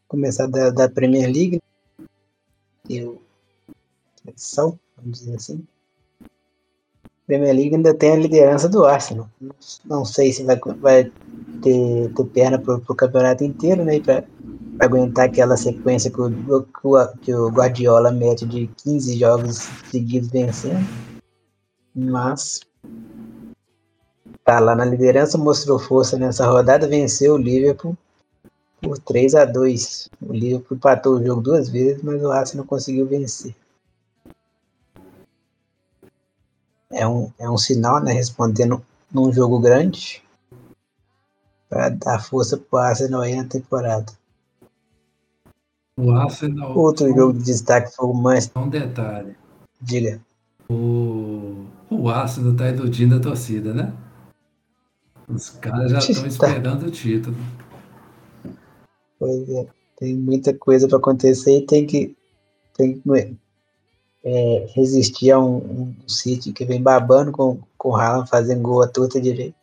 Começar 0.06 0.46
da, 0.46 0.70
da 0.70 0.88
Premier 0.88 1.26
League. 1.30 1.60
Eu, 2.88 3.22
tradição, 4.22 4.78
vamos 4.96 5.20
dizer 5.20 5.36
assim. 5.36 5.66
Premier 7.26 7.54
League 7.54 7.74
ainda 7.74 7.94
tem 7.94 8.12
a 8.12 8.16
liderança 8.16 8.68
do 8.68 8.84
Arsenal. 8.84 9.28
Não 9.84 10.04
sei 10.04 10.32
se 10.32 10.42
vai, 10.44 10.58
vai 10.80 11.10
ter, 11.62 12.12
ter 12.14 12.24
perna 12.26 12.58
pro, 12.58 12.80
pro 12.80 12.94
campeonato 12.94 13.44
inteiro, 13.44 13.84
né? 13.84 13.98
Pra 14.00 14.22
aguentar 14.78 15.26
aquela 15.26 15.56
sequência 15.56 16.10
que 16.10 16.20
o, 16.20 17.06
que 17.22 17.34
o 17.34 17.48
Guardiola 17.48 18.10
mete 18.10 18.44
de 18.46 18.68
15 18.82 19.18
jogos 19.18 19.68
seguidos 19.90 20.28
vencendo. 20.30 20.86
Mas 21.94 22.60
tá 24.44 24.58
lá 24.60 24.74
na 24.74 24.84
liderança, 24.84 25.38
mostrou 25.38 25.78
força 25.78 26.18
nessa 26.18 26.46
rodada, 26.46 26.86
venceu 26.86 27.34
o 27.34 27.38
Liverpool 27.38 27.96
por 28.82 28.98
3 28.98 29.34
a 29.36 29.44
2 29.46 30.10
O 30.20 30.32
Liverpool 30.32 30.76
empatou 30.76 31.14
o 31.14 31.24
jogo 31.24 31.40
duas 31.40 31.70
vezes, 31.70 32.02
mas 32.02 32.22
o 32.22 32.30
Arsenal 32.30 32.66
conseguiu 32.66 33.06
vencer. 33.06 33.54
É 36.94 37.06
um, 37.06 37.30
é 37.38 37.50
um 37.50 37.58
sinal, 37.58 38.02
né? 38.02 38.12
Respondendo 38.12 38.80
num 39.12 39.32
jogo 39.32 39.58
grande 39.58 40.22
para 41.68 41.88
dar 41.88 42.20
força 42.20 42.56
pro 42.56 42.78
Arsenal 42.78 43.22
aí 43.22 43.34
na 43.34 43.44
temporada. 43.44 44.12
O 45.96 46.12
Arsenal. 46.12 46.76
Outro 46.76 47.08
jogo 47.08 47.32
de 47.32 47.44
destaque 47.44 47.94
foi 47.94 48.08
o 48.08 48.14
Manchester. 48.14 48.62
Um 48.62 48.68
detalhe. 48.68 49.36
Diga. 49.80 50.20
O, 50.68 51.66
o 51.90 52.08
Arsenal 52.08 52.54
tá 52.54 52.68
iludindo 52.68 53.16
a 53.16 53.20
torcida, 53.20 53.74
né? 53.74 53.92
Os 55.28 55.50
caras 55.50 55.90
já 55.90 55.98
estão 56.10 56.26
esperando 56.26 56.86
o 56.86 56.90
título. 56.90 57.36
Pois 59.18 59.48
é, 59.48 59.66
tem 59.96 60.14
muita 60.14 60.54
coisa 60.54 60.86
para 60.86 60.98
acontecer 60.98 61.58
e 61.58 61.66
tem 61.66 61.86
que, 61.86 62.16
tem 62.76 63.00
que 63.00 63.36
é, 64.24 64.66
resistir 64.74 65.30
a 65.30 65.38
um, 65.38 65.56
um 65.56 65.94
City 66.08 66.52
que 66.52 66.64
vem 66.64 66.82
babando 66.82 67.30
com, 67.30 67.58
com 67.76 67.90
o 67.90 67.96
Haaland 67.96 68.28
fazendo 68.28 68.62
gol 68.62 68.82
a 68.82 68.88
torta 68.88 69.20
direito. 69.20 69.54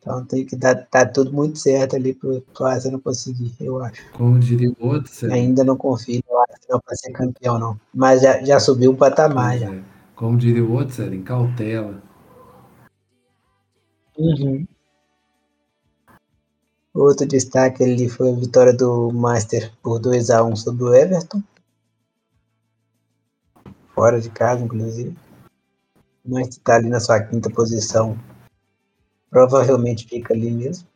Então 0.00 0.24
tem 0.24 0.44
que 0.44 0.56
dar 0.56 0.74
tá 0.74 1.06
tudo 1.06 1.32
muito 1.32 1.58
certo 1.58 1.94
ali 1.94 2.12
para 2.12 2.30
o 2.30 2.64
Arsenal 2.64 2.98
conseguir, 2.98 3.54
eu 3.60 3.80
acho. 3.84 4.02
Como 4.12 4.38
diria 4.38 4.74
o 4.80 4.86
outro, 4.88 5.12
Ainda 5.30 5.62
não 5.62 5.76
confio 5.76 6.20
no 6.28 6.38
Arsenal 6.38 6.82
para 6.84 6.96
ser 6.96 7.12
campeão, 7.12 7.58
não. 7.58 7.80
Mas 7.94 8.22
já, 8.22 8.42
já 8.42 8.58
subiu 8.58 8.90
um 8.90 8.96
patamar. 8.96 9.58
Já. 9.58 9.72
É. 9.72 9.82
Como 10.16 10.36
diria 10.38 10.64
o 10.64 10.72
outro, 10.72 10.94
Sérgio, 10.94 11.22
cautela. 11.22 12.02
Uhum. 14.18 14.66
Outro 16.94 17.26
destaque 17.26 17.84
ali 17.84 18.08
foi 18.08 18.30
a 18.30 18.34
vitória 18.34 18.72
do 18.72 19.10
Master 19.12 19.72
por 19.82 19.98
2 19.98 20.30
a 20.30 20.42
1 20.42 20.56
sobre 20.56 20.84
o 20.84 20.94
Everton. 20.94 21.42
Fora 23.94 24.20
de 24.20 24.30
casa, 24.30 24.64
inclusive. 24.64 25.16
O 26.24 26.34
Master 26.34 26.48
está 26.48 26.74
ali 26.76 26.88
na 26.88 27.00
sua 27.00 27.20
quinta 27.20 27.50
posição. 27.50 28.18
Provavelmente 29.30 30.06
fica 30.06 30.34
ali 30.34 30.50
mesmo. 30.50 30.86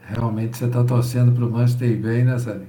Realmente 0.00 0.56
você 0.56 0.66
está 0.66 0.84
torcendo 0.84 1.32
para 1.32 1.44
o 1.44 1.50
Manchester 1.50 2.00
bem, 2.00 2.24
né, 2.24 2.38
Sally? 2.38 2.68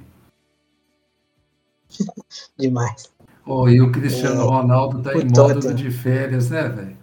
Demais. 2.58 3.10
Oh, 3.46 3.68
e 3.68 3.80
o 3.80 3.90
Cristiano 3.90 4.42
é, 4.42 4.44
Ronaldo 4.44 4.98
está 4.98 5.14
em 5.14 5.24
modo 5.30 5.72
de 5.72 5.90
férias, 5.90 6.50
né, 6.50 6.68
velho? 6.68 6.96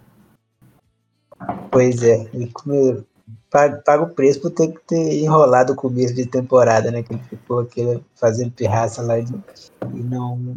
Pois 1.70 2.02
é. 2.02 2.28
E 2.34 2.46
como 2.48 3.04
paga, 3.50 4.02
o 4.02 4.14
preço 4.14 4.40
por 4.40 4.50
ter 4.50 4.68
que 4.68 4.80
ter 4.86 5.24
enrolado 5.24 5.72
o 5.72 5.76
começo 5.76 6.14
de 6.14 6.26
temporada, 6.26 6.90
né? 6.90 7.02
Que 7.02 7.14
ele 7.14 7.22
ficou 7.24 7.60
aquele, 7.60 8.04
fazendo 8.14 8.52
pirraça 8.52 9.02
lá 9.02 9.18
e 9.18 9.26
não, 9.82 10.56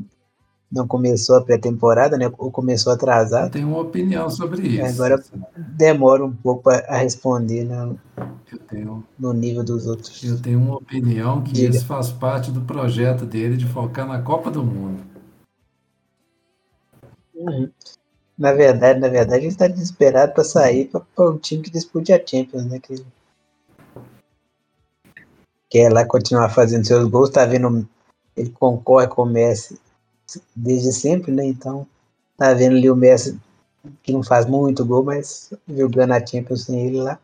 não 0.71 0.87
começou 0.87 1.35
a 1.35 1.41
pré-temporada, 1.41 2.17
né? 2.17 2.31
Ou 2.37 2.51
começou 2.51 2.93
atrasado. 2.93 3.45
Eu 3.45 3.51
tenho 3.51 3.67
uma 3.69 3.79
opinião 3.79 4.29
sobre 4.29 4.67
isso. 4.67 4.85
Agora 4.85 5.23
demora 5.57 6.23
um 6.23 6.31
pouco 6.31 6.69
a 6.69 6.97
responder 6.97 7.63
né? 7.63 7.95
tenho, 8.67 9.03
no 9.17 9.33
nível 9.33 9.63
dos 9.63 9.87
outros. 9.87 10.23
Eu 10.23 10.39
tenho 10.39 10.59
uma 10.59 10.75
opinião 10.75 11.41
que 11.41 11.53
Diga. 11.53 11.75
isso 11.75 11.85
faz 11.85 12.11
parte 12.11 12.51
do 12.51 12.61
projeto 12.61 13.25
dele 13.25 13.57
de 13.57 13.65
focar 13.65 14.07
na 14.07 14.21
Copa 14.21 14.51
do 14.51 14.63
Mundo. 14.63 15.01
Uhum. 17.33 17.69
Na 18.37 18.53
verdade, 18.53 18.99
na 18.99 19.09
verdade, 19.09 19.41
ele 19.41 19.47
está 19.47 19.67
desesperado 19.67 20.33
para 20.33 20.43
sair 20.43 20.89
para 21.15 21.29
um 21.29 21.37
time 21.37 21.63
que 21.63 21.71
dispute 21.71 22.13
a 22.13 22.21
Champions, 22.23 22.65
né? 22.65 22.79
Que 22.79 23.03
quer 25.69 25.91
lá 25.91 26.05
continuar 26.05 26.49
fazendo 26.49 26.85
seus 26.85 27.09
gols, 27.09 27.29
tá 27.29 27.45
vendo 27.45 27.87
ele 28.35 28.49
concorre 28.51 29.07
com 29.07 29.23
o 29.23 29.25
Messi 29.25 29.77
desde 30.55 30.91
sempre, 30.91 31.31
né? 31.31 31.45
Então, 31.45 31.85
tá 32.37 32.53
vendo 32.53 32.75
ali 32.75 32.89
o 32.89 32.95
Messi 32.95 33.39
que 34.03 34.11
não 34.11 34.23
faz 34.23 34.45
muito 34.45 34.85
gol, 34.85 35.03
mas 35.03 35.53
jogando 35.67 36.11
a 36.11 36.25
Champions 36.25 36.63
sem 36.63 36.87
ele 36.87 37.01
lá. 37.01 37.19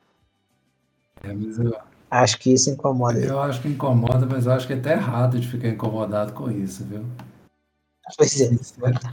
É, 1.24 1.32
eu... 1.32 1.76
Acho 2.10 2.39
que 2.39 2.53
isso 2.53 2.70
incomoda. 2.70 3.20
Eu 3.20 3.39
acho 3.41 3.62
que 3.62 3.68
incomoda, 3.68 4.26
mas 4.26 4.45
eu 4.45 4.53
acho 4.53 4.68
que 4.68 4.74
é 4.74 4.78
até 4.78 4.93
errado 4.93 5.39
de 5.39 5.47
ficar 5.47 5.68
incomodado 5.70 6.34
com 6.34 6.49
isso, 6.49 6.84
viu? 6.86 7.03
Pois 8.18 8.39
é, 8.39 8.51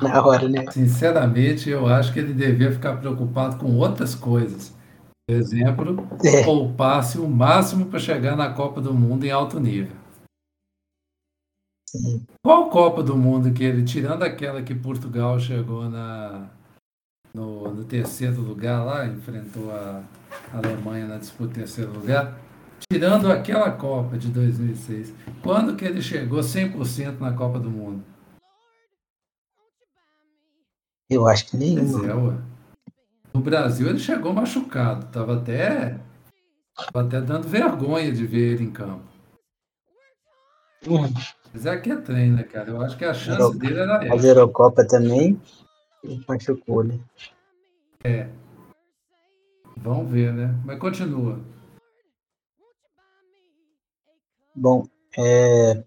na 0.03 0.25
hora, 0.25 0.49
né? 0.49 0.71
Sinceramente, 0.71 1.71
eu 1.71 1.87
acho 1.87 2.13
que 2.13 2.19
ele 2.19 2.35
devia 2.35 2.71
ficar 2.71 2.97
preocupado 2.99 3.57
com 3.57 3.75
outras 3.77 4.15
coisas. 4.15 4.73
Por 5.27 5.35
exemplo, 5.35 6.07
é. 6.23 6.45
poupar-se 6.45 7.19
o 7.19 7.27
máximo 7.27 7.87
para 7.87 7.99
chegar 7.99 8.37
na 8.37 8.51
Copa 8.51 8.81
do 8.83 8.93
Mundo 8.93 9.25
em 9.25 9.31
alto 9.31 9.59
nível. 9.59 9.97
Sim. 11.93 12.25
Qual 12.43 12.71
Copa 12.71 13.03
do 13.03 13.15
Mundo 13.15 13.53
que 13.53 13.63
ele, 13.63 13.85
tirando 13.85 14.23
aquela 14.23 14.63
que 14.63 14.75
Portugal 14.75 15.39
chegou 15.39 15.91
na, 15.91 16.49
no, 17.35 17.75
no 17.75 17.85
terceiro 17.85 18.41
lugar 18.41 18.83
lá, 18.83 19.07
enfrentou 19.07 19.71
a 19.71 20.03
Alemanha 20.55 21.07
na 21.07 21.19
disputa 21.19 21.53
terceiro 21.53 21.93
lugar, 21.93 22.41
tirando 22.91 23.31
aquela 23.31 23.71
Copa 23.73 24.17
de 24.17 24.29
2006, 24.29 25.13
quando 25.43 25.77
que 25.77 25.85
ele 25.85 26.01
chegou 26.01 26.41
100% 26.41 27.21
na 27.21 27.35
Copa 27.35 27.61
do 27.61 27.71
Mundo? 27.71 28.03
Eu 31.11 31.29
acho 31.29 31.51
que 31.51 31.59
nenhuma. 31.59 32.07
É, 32.07 32.15
ué. 32.15 32.39
No 33.35 33.43
Brasil 33.43 33.87
ele 33.87 33.99
chegou 33.99 34.33
machucado, 34.33 35.07
tava 35.09 35.37
até, 35.37 36.01
tava 36.75 37.07
até 37.07 37.21
dando 37.21 37.47
vergonha 37.47 38.11
de 38.11 38.27
ver 38.27 38.55
ele 38.55 38.65
em 38.65 38.71
campo. 38.71 39.05
Uhum. 40.87 41.13
Mas 41.53 41.67
é 41.67 41.77
que 41.77 41.91
é 41.91 41.97
treino, 41.97 42.37
né, 42.37 42.45
cara? 42.45 42.71
Eu 42.71 42.81
acho 42.81 42.97
que 42.97 43.05
a 43.05 43.13
chance 43.13 43.41
Euro... 43.41 43.59
dele 43.59 43.81
era 43.81 44.05
essa. 44.05 44.15
A 44.15 44.29
Eurocopa 44.29 44.87
também 44.87 45.41
machucou, 46.27 46.83
né? 46.83 46.99
É. 48.03 48.29
Vamos 49.77 50.11
ver, 50.11 50.33
né? 50.33 50.59
Mas 50.65 50.79
continua. 50.79 51.41
Bom, 54.55 54.87
é... 55.19 55.83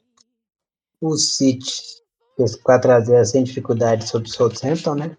o 1.01 1.15
City 1.17 2.03
fez 2.37 2.55
4x0 2.61 3.25
sem 3.25 3.43
dificuldade 3.43 4.07
sobre 4.07 4.29
o 4.29 4.31
Southampton, 4.31 4.95
né? 4.95 5.17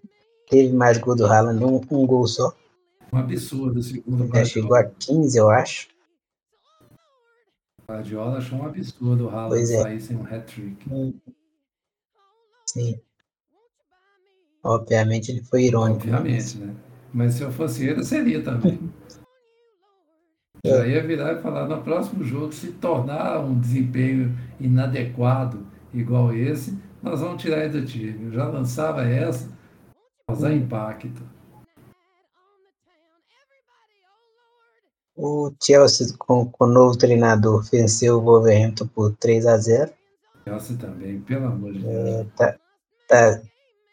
Teve 0.48 0.72
mais 0.72 0.98
gol 0.98 1.16
do 1.16 1.26
Haaland, 1.26 1.64
um, 1.64 1.80
um 1.90 2.06
gol 2.06 2.26
só. 2.26 2.54
Um 3.12 3.18
absurdo, 3.18 3.82
segundo 3.82 4.28
Já 4.28 4.44
chegou 4.44 4.76
a 4.76 4.84
15, 4.84 5.38
eu 5.38 5.50
acho. 5.50 5.88
Guardiola 7.88 8.38
achou 8.38 8.58
um 8.58 8.66
absurdo 8.66 9.26
o 9.26 9.30
Haaland 9.30 9.62
é. 9.62 9.82
sair 9.82 10.00
sem 10.00 10.16
um 10.16 10.24
hat-trick. 10.24 10.84
Sim. 12.66 13.00
Obviamente 14.64 15.30
ele 15.30 15.42
foi 15.44 15.64
irônico. 15.64 16.06
Né? 16.06 16.16
Obviamente, 16.16 16.58
né? 16.58 16.74
Mas 17.14 17.34
se 17.34 17.42
eu 17.42 17.52
fosse 17.52 17.86
ele, 17.86 18.02
seria 18.02 18.42
também. 18.42 18.78
Já 20.66 20.84
ia 20.84 21.06
virar 21.06 21.34
e 21.34 21.42
falar, 21.42 21.68
no 21.68 21.80
próximo 21.80 22.24
jogo, 22.24 22.52
se 22.52 22.72
tornar 22.72 23.38
um 23.38 23.58
desempenho 23.60 24.36
inadequado 24.58 25.64
igual 25.94 26.34
esse, 26.34 26.76
nós 27.00 27.20
vamos 27.20 27.40
tirar 27.40 27.64
ele 27.64 27.80
do 27.80 27.86
time. 27.86 28.24
Eu 28.24 28.32
já 28.32 28.48
lançava 28.48 29.04
essa, 29.04 29.48
causar 30.26 30.52
impacto. 30.52 31.22
O 35.16 35.50
Chelsea, 35.62 36.14
com, 36.18 36.46
com 36.46 36.64
o 36.64 36.68
novo 36.68 36.98
treinador, 36.98 37.62
venceu 37.70 38.18
o 38.18 38.20
Wolverhampton 38.20 38.86
por 38.88 39.16
3 39.16 39.46
a 39.46 39.56
0 39.56 39.92
Chelsea 40.44 40.76
também, 40.76 41.20
pelo 41.22 41.46
amor 41.46 41.72
de 41.72 41.78
Deus. 41.80 41.94
É, 41.94 42.24
tá, 42.36 42.58
tá, 43.08 43.42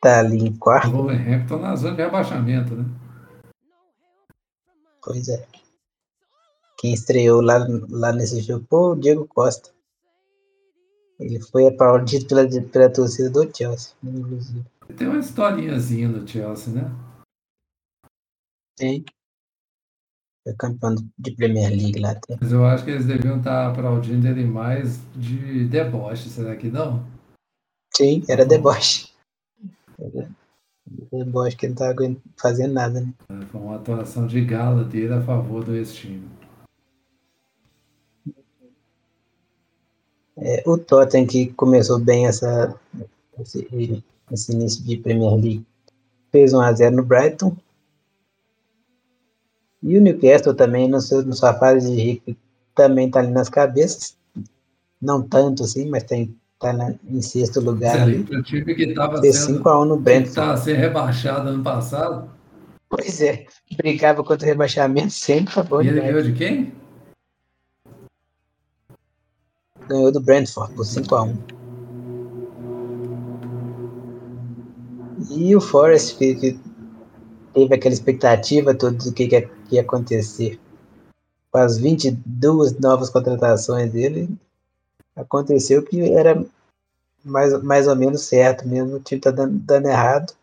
tá 0.01 0.19
ali 0.19 0.47
em 0.47 0.55
quarto. 0.57 0.89
O 0.89 0.97
Wolverhampton 0.97 1.57
na 1.59 1.75
zona 1.75 1.95
de 1.95 2.03
rebaixamento, 2.03 2.75
né? 2.75 2.85
Pois 5.01 5.29
é. 5.29 5.47
Quem 6.77 6.93
estreou 6.93 7.41
lá, 7.41 7.65
lá 7.89 8.11
nesse 8.11 8.41
jogo 8.41 8.65
foi 8.69 8.79
o 8.79 8.95
Diego 8.95 9.25
Costa. 9.25 9.71
Ele 11.19 11.39
foi 11.39 11.67
aplaudido 11.67 12.27
pela, 12.27 12.45
pela 12.69 12.89
torcida 12.89 13.29
do 13.29 13.49
Chelsea, 13.55 13.95
inclusive. 14.03 14.65
Tem 14.97 15.07
uma 15.07 15.19
historinhazinha 15.19 16.09
do 16.09 16.27
Chelsea, 16.27 16.73
né? 16.73 16.91
Tem. 18.75 19.05
Foi 20.43 20.53
campeão 20.53 20.95
de 21.17 21.31
Premier 21.31 21.69
League 21.69 21.99
lá. 21.99 22.15
Tem. 22.15 22.37
Mas 22.41 22.51
eu 22.51 22.65
acho 22.65 22.83
que 22.83 22.91
eles 22.91 23.05
deviam 23.05 23.37
estar 23.37 23.69
aplaudindo 23.69 24.27
ele 24.27 24.45
mais 24.45 24.99
de 25.15 25.65
deboche, 25.65 26.29
será 26.29 26.55
que 26.55 26.69
não? 26.69 27.05
Sim, 27.95 28.23
era 28.27 28.45
deboche. 28.45 29.13
Era 29.97 30.29
deboche 31.11 31.55
que 31.55 31.65
ele 31.65 31.75
não 31.79 31.91
estava 31.91 32.17
fazendo 32.35 32.73
nada, 32.73 33.01
né? 33.01 33.13
Foi 33.51 33.61
uma 33.61 33.75
atuação 33.77 34.27
de 34.27 34.43
gala 34.43 34.83
dele 34.83 35.13
a 35.13 35.21
favor 35.21 35.63
do 35.63 35.75
ex-time. 35.75 36.27
É, 40.35 40.63
o 40.65 40.77
Tottenham 40.77 41.27
que 41.27 41.53
começou 41.53 41.99
bem 41.99 42.25
essa, 42.25 42.75
esse, 43.39 44.03
esse 44.31 44.51
início 44.51 44.83
de 44.83 44.97
Premier 44.97 45.35
League 45.35 45.65
fez 46.31 46.53
1x0 46.53 46.89
no 46.89 47.03
Brighton. 47.03 47.55
E 49.83 49.97
o 49.97 50.01
Newcastle 50.01 50.53
também, 50.53 50.87
no 50.87 51.01
seu, 51.01 51.25
na 51.25 51.33
sua 51.33 51.53
fase 51.53 51.93
de 51.93 52.01
rico, 52.01 52.35
também 52.73 53.07
está 53.07 53.19
ali 53.19 53.31
nas 53.31 53.49
cabeças. 53.49 54.17
Não 55.01 55.21
tanto 55.21 55.63
assim, 55.63 55.89
mas 55.89 56.03
tem, 56.03 56.33
tá 56.57 56.71
na, 56.71 56.95
em 57.09 57.21
sexto 57.21 57.59
lugar. 57.59 57.99
ali. 57.99 58.19
O 58.19 58.41
time 58.41 58.73
que 58.73 58.83
estava 58.83 59.17
sendo, 59.17 59.61
5x1 59.61 59.85
no 59.85 59.97
Brentford. 59.97 60.29
Estava 60.29 60.57
sendo 60.57 60.77
rebaixado 60.77 61.49
ano 61.49 61.61
passado. 61.61 62.29
Pois 62.89 63.21
é, 63.21 63.45
brigava 63.75 64.23
contra 64.23 64.45
o 64.45 64.49
rebaixamento 64.49 65.11
sempre 65.11 65.59
a 65.59 65.63
bom 65.63 65.81
E 65.81 65.87
ele 65.87 65.99
ganhou 65.99 66.21
de 66.21 66.31
quem? 66.31 66.71
Ganhou 69.89 70.11
do 70.11 70.21
Brentford 70.21 70.73
por 70.75 70.85
5x1. 70.85 71.35
E 75.31 75.55
o 75.55 75.59
Forest, 75.59 76.17
que, 76.17 76.57
teve 77.53 77.75
aquela 77.75 77.93
expectativa 77.93 78.73
toda 78.73 78.97
do 78.97 79.13
que, 79.13 79.27
que 79.27 79.49
ia 79.71 79.81
acontecer 79.81 80.59
com 81.53 81.59
as 81.59 81.77
22 81.77 82.79
novas 82.79 83.11
contratações 83.11 83.91
dele, 83.91 84.27
aconteceu 85.15 85.83
que 85.83 86.01
era 86.11 86.43
mais, 87.23 87.61
mais 87.61 87.87
ou 87.87 87.95
menos 87.95 88.21
certo 88.21 88.67
mesmo, 88.67 88.95
o 88.95 88.99
time 88.99 89.21
tá 89.21 89.29
dando, 89.29 89.59
dando 89.59 89.87
errado. 89.87 90.33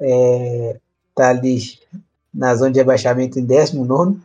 É, 0.00 0.80
tá 1.14 1.30
ali 1.30 1.78
na 2.32 2.54
zona 2.54 2.70
de 2.70 2.78
rebaixamento 2.78 3.38
em 3.38 3.44
19 3.44 4.20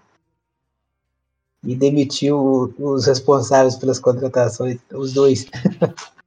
e 1.64 1.76
demitiu 1.76 2.74
os 2.78 3.06
responsáveis 3.06 3.76
pelas 3.76 4.00
contratações, 4.00 4.80
os 4.94 5.14
dois. 5.14 5.46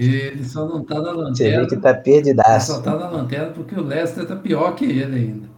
Ele 0.00 0.42
só 0.44 0.66
não 0.66 0.82
tá 0.82 0.94
na 0.94 1.10
lanterna. 1.10 1.34
Você 1.34 1.60
vê 1.60 1.66
que 1.66 1.76
tá 1.76 1.92
perdidaço. 1.92 2.72
Ele 2.72 2.78
só 2.78 2.82
tá 2.82 2.98
na 2.98 3.10
lanterna 3.10 3.52
porque 3.52 3.74
o 3.74 3.82
Leicester 3.82 4.26
tá 4.26 4.34
pior 4.34 4.74
que 4.74 4.86
ele 4.86 5.14
ainda. 5.14 5.48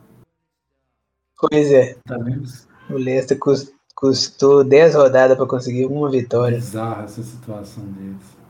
Pois 1.39 1.71
é. 1.71 1.95
Tá? 2.05 2.17
O 2.91 2.95
Leicester 2.95 3.39
custou 3.95 4.65
10 4.65 4.97
rodadas 4.97 5.37
para 5.37 5.47
conseguir 5.47 5.87
uma 5.87 6.11
vitória. 6.11 6.57
Bizarra 6.57 7.05
essa 7.05 7.23
situação 7.23 7.85
deles. 7.85 8.43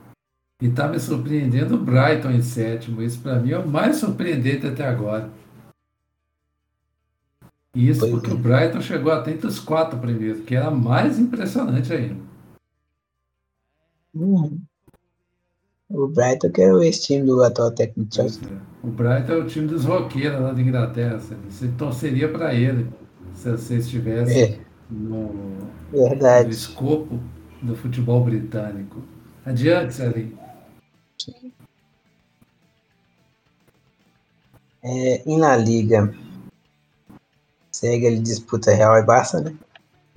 E 0.62 0.70
tá 0.70 0.88
me 0.88 0.99
surpreendendo 0.99 1.74
o 1.74 1.78
Brighton 1.78 2.30
em 2.30 2.40
sétimo. 2.40 3.03
Isso 3.03 3.20
para 3.20 3.38
mim 3.38 3.51
é 3.51 3.59
o 3.59 3.68
mais 3.68 3.97
surpreendente 3.97 4.66
até 4.66 4.86
agora. 4.86 5.28
Isso 7.74 8.01
pois 8.01 8.12
porque 8.12 8.30
é. 8.30 8.34
o 8.34 8.38
Brighton 8.38 8.80
chegou 8.80 9.12
até 9.12 9.32
entre 9.32 9.47
os 9.47 9.59
quatro 9.59 9.99
primeiros, 9.99 10.43
que 10.45 10.55
era 10.55 10.70
mais 10.70 11.18
impressionante 11.18 11.93
ainda. 11.93 12.22
Uhum. 14.14 14.59
O 15.93 16.09
Brighton 16.09 16.51
que 16.51 16.62
é 16.62 16.72
o 16.72 16.82
ex-time 16.82 17.26
do 17.26 17.43
atual 17.43 17.70
técnico 17.70 18.14
Chelsea. 18.14 18.43
É. 18.51 18.86
O 18.86 18.90
Brighton 18.90 19.32
é 19.32 19.36
o 19.36 19.47
time 19.47 19.68
dos 19.68 19.84
roqueiros 19.84 20.40
lá 20.40 20.53
da 20.53 20.61
Inglaterra. 20.61 21.20
Você 21.49 21.68
torceria 21.76 22.28
para 22.28 22.55
ele 22.55 22.88
se 23.34 23.51
você 23.51 23.76
estivesse 23.76 24.43
é. 24.43 24.59
no, 24.90 25.32
no 25.93 26.51
escopo 26.51 27.20
do 27.61 27.76
futebol 27.76 28.24
britânico. 28.24 29.03
Adiante, 29.45 29.95
Salim. 29.95 30.36
É, 34.84 35.22
e 35.28 35.36
na 35.36 35.57
Liga, 35.57 36.12
segue 37.70 38.07
ele 38.07 38.18
disputa 38.18 38.74
Real 38.74 38.99
e 38.99 39.03
Barça, 39.05 39.40
né? 39.40 39.55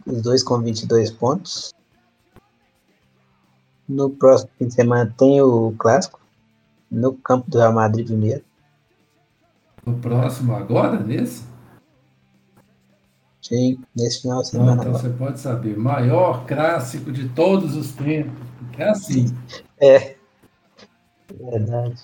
Os 0.07 0.21
dois 0.21 0.41
com 0.41 0.59
22 0.59 1.11
pontos. 1.11 1.73
No 3.87 4.09
próximo 4.09 4.49
fim 4.57 4.67
de 4.67 4.73
semana 4.73 5.13
tem 5.17 5.41
o 5.41 5.73
clássico 5.77 6.19
no 6.89 7.13
campo 7.13 7.49
do 7.49 7.57
Real 7.57 7.73
Madrid 7.73 8.07
primeiro. 8.07 8.43
No 9.85 9.93
próximo 9.95 10.55
agora, 10.55 10.99
nesse? 10.99 11.43
Sim, 13.41 13.79
nesse 13.95 14.23
final 14.23 14.41
de 14.41 14.49
semana. 14.49 14.73
então 14.73 14.87
agora. 14.87 14.97
você 14.97 15.09
pode 15.09 15.39
saber, 15.39 15.77
maior 15.77 16.45
clássico 16.47 17.11
de 17.11 17.29
todos 17.29 17.75
os 17.75 17.91
tempos. 17.91 18.33
É 18.77 18.89
assim. 18.89 19.35
É. 19.79 20.15
Verdade. 21.39 22.01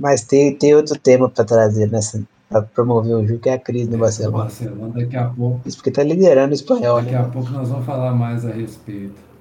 Mas 0.00 0.24
tem, 0.24 0.56
tem 0.56 0.74
outro 0.74 0.98
tema 0.98 1.30
para 1.30 1.44
trazer 1.44 1.90
nessa, 1.90 2.22
para 2.48 2.62
promover 2.62 3.14
o 3.16 3.26
jogo, 3.26 3.40
que 3.40 3.48
é 3.48 3.54
a 3.54 3.58
crise 3.58 3.88
no 3.88 3.96
é, 3.96 4.00
Barcelona. 4.00 4.44
Barcelona, 4.44 4.92
daqui 4.94 5.16
a 5.16 5.26
pouco. 5.26 5.60
Isso 5.66 5.76
porque 5.76 5.90
tá 5.90 6.02
liderando 6.02 6.50
o 6.50 6.54
espanhol, 6.54 7.00
daqui 7.00 7.12
né? 7.12 7.18
a 7.18 7.24
pouco 7.24 7.50
nós 7.50 7.68
vamos 7.68 7.86
falar 7.86 8.12
mais 8.12 8.44
a 8.44 8.50
respeito. 8.50 9.33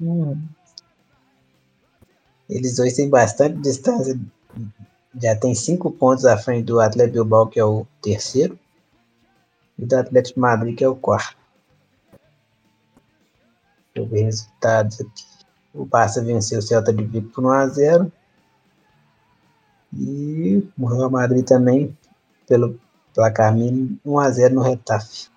Hum. 0.00 0.40
Eles 2.48 2.76
dois 2.76 2.94
têm 2.94 3.10
bastante 3.10 3.58
distância. 3.60 4.18
Já 5.20 5.36
tem 5.36 5.54
cinco 5.54 5.90
pontos 5.90 6.24
à 6.24 6.36
frente 6.38 6.64
do 6.64 6.80
Atlético 6.80 7.14
Bilbao, 7.14 7.46
que 7.48 7.58
é 7.58 7.64
o 7.64 7.86
terceiro, 8.00 8.58
e 9.78 9.84
do 9.84 9.96
Atlético 9.96 10.40
Madrid, 10.40 10.76
que 10.76 10.84
é 10.84 10.88
o 10.88 10.96
quarto. 10.96 11.36
Deixa 13.94 14.06
eu 14.06 14.06
ver 14.06 14.22
resultados 14.24 15.00
aqui. 15.00 15.24
O 15.74 15.84
Barça 15.84 16.22
venceu 16.22 16.58
o 16.58 16.62
Celta 16.62 16.92
de 16.92 17.04
Vigo 17.04 17.30
por 17.30 17.44
1x0. 17.44 18.10
E 19.92 20.68
o 20.78 20.86
Real 20.86 21.10
Madrid 21.10 21.44
também, 21.44 21.96
pelo 22.46 22.78
placar 23.14 23.54
mínimo, 23.54 23.98
1x0 24.06 24.50
no 24.50 24.62
Retafe. 24.62 25.28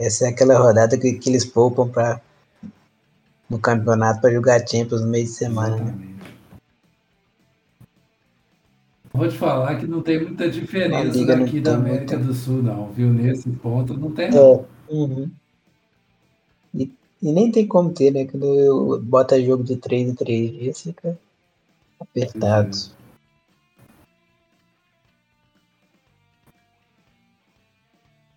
Essa 0.00 0.24
é 0.24 0.28
aquela 0.30 0.58
rodada 0.58 0.96
que, 0.96 1.12
que 1.12 1.28
eles 1.28 1.44
poupam 1.44 1.86
para 1.86 2.22
no 3.50 3.58
campeonato 3.58 4.22
para 4.22 4.32
jogar 4.32 4.66
Champions 4.66 5.02
no 5.02 5.08
meio 5.08 5.26
de 5.26 5.30
semana. 5.30 5.76
Né? 5.76 5.94
Vou 9.12 9.28
te 9.28 9.36
falar 9.36 9.76
que 9.76 9.86
não 9.86 10.00
tem 10.00 10.22
muita 10.22 10.48
diferença 10.48 11.26
daqui 11.26 11.60
da 11.60 11.74
América 11.74 12.16
muita... 12.16 12.32
do 12.32 12.34
Sul, 12.34 12.62
não, 12.62 12.90
viu? 12.92 13.12
Nesse 13.12 13.50
ponto 13.50 13.92
não 13.92 14.10
tem. 14.12 14.28
É, 14.28 14.64
uhum. 14.88 15.28
e, 16.74 16.90
e, 17.20 17.32
nem 17.32 17.52
tem 17.52 17.66
como 17.66 17.92
ter, 17.92 18.10
né? 18.10 18.24
Quando 18.24 18.46
eu 18.46 19.02
bota 19.02 19.42
jogo 19.44 19.62
de 19.62 19.76
3 19.76 20.08
em 20.08 20.14
3 20.14 20.50
dias, 20.52 20.80
fica 20.80 21.18
apertado. 22.00 22.70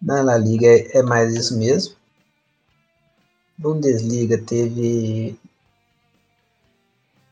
Na 0.04 0.22
La 0.22 0.38
Liga 0.38 0.68
é 0.68 1.01
mais 1.01 1.34
isso 1.34 1.58
mesmo. 1.58 1.95
Bundesliga 3.58 4.38
teve 4.38 5.38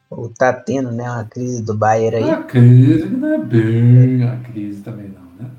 ou 0.10 0.30
tá 0.30 0.54
tendo, 0.54 0.92
né, 0.92 1.04
uma 1.04 1.26
crise 1.26 1.62
do 1.64 1.74
Bayern 1.74 2.18
aí. 2.18 2.30
A 2.30 2.44
crise 2.44 3.06
não 3.10 3.34
é 3.34 3.38
bem 3.38 4.24
a 4.24 4.38
crise 4.38 4.82
também 4.82 5.10
não, 5.10 5.22
né? 5.38 5.52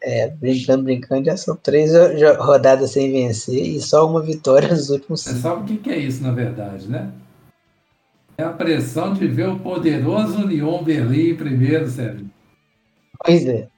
É, 0.00 0.28
brincando, 0.28 0.84
brincando, 0.84 1.24
já 1.24 1.36
são 1.36 1.56
três 1.56 1.90
rodadas 2.38 2.92
sem 2.92 3.10
vencer 3.10 3.64
e 3.64 3.80
só 3.80 4.08
uma 4.08 4.22
vitória 4.22 4.68
nos 4.68 4.90
últimos 4.90 5.22
cinco. 5.22 5.36
Você 5.36 5.42
sabe 5.42 5.72
o 5.72 5.78
que 5.78 5.90
é 5.90 5.98
isso, 5.98 6.22
na 6.22 6.30
verdade, 6.30 6.88
né? 6.88 7.10
É 8.38 8.44
a 8.44 8.50
pressão 8.50 9.12
de 9.14 9.26
ver 9.26 9.48
o 9.48 9.58
poderoso 9.58 10.44
Union 10.44 10.84
Berlim 10.84 11.34
primeiro, 11.34 11.88
Sérgio. 11.88 12.30
Pois 13.24 13.44
é 13.46 13.68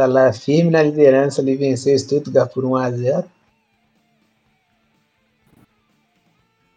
tá 0.00 0.06
lá 0.06 0.32
firme 0.32 0.70
na 0.70 0.82
liderança, 0.82 1.42
ele 1.42 1.56
venceu 1.56 1.94
o 1.94 1.98
Stuttgart 1.98 2.50
por 2.52 2.64
1 2.64 2.76
a 2.76 2.90
0 2.90 3.30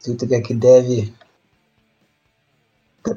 Stuttgart 0.01 0.43
que 0.45 0.53
deve, 0.53 1.13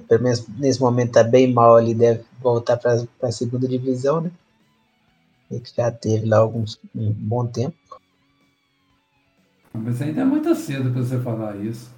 pelo 0.06 0.22
menos 0.22 0.46
nesse 0.48 0.80
momento 0.80 1.14
tá 1.14 1.24
bem 1.24 1.52
mal 1.52 1.74
ali, 1.74 1.92
deve 1.92 2.24
voltar 2.40 2.76
para 2.76 3.04
a 3.22 3.32
segunda 3.32 3.66
divisão, 3.66 4.20
né? 4.20 4.30
E 5.50 5.58
que 5.58 5.74
já 5.74 5.90
teve 5.90 6.26
lá 6.26 6.38
alguns, 6.38 6.78
um 6.94 7.10
bom 7.12 7.44
tempo. 7.44 7.76
Mas 9.74 10.00
ainda 10.00 10.20
é 10.20 10.24
muito 10.24 10.54
cedo 10.54 10.92
para 10.92 11.02
você 11.02 11.18
falar 11.18 11.56
isso. 11.56 11.95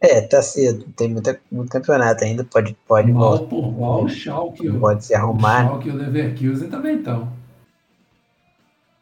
É, 0.00 0.20
tá 0.20 0.40
cedo. 0.40 0.86
Tem 0.96 1.08
muita, 1.08 1.40
muito 1.50 1.70
campeonato 1.70 2.24
ainda. 2.24 2.44
Pode, 2.44 2.76
pode 2.86 3.12
mal 3.12 3.46
por 3.46 3.72
mal, 3.72 4.04
o 4.04 4.08
Schalke. 4.08 4.70
Pode 4.78 5.04
se 5.04 5.14
arrumar. 5.14 5.64
O 5.64 5.68
Schalke 5.68 5.88
e 5.88 5.90
o 5.90 5.96
Leverkusen 5.96 6.70
também 6.70 6.98
estão. 6.98 7.32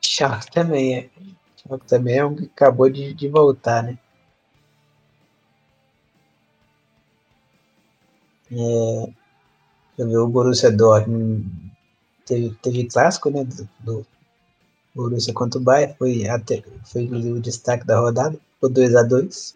Schalke 0.03 0.51
também 0.51 0.97
é. 0.97 1.11
Schalke 1.57 1.87
também 1.87 2.17
é 2.17 2.25
um 2.25 2.35
que 2.35 2.45
acabou 2.45 2.89
de, 2.89 3.13
de 3.13 3.29
voltar, 3.29 3.83
né? 3.83 3.99
É, 8.51 9.13
ver, 9.99 10.19
o 10.19 10.29
Borussia 10.29 10.71
Dortmund 10.71 11.45
teve, 12.25 12.57
teve 12.63 12.85
clássico, 12.87 13.29
né? 13.29 13.45
Do, 13.45 13.69
do 13.81 14.07
Borussia 14.95 15.35
contra 15.35 15.61
o 15.61 15.63
Bayern. 15.63 15.95
Foi, 15.99 16.27
até, 16.27 16.63
foi 16.85 17.03
inclusive 17.03 17.39
o 17.39 17.43
destaque 17.43 17.87
da 17.87 17.99
rodada. 17.99 18.39
Foi 18.61 18.71
2x2. 18.71 19.55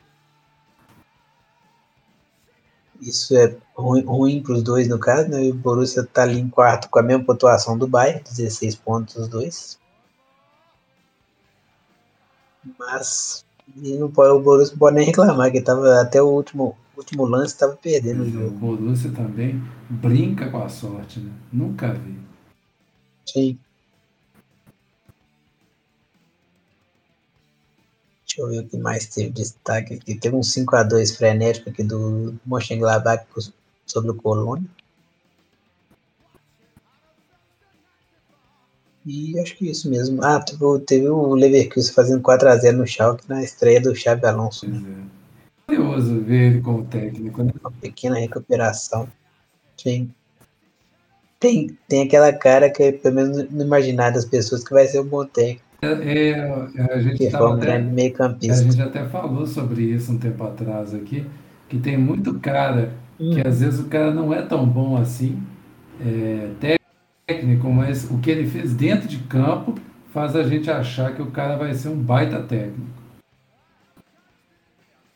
Isso 3.00 3.36
é 3.36 3.56
ruim, 3.74 4.04
ruim 4.04 4.42
para 4.42 4.54
os 4.54 4.62
dois, 4.62 4.88
no 4.88 4.98
caso, 4.98 5.28
né? 5.28 5.44
E 5.44 5.50
o 5.50 5.54
Borussia 5.54 6.02
está 6.02 6.22
ali 6.22 6.38
em 6.38 6.48
quarto 6.48 6.88
com 6.88 6.98
a 6.98 7.02
mesma 7.02 7.24
pontuação 7.24 7.76
do 7.76 7.86
Bayern, 7.86 8.22
16 8.22 8.74
pontos 8.76 9.16
os 9.16 9.28
dois. 9.28 9.78
Mas 12.78 13.44
não 13.76 14.10
pode, 14.10 14.32
o 14.32 14.40
Borussia 14.40 14.72
não 14.72 14.78
pode 14.78 14.96
nem 14.96 15.06
reclamar, 15.06 15.50
que 15.50 15.60
tava, 15.60 16.00
até 16.00 16.20
o 16.20 16.28
último, 16.28 16.76
último 16.96 17.24
lance 17.24 17.54
estava 17.54 17.74
perdendo 17.76 18.22
o 18.22 18.30
jogo. 18.30 18.46
O 18.46 18.76
Borussia 18.76 19.10
também 19.12 19.62
brinca 19.88 20.50
com 20.50 20.62
a 20.62 20.68
sorte, 20.68 21.20
né? 21.20 21.32
Nunca 21.52 21.92
vi. 21.94 22.18
Sim. 23.26 23.58
Deixa 28.40 28.42
eu 28.42 28.48
ver 28.48 28.58
o 28.60 28.68
que 28.68 28.76
mais 28.78 29.06
teve 29.06 29.30
destaque 29.30 29.94
aqui. 29.94 30.14
Teve 30.14 30.34
um 30.34 30.40
5x2 30.40 31.14
frenético 31.14 31.68
aqui 31.68 31.82
do 31.82 32.34
Mönchengladbach 32.46 33.26
sobre 33.86 34.12
o 34.12 34.14
Colônia. 34.14 34.64
E 39.04 39.38
acho 39.38 39.56
que 39.56 39.70
isso 39.70 39.90
mesmo. 39.90 40.24
Ah, 40.24 40.40
teve 40.40 41.08
o 41.08 41.34
Leverkusen 41.34 41.92
fazendo 41.92 42.22
4x0 42.22 42.72
no 42.72 42.86
Schalke 42.86 43.28
na 43.28 43.42
estreia 43.42 43.80
do 43.80 43.94
Xabi 43.94 44.24
Alonso. 44.24 44.66
Né? 44.66 45.06
É. 45.68 45.76
Curioso 45.76 46.20
ver 46.20 46.52
ele 46.52 46.60
como 46.62 46.86
técnico, 46.86 47.42
né? 47.42 47.52
Uma 47.60 47.70
pequena 47.70 48.18
recuperação. 48.18 49.06
Sim. 49.76 50.10
Tem, 51.38 51.76
tem 51.88 52.02
aquela 52.02 52.32
cara 52.32 52.70
que, 52.70 52.92
pelo 52.92 53.14
menos 53.14 53.50
no 53.50 53.62
imaginário 53.62 54.14
das 54.14 54.24
pessoas, 54.24 54.64
que 54.64 54.72
vai 54.72 54.86
ser 54.86 55.00
um 55.00 55.06
bom 55.06 55.26
técnico. 55.26 55.69
É, 55.82 55.86
é, 55.86 56.92
a 56.92 57.00
gente 57.00 57.26
até. 57.26 58.50
A 58.50 58.54
gente 58.54 58.82
até 58.82 59.04
falou 59.06 59.46
sobre 59.46 59.82
isso 59.82 60.12
um 60.12 60.18
tempo 60.18 60.44
atrás 60.44 60.94
aqui, 60.94 61.26
que 61.68 61.78
tem 61.78 61.96
muito 61.96 62.38
cara 62.38 62.92
hum. 63.18 63.34
que 63.34 63.46
às 63.46 63.60
vezes 63.60 63.80
o 63.80 63.84
cara 63.84 64.12
não 64.12 64.32
é 64.32 64.42
tão 64.42 64.66
bom 64.66 64.96
assim, 64.96 65.42
é, 66.00 66.76
técnico, 67.26 67.70
mas 67.70 68.10
o 68.10 68.18
que 68.18 68.30
ele 68.30 68.46
fez 68.46 68.74
dentro 68.74 69.08
de 69.08 69.18
campo 69.18 69.74
faz 70.12 70.34
a 70.34 70.42
gente 70.42 70.70
achar 70.70 71.14
que 71.14 71.22
o 71.22 71.30
cara 71.30 71.56
vai 71.56 71.72
ser 71.74 71.88
um 71.88 71.96
baita 71.96 72.42
técnico. 72.42 73.00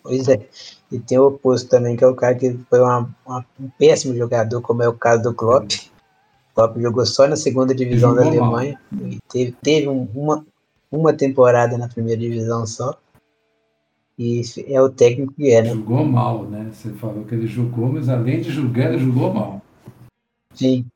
Pois 0.02 0.28
é. 0.28 0.46
E 0.92 0.98
tem 0.98 1.18
o 1.18 1.28
oposto 1.28 1.68
também, 1.68 1.96
que 1.96 2.04
é 2.04 2.06
o 2.06 2.14
cara 2.14 2.34
que 2.34 2.58
foi 2.68 2.80
uma, 2.80 3.08
uma, 3.26 3.44
um 3.58 3.68
péssimo 3.78 4.14
jogador, 4.14 4.60
como 4.60 4.82
é 4.82 4.88
o 4.88 4.92
caso 4.92 5.22
do 5.22 5.34
Klopp. 5.34 5.72
O 5.72 6.54
Klopp 6.54 6.78
jogou 6.78 7.06
só 7.06 7.26
na 7.26 7.36
segunda 7.36 7.74
divisão 7.74 8.14
da 8.14 8.22
Alemanha 8.22 8.78
e 8.92 9.18
teve, 9.32 9.52
teve 9.62 9.88
um, 9.88 10.06
uma, 10.14 10.44
uma 10.94 11.12
temporada 11.12 11.76
na 11.76 11.88
primeira 11.88 12.20
divisão 12.20 12.66
só. 12.66 12.98
E 14.16 14.42
é 14.68 14.80
o 14.80 14.88
técnico 14.88 15.34
que 15.34 15.50
é, 15.50 15.62
né? 15.62 15.70
Jogou 15.70 16.04
mal, 16.04 16.44
né? 16.44 16.70
Você 16.72 16.92
falou 16.92 17.24
que 17.24 17.34
ele 17.34 17.48
jogou, 17.48 17.88
mas 17.88 18.08
além 18.08 18.40
de 18.40 18.50
jogar, 18.50 18.92
ele 18.92 19.04
jogou 19.04 19.34
mal. 19.34 19.62
Sim. 20.54 20.86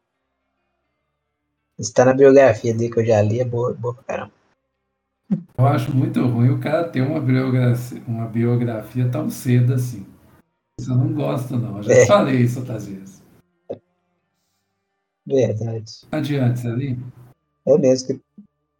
Está 1.77 2.05
na 2.05 2.15
biografia 2.15 2.73
dele 2.73 2.93
que 2.93 3.01
eu 3.01 3.07
já 3.07 3.21
li, 3.21 3.41
é 3.41 3.45
boa, 3.45 3.75
boa 3.75 3.95
pra 3.95 4.05
caramba. 4.05 4.33
Eu 5.31 5.67
acho 5.67 5.95
muito 5.95 6.25
ruim 6.27 6.51
o 6.51 6.61
cara 6.61 6.89
ter 6.89 7.03
uma 7.03 7.21
biografia, 7.21 8.03
uma 8.07 8.27
biografia 8.27 9.11
tão 9.11 9.29
cedo 9.29 9.75
assim. 9.75 10.07
Isso 10.81 10.93
eu 10.93 10.97
não 10.97 11.13
gosto, 11.13 11.57
não. 11.57 11.79
Eu 11.79 11.83
já 11.83 11.93
é. 11.93 12.07
falei 12.07 12.37
isso 12.41 12.61
outras 12.61 12.87
vezes. 12.87 13.23
Verdade. 15.27 16.07
Adiante, 16.11 16.67
ali. 16.67 16.99
É 17.67 17.77
mesmo 17.77 18.07
que 18.07 18.28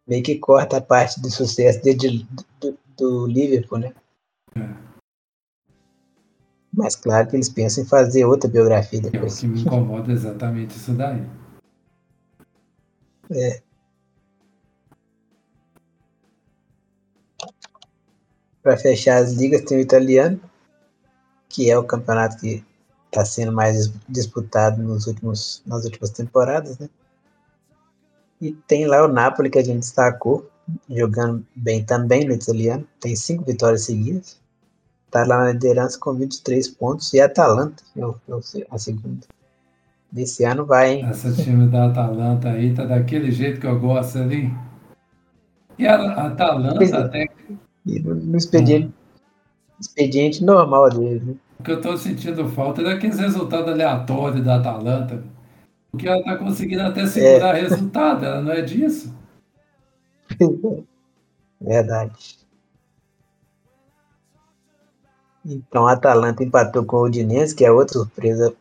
meio 0.09 0.23
que 0.23 0.39
corta 0.39 0.77
a 0.77 0.81
parte 0.81 1.21
do 1.21 1.29
sucesso 1.29 1.83
dele 1.83 2.27
do, 2.59 2.77
do, 2.97 3.27
Liverpool, 3.27 3.77
né? 3.77 3.93
É. 4.55 4.89
Mas 6.73 6.95
claro 6.95 7.27
que 7.27 7.35
eles 7.35 7.49
pensam 7.49 7.83
em 7.83 7.87
fazer 7.87 8.25
outra 8.25 8.49
biografia 8.49 8.99
depois. 8.99 9.35
É 9.35 9.37
o 9.37 9.39
que 9.39 9.47
me 9.47 9.61
incomoda 9.61 10.11
exatamente 10.11 10.75
isso 10.75 10.93
daí. 10.93 11.23
É. 13.31 13.61
Para 18.63 18.77
fechar 18.77 19.21
as 19.21 19.33
ligas, 19.33 19.61
tem 19.61 19.77
o 19.77 19.81
italiano, 19.81 20.39
que 21.47 21.69
é 21.69 21.77
o 21.77 21.83
campeonato 21.83 22.37
que 22.37 22.65
está 23.05 23.23
sendo 23.23 23.51
mais 23.51 23.91
disputado 24.07 24.81
nos 24.81 25.07
últimos, 25.07 25.63
nas 25.65 25.85
últimas 25.85 26.09
temporadas, 26.11 26.77
né? 26.79 26.89
E 28.41 28.51
tem 28.51 28.85
lá 28.85 29.05
o 29.05 29.07
Napoli, 29.07 29.49
que 29.49 29.59
a 29.59 29.63
gente 29.63 29.79
destacou, 29.79 30.49
jogando 30.89 31.45
bem 31.55 31.83
também 31.83 32.25
no 32.25 32.33
italiano, 32.33 32.87
tem 32.99 33.15
cinco 33.15 33.43
vitórias 33.43 33.83
seguidas. 33.83 34.39
Está 35.05 35.25
lá 35.25 35.39
na 35.39 35.51
liderança 35.51 35.97
com 35.99 36.13
23 36.13 36.67
pontos. 36.69 37.13
E 37.13 37.19
a 37.19 37.25
Atalanta, 37.25 37.83
é 37.97 38.65
a 38.69 38.77
segunda. 38.77 39.25
Desse 40.11 40.43
ano 40.43 40.65
vai, 40.65 40.93
hein? 40.93 41.05
Essa 41.05 41.31
time 41.33 41.67
da 41.67 41.87
Atalanta 41.87 42.49
aí 42.49 42.73
tá 42.73 42.85
daquele 42.85 43.31
jeito 43.31 43.59
que 43.59 43.67
eu 43.67 43.79
gosto 43.79 44.19
ali. 44.19 44.51
E 45.77 45.87
a 45.87 46.27
Atalanta 46.27 46.83
é. 46.83 46.95
até. 46.95 47.27
E 47.85 47.99
no, 47.99 48.15
no 48.15 48.37
expediente, 48.37 48.87
hum. 48.87 48.91
expediente 49.79 50.43
normal 50.43 50.89
dele, 50.89 51.23
né? 51.25 51.35
O 51.59 51.63
que 51.63 51.71
eu 51.71 51.81
tô 51.81 51.97
sentindo 51.97 52.47
falta 52.49 52.81
é 52.81 52.85
daqueles 52.85 53.19
resultados 53.19 53.71
aleatórios 53.71 54.43
da 54.43 54.55
Atalanta. 54.55 55.23
Porque 55.91 56.07
ela 56.07 56.23
tá 56.23 56.37
conseguindo 56.37 56.83
até 56.83 57.05
segurar 57.07 57.57
é. 57.57 57.61
resultado, 57.61 58.25
ela 58.25 58.41
não 58.41 58.51
é 58.51 58.61
disso. 58.61 59.13
Verdade. 61.59 62.37
Então 65.45 65.87
a 65.87 65.93
Atalanta 65.93 66.43
empatou 66.43 66.85
com 66.85 66.97
o 66.97 67.05
Udinese, 67.05 67.55
que 67.55 67.65
é 67.65 67.71
outra 67.71 67.99
surpresa 67.99 68.55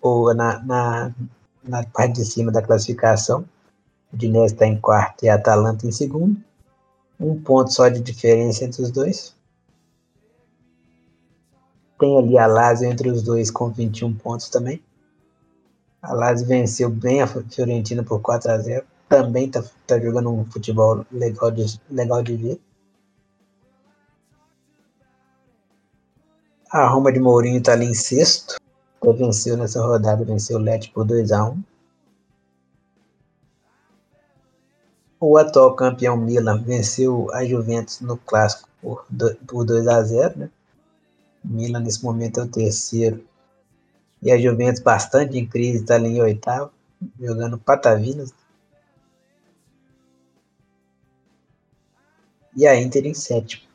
ou 0.00 0.34
na, 0.34 0.58
na, 0.62 1.14
na 1.62 1.84
parte 1.86 2.16
de 2.16 2.24
cima 2.24 2.50
da 2.50 2.60
classificação. 2.60 3.44
O 4.12 4.16
Dinés 4.16 4.52
está 4.52 4.66
em 4.66 4.78
quarto 4.78 5.24
e 5.24 5.28
a 5.28 5.36
Atalanta 5.36 5.86
em 5.86 5.92
segundo. 5.92 6.36
Um 7.18 7.40
ponto 7.40 7.72
só 7.72 7.88
de 7.88 8.00
diferença 8.00 8.64
entre 8.64 8.82
os 8.82 8.90
dois. 8.90 9.34
Tem 11.98 12.18
ali 12.18 12.36
a 12.36 12.46
Lazio 12.46 12.90
entre 12.90 13.08
os 13.08 13.22
dois 13.22 13.50
com 13.50 13.70
21 13.70 14.12
pontos 14.14 14.48
também. 14.48 14.82
A 16.02 16.12
Lazio 16.12 16.46
venceu 16.46 16.90
bem 16.90 17.22
a 17.22 17.26
Fiorentina 17.26 18.02
por 18.02 18.20
4 18.20 18.50
a 18.50 18.58
0 18.58 18.84
Também 19.08 19.46
está 19.46 19.62
tá 19.86 19.98
jogando 19.98 20.30
um 20.30 20.44
futebol 20.50 21.06
legal 21.10 21.50
de, 21.50 21.80
legal 21.88 22.22
de 22.22 22.36
ver. 22.36 22.60
A 26.70 26.88
Roma 26.88 27.12
de 27.12 27.20
Mourinho 27.20 27.58
está 27.58 27.72
ali 27.72 27.86
em 27.86 27.94
sexto 27.94 28.56
venceu 29.10 29.56
nessa 29.56 29.82
rodada, 29.82 30.24
venceu 30.24 30.58
o 30.58 30.60
Let 30.60 30.92
por 30.92 31.04
2x1. 31.04 31.58
O 35.18 35.36
atual 35.36 35.74
campeão 35.74 36.16
Milan 36.16 36.62
venceu 36.62 37.28
a 37.32 37.44
Juventus 37.44 38.00
no 38.00 38.16
clássico 38.16 38.68
por 38.80 39.06
2x0. 39.10 40.36
Né? 40.36 40.50
Milan 41.44 41.80
nesse 41.80 42.04
momento 42.04 42.40
é 42.40 42.44
o 42.44 42.48
terceiro. 42.48 43.24
E 44.22 44.30
a 44.30 44.38
Juventus 44.38 44.80
bastante 44.80 45.36
em 45.36 45.46
crise, 45.46 45.82
está 45.82 45.96
ali 45.96 46.10
em 46.10 46.22
oitavo, 46.22 46.72
jogando 47.18 47.58
Patavinas. 47.58 48.32
E 52.56 52.66
a 52.66 52.80
Inter 52.80 53.06
em 53.06 53.14
sétimo. 53.14 53.72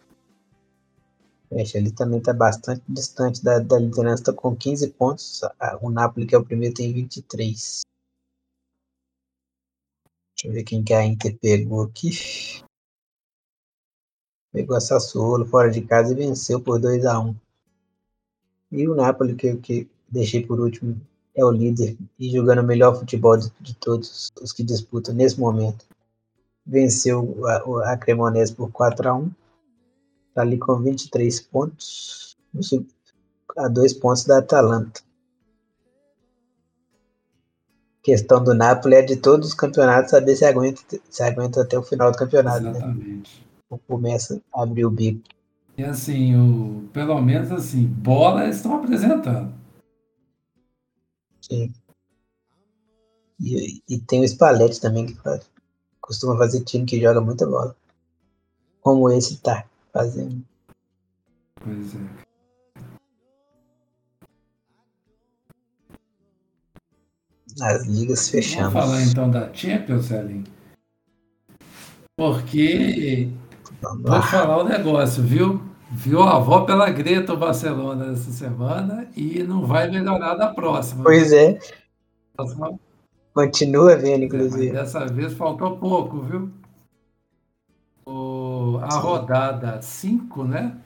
Fecha, 1.49 1.77
ele 1.77 1.91
também 1.91 2.19
está 2.19 2.33
bastante 2.33 2.81
distante 2.87 3.43
da, 3.43 3.59
da 3.59 3.77
liderança, 3.77 4.21
está 4.21 4.33
com 4.33 4.55
15 4.55 4.89
pontos. 4.91 5.41
O 5.81 5.89
Napoli, 5.89 6.25
que 6.25 6.35
é 6.35 6.37
o 6.37 6.45
primeiro, 6.45 6.75
tem 6.75 6.93
23. 6.93 7.81
Deixa 10.35 10.47
eu 10.47 10.51
ver 10.53 10.63
quem 10.63 10.83
que 10.83 10.93
a 10.93 11.05
Inter 11.05 11.37
pegou 11.39 11.83
aqui. 11.83 12.11
Pegou 14.53 14.77
a 14.77 14.81
Sassuolo 14.81 15.45
fora 15.45 15.69
de 15.69 15.81
casa 15.81 16.13
e 16.13 16.15
venceu 16.15 16.61
por 16.61 16.79
2 16.79 17.05
a 17.05 17.19
1 17.19 17.35
E 18.71 18.87
o 18.87 18.95
Napoli, 18.95 19.35
que, 19.35 19.55
que 19.57 19.89
deixei 20.09 20.45
por 20.45 20.59
último, 20.59 20.99
é 21.35 21.43
o 21.43 21.51
líder 21.51 21.97
e 22.19 22.29
jogando 22.31 22.59
o 22.59 22.63
melhor 22.63 22.97
futebol 22.97 23.37
de, 23.37 23.51
de 23.61 23.75
todos 23.75 24.31
os 24.41 24.51
que 24.51 24.63
disputam 24.63 25.13
nesse 25.13 25.39
momento. 25.39 25.85
Venceu 26.65 27.45
a, 27.47 27.93
a 27.93 27.97
Cremonese 27.97 28.53
por 28.53 28.71
4 28.71 29.09
a 29.09 29.13
1 29.15 29.31
Está 30.29 30.41
ali 30.41 30.57
com 30.57 30.75
23 30.75 31.41
pontos, 31.41 32.37
a 33.57 33.67
dois 33.67 33.93
pontos 33.93 34.25
da 34.25 34.37
Atalanta. 34.37 35.01
questão 38.07 38.41
do 38.41 38.53
Napoli 38.53 38.95
é 38.95 39.01
de 39.01 39.17
todos 39.17 39.49
os 39.49 39.53
campeonatos 39.53 40.11
saber 40.11 40.37
se 40.37 40.45
aguenta, 40.45 40.81
se 41.09 41.21
aguenta 41.21 41.61
até 41.61 41.77
o 41.77 41.83
final 41.83 42.09
do 42.09 42.17
campeonato. 42.17 42.63
Né? 42.63 42.69
Exatamente. 42.69 43.39
Né? 43.41 43.45
Ou 43.69 43.81
começa 43.85 44.41
a 44.53 44.63
abrir 44.63 44.85
o 44.85 44.89
bico. 44.89 45.23
E 45.77 45.83
assim, 45.83 46.33
o, 46.33 46.87
pelo 46.93 47.21
menos 47.21 47.51
assim, 47.51 47.83
bola 47.85 48.45
eles 48.45 48.55
estão 48.55 48.75
apresentando. 48.75 49.51
E, 51.49 51.71
e 53.87 53.99
tem 53.99 54.21
o 54.21 54.27
Spalletti 54.27 54.81
também, 54.81 55.05
que 55.05 55.15
faz, 55.15 55.49
costuma 56.01 56.37
fazer 56.37 56.63
time 56.63 56.85
que 56.85 57.01
joga 57.01 57.21
muita 57.21 57.45
bola. 57.45 57.75
Como 58.81 59.09
esse 59.11 59.37
tá 59.37 59.65
fazendo. 59.93 60.43
Pois 61.63 61.95
é. 61.95 62.27
as 67.61 67.85
ligas 67.85 68.29
fechamos. 68.29 68.73
Vamos 68.73 68.89
falar 68.89 69.03
então 69.03 69.29
da 69.29 69.53
Champions, 69.53 70.11
Ellen. 70.11 70.43
Porque 72.15 73.29
vou 73.81 74.21
falar 74.21 74.57
o 74.57 74.67
negócio, 74.67 75.23
viu? 75.23 75.61
Viu 75.89 76.21
a 76.21 76.35
avó 76.35 76.61
pela 76.61 76.89
Greta 76.89 77.33
o 77.33 77.37
Barcelona 77.37 78.11
essa 78.11 78.31
semana 78.31 79.07
e 79.15 79.41
não 79.43 79.65
vai 79.65 79.89
melhorar 79.89 80.35
na 80.35 80.53
próxima. 80.53 81.03
Pois 81.03 81.31
é. 81.31 81.57
Continua 83.33 83.95
vendo, 83.95 84.25
inclusive. 84.25 84.69
É, 84.69 84.73
dessa 84.73 85.05
vez 85.05 85.33
faltou 85.33 85.77
pouco, 85.77 86.21
viu? 86.21 86.51
O, 88.05 88.79
a 88.81 88.91
Sim. 88.91 88.99
rodada 88.99 89.81
5, 89.81 90.43
né? 90.43 90.77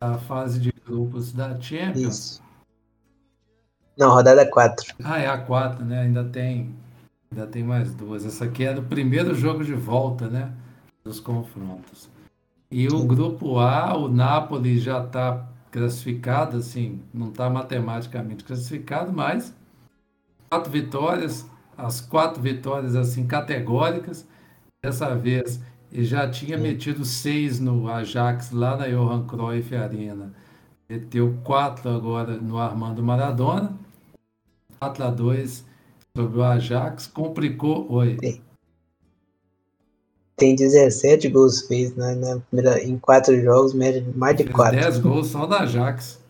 A 0.00 0.18
fase 0.18 0.58
de 0.58 0.72
grupos 0.84 1.32
da 1.32 1.58
Champions. 1.60 2.14
Isso. 2.14 2.42
Não, 3.96 4.10
rodada 4.10 4.48
4. 4.50 4.96
Ah, 5.04 5.18
é 5.18 5.28
a 5.28 5.38
4, 5.38 5.84
né? 5.84 6.02
Ainda 6.02 6.24
tem, 6.24 6.74
ainda 7.30 7.46
tem 7.46 7.62
mais 7.62 7.94
duas. 7.94 8.26
Essa 8.26 8.46
aqui 8.46 8.64
é 8.64 8.74
do 8.74 8.82
primeiro 8.82 9.34
jogo 9.34 9.64
de 9.64 9.74
volta, 9.74 10.26
né? 10.26 10.52
Dos 11.04 11.20
confrontos. 11.20 12.10
E 12.76 12.88
o 12.88 13.04
grupo 13.04 13.60
A, 13.60 13.96
o 13.96 14.08
Napoli 14.08 14.80
já 14.80 15.00
está 15.00 15.46
classificado, 15.70 16.56
assim, 16.56 17.00
não 17.14 17.28
está 17.28 17.48
matematicamente 17.48 18.42
classificado, 18.42 19.12
mas 19.12 19.54
quatro 20.50 20.72
vitórias, 20.72 21.48
as 21.78 22.00
quatro 22.00 22.42
vitórias 22.42 22.96
assim 22.96 23.28
categóricas. 23.28 24.26
Dessa 24.84 25.14
vez 25.14 25.62
ele 25.92 26.04
já 26.04 26.28
tinha 26.28 26.58
metido 26.58 27.04
seis 27.04 27.60
no 27.60 27.88
Ajax 27.88 28.50
lá 28.50 28.76
na 28.76 28.88
Johan 28.88 29.24
Cruyff 29.24 29.76
Arena. 29.76 30.34
Meteu 30.88 31.38
quatro 31.44 31.88
agora 31.88 32.36
no 32.38 32.58
Armando 32.58 33.04
Maradona. 33.04 33.72
4 34.80 35.04
a 35.04 35.10
2 35.10 35.64
sobre 36.16 36.38
o 36.38 36.42
Ajax. 36.42 37.06
Complicou. 37.06 37.86
Oi. 37.92 38.18
Tem 40.36 40.56
17 40.56 41.28
gols 41.28 41.62
feitos 41.62 41.96
né, 41.96 42.14
na 42.16 42.40
primeira, 42.40 42.82
em 42.82 42.98
quatro 42.98 43.40
jogos, 43.40 43.72
média 43.72 44.04
mais 44.16 44.36
de 44.36 44.44
4. 44.44 44.80
10 44.80 44.98
gols 44.98 45.28
só 45.28 45.46
no 45.46 45.54
Ajax. 45.54 46.20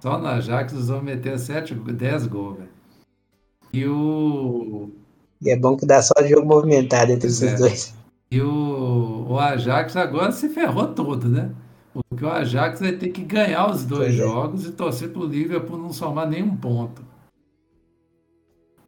Só 0.00 0.18
no 0.18 0.26
Ajax 0.26 0.72
eles 0.72 0.88
vão 0.88 1.02
meter 1.02 1.38
7, 1.38 1.74
10 1.74 2.26
gols, 2.26 2.58
velho. 2.58 2.68
E 3.72 3.86
o. 3.86 4.90
E 5.42 5.50
é 5.50 5.56
bom 5.56 5.76
que 5.76 5.84
dá 5.84 6.00
só 6.00 6.14
jogo 6.24 6.46
movimentado 6.46 7.12
entre 7.12 7.28
esses 7.28 7.42
é. 7.42 7.56
dois. 7.56 7.94
E 8.30 8.40
o, 8.40 9.26
o 9.28 9.38
Ajax 9.38 9.96
agora 9.96 10.32
se 10.32 10.48
ferrou 10.48 10.88
todo, 10.88 11.28
né? 11.28 11.50
Porque 12.08 12.24
o 12.24 12.30
Ajax 12.30 12.80
vai 12.80 12.92
ter 12.92 13.08
que 13.08 13.22
ganhar 13.22 13.70
os 13.70 13.84
dois 13.84 14.14
pois 14.14 14.14
é. 14.14 14.18
jogos 14.18 14.64
é. 14.64 14.68
e 14.68 14.72
torcer 14.72 15.10
para 15.10 15.22
o 15.22 15.26
Liverpool 15.26 15.78
não 15.78 15.92
somar 15.92 16.28
nenhum 16.28 16.56
ponto. 16.56 17.02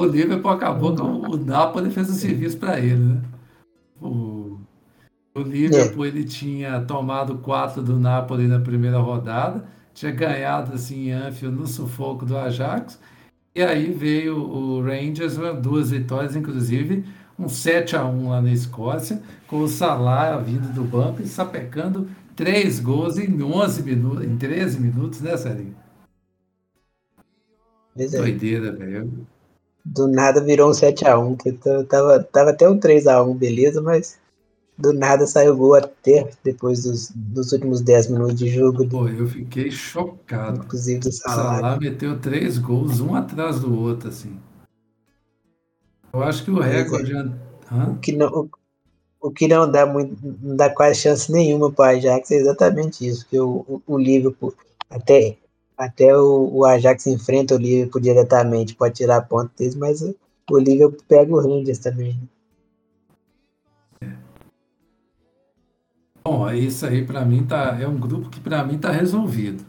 O 0.00 0.04
Liverpool 0.04 0.52
acabou 0.52 0.94
que 0.94 1.02
o 1.02 1.36
Napoli 1.36 1.90
fez 1.90 2.08
o 2.08 2.14
serviço 2.14 2.56
para 2.56 2.78
ele, 2.78 3.02
né? 3.02 3.22
O, 4.00 4.60
o 5.34 5.40
Liverpool 5.40 6.04
é. 6.04 6.08
ele 6.08 6.22
tinha 6.22 6.80
tomado 6.82 7.38
quatro 7.38 7.82
do 7.82 7.98
Napoli 7.98 8.46
na 8.46 8.60
primeira 8.60 8.98
rodada, 8.98 9.64
tinha 9.92 10.12
ganhado 10.12 10.72
assim 10.72 11.08
em 11.08 11.12
Anfield 11.12 11.56
no 11.56 11.66
sufoco 11.66 12.24
do 12.24 12.38
Ajax, 12.38 13.00
e 13.52 13.60
aí 13.60 13.92
veio 13.92 14.38
o 14.38 14.80
Rangers, 14.80 15.36
duas 15.60 15.90
vitórias, 15.90 16.36
inclusive 16.36 17.04
um 17.36 17.48
7 17.48 17.96
a 17.96 18.04
1 18.04 18.28
lá 18.28 18.40
na 18.40 18.52
Escócia, 18.52 19.20
com 19.48 19.62
o 19.62 19.68
Salah 19.68 20.38
vindo 20.38 20.72
do 20.72 20.84
banco 20.84 21.22
e 21.22 21.26
sapecando 21.26 22.08
três 22.36 22.78
gols 22.78 23.18
em 23.18 23.42
11 23.42 23.82
minutos, 23.82 24.24
em 24.24 24.36
13 24.36 24.80
minutos, 24.80 25.20
né, 25.20 25.36
Sérgio? 25.36 25.74
É. 27.96 28.06
Doideira, 28.06 28.72
velho. 28.72 29.26
Do 29.90 30.06
nada 30.06 30.40
virou 30.40 30.68
um 30.68 30.72
7x1, 30.72 31.36
que 31.38 31.52
tava, 31.84 32.22
tava 32.22 32.50
até 32.50 32.68
um 32.68 32.78
3x1, 32.78 33.36
beleza, 33.36 33.80
mas 33.80 34.18
do 34.76 34.92
nada 34.92 35.26
saiu 35.26 35.56
gol 35.56 35.74
até 35.74 36.30
depois 36.44 36.84
dos, 36.84 37.10
dos 37.14 37.52
últimos 37.52 37.80
10 37.80 38.10
minutos 38.10 38.36
de 38.36 38.48
jogo. 38.48 38.86
Pô, 38.88 39.08
eu 39.08 39.26
fiquei 39.26 39.70
chocado. 39.70 40.60
Inclusive 40.64 41.00
do 41.00 41.12
Salah. 41.12 41.56
Salah 41.56 41.80
meteu 41.80 42.18
três 42.20 42.58
gols, 42.58 43.00
um 43.00 43.14
atrás 43.14 43.60
do 43.60 43.76
outro, 43.76 44.08
assim. 44.08 44.38
Eu 46.12 46.22
acho 46.22 46.44
que 46.44 46.50
o 46.50 46.60
recorde. 46.60 47.12
É. 47.12 47.90
O, 47.90 47.96
que 47.96 48.12
não, 48.12 48.48
o 49.20 49.30
que 49.30 49.48
não 49.48 49.70
dá 49.70 49.84
muito, 49.84 50.16
não 50.40 50.54
dá 50.54 50.70
quase 50.70 51.00
chance 51.00 51.30
nenhuma 51.30 51.72
para 51.72 51.94
o 51.94 51.98
Ajax 51.98 52.30
é 52.30 52.36
exatamente 52.36 53.06
isso, 53.06 53.26
que 53.28 53.38
o, 53.38 53.64
o, 53.68 53.82
o 53.86 53.98
Liverpool 53.98 54.54
até 54.88 55.36
até 55.78 56.14
o, 56.16 56.50
o, 56.52 56.64
Ajax 56.64 57.06
enfrenta 57.06 57.54
o 57.54 57.58
Liverpool 57.58 58.00
diretamente, 58.00 58.74
pode 58.74 58.96
tirar 58.96 59.22
ponto 59.22 59.50
deles, 59.56 59.76
mas 59.76 60.02
o, 60.02 60.14
o 60.50 60.58
Liverpool 60.58 61.04
pega 61.06 61.32
o 61.32 61.40
Rangers 61.40 61.78
também. 61.78 62.20
Né? 64.02 64.18
Bom, 66.24 66.50
isso 66.50 66.84
aí 66.84 67.06
para 67.06 67.24
mim 67.24 67.46
tá 67.46 67.78
é 67.80 67.86
um 67.86 67.98
grupo 67.98 68.28
que 68.28 68.40
para 68.40 68.64
mim 68.64 68.76
tá 68.76 68.90
resolvido. 68.90 69.64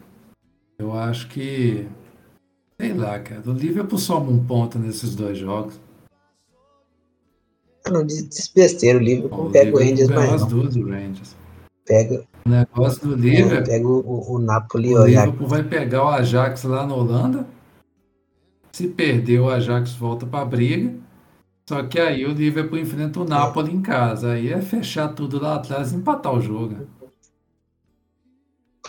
Eu 0.76 0.92
acho 0.92 1.28
que 1.28 1.86
sei 2.80 2.92
lá, 2.92 3.20
cara, 3.20 3.42
o 3.46 3.52
Liverpool 3.52 3.98
soma 3.98 4.30
um 4.30 4.44
ponto 4.44 4.78
nesses 4.78 5.14
dois 5.14 5.38
jogos. 5.38 5.78
Não, 7.88 8.04
desbesteira 8.04 8.98
o 8.98 9.02
Liverpool, 9.02 9.46
o 9.46 9.50
pega 9.50 9.76
o 9.76 9.78
Rangers 9.78 10.08
mais. 10.08 10.42
As 10.42 10.46
duas 10.46 10.74
do 10.74 10.88
Rangers. 10.88 11.36
Pega. 11.86 12.24
O 12.44 12.48
negócio 12.48 13.08
do 13.08 13.14
Liverpool. 13.14 13.64
Pega 13.64 13.86
o, 13.86 14.34
o 14.34 14.38
Napoli. 14.38 14.94
O 14.94 15.06
Liverpool 15.06 15.48
vai 15.48 15.62
pegar 15.62 16.04
o 16.04 16.08
Ajax 16.08 16.64
lá 16.64 16.86
na 16.86 16.94
Holanda. 16.94 17.46
Se 18.72 18.88
perder, 18.88 19.40
o 19.40 19.50
Ajax 19.50 19.92
volta 19.94 20.26
para 20.26 20.42
a 20.42 20.44
briga. 20.44 20.94
Só 21.68 21.82
que 21.84 22.00
aí 22.00 22.24
o 22.24 22.32
Liverpool 22.32 22.78
enfrenta 22.78 23.20
o 23.20 23.24
Napoli 23.24 23.72
em 23.72 23.82
casa. 23.82 24.32
Aí 24.32 24.52
é 24.52 24.60
fechar 24.60 25.08
tudo 25.08 25.40
lá 25.40 25.56
atrás 25.56 25.92
e 25.92 25.96
empatar 25.96 26.34
o 26.34 26.40
jogo. 26.40 26.86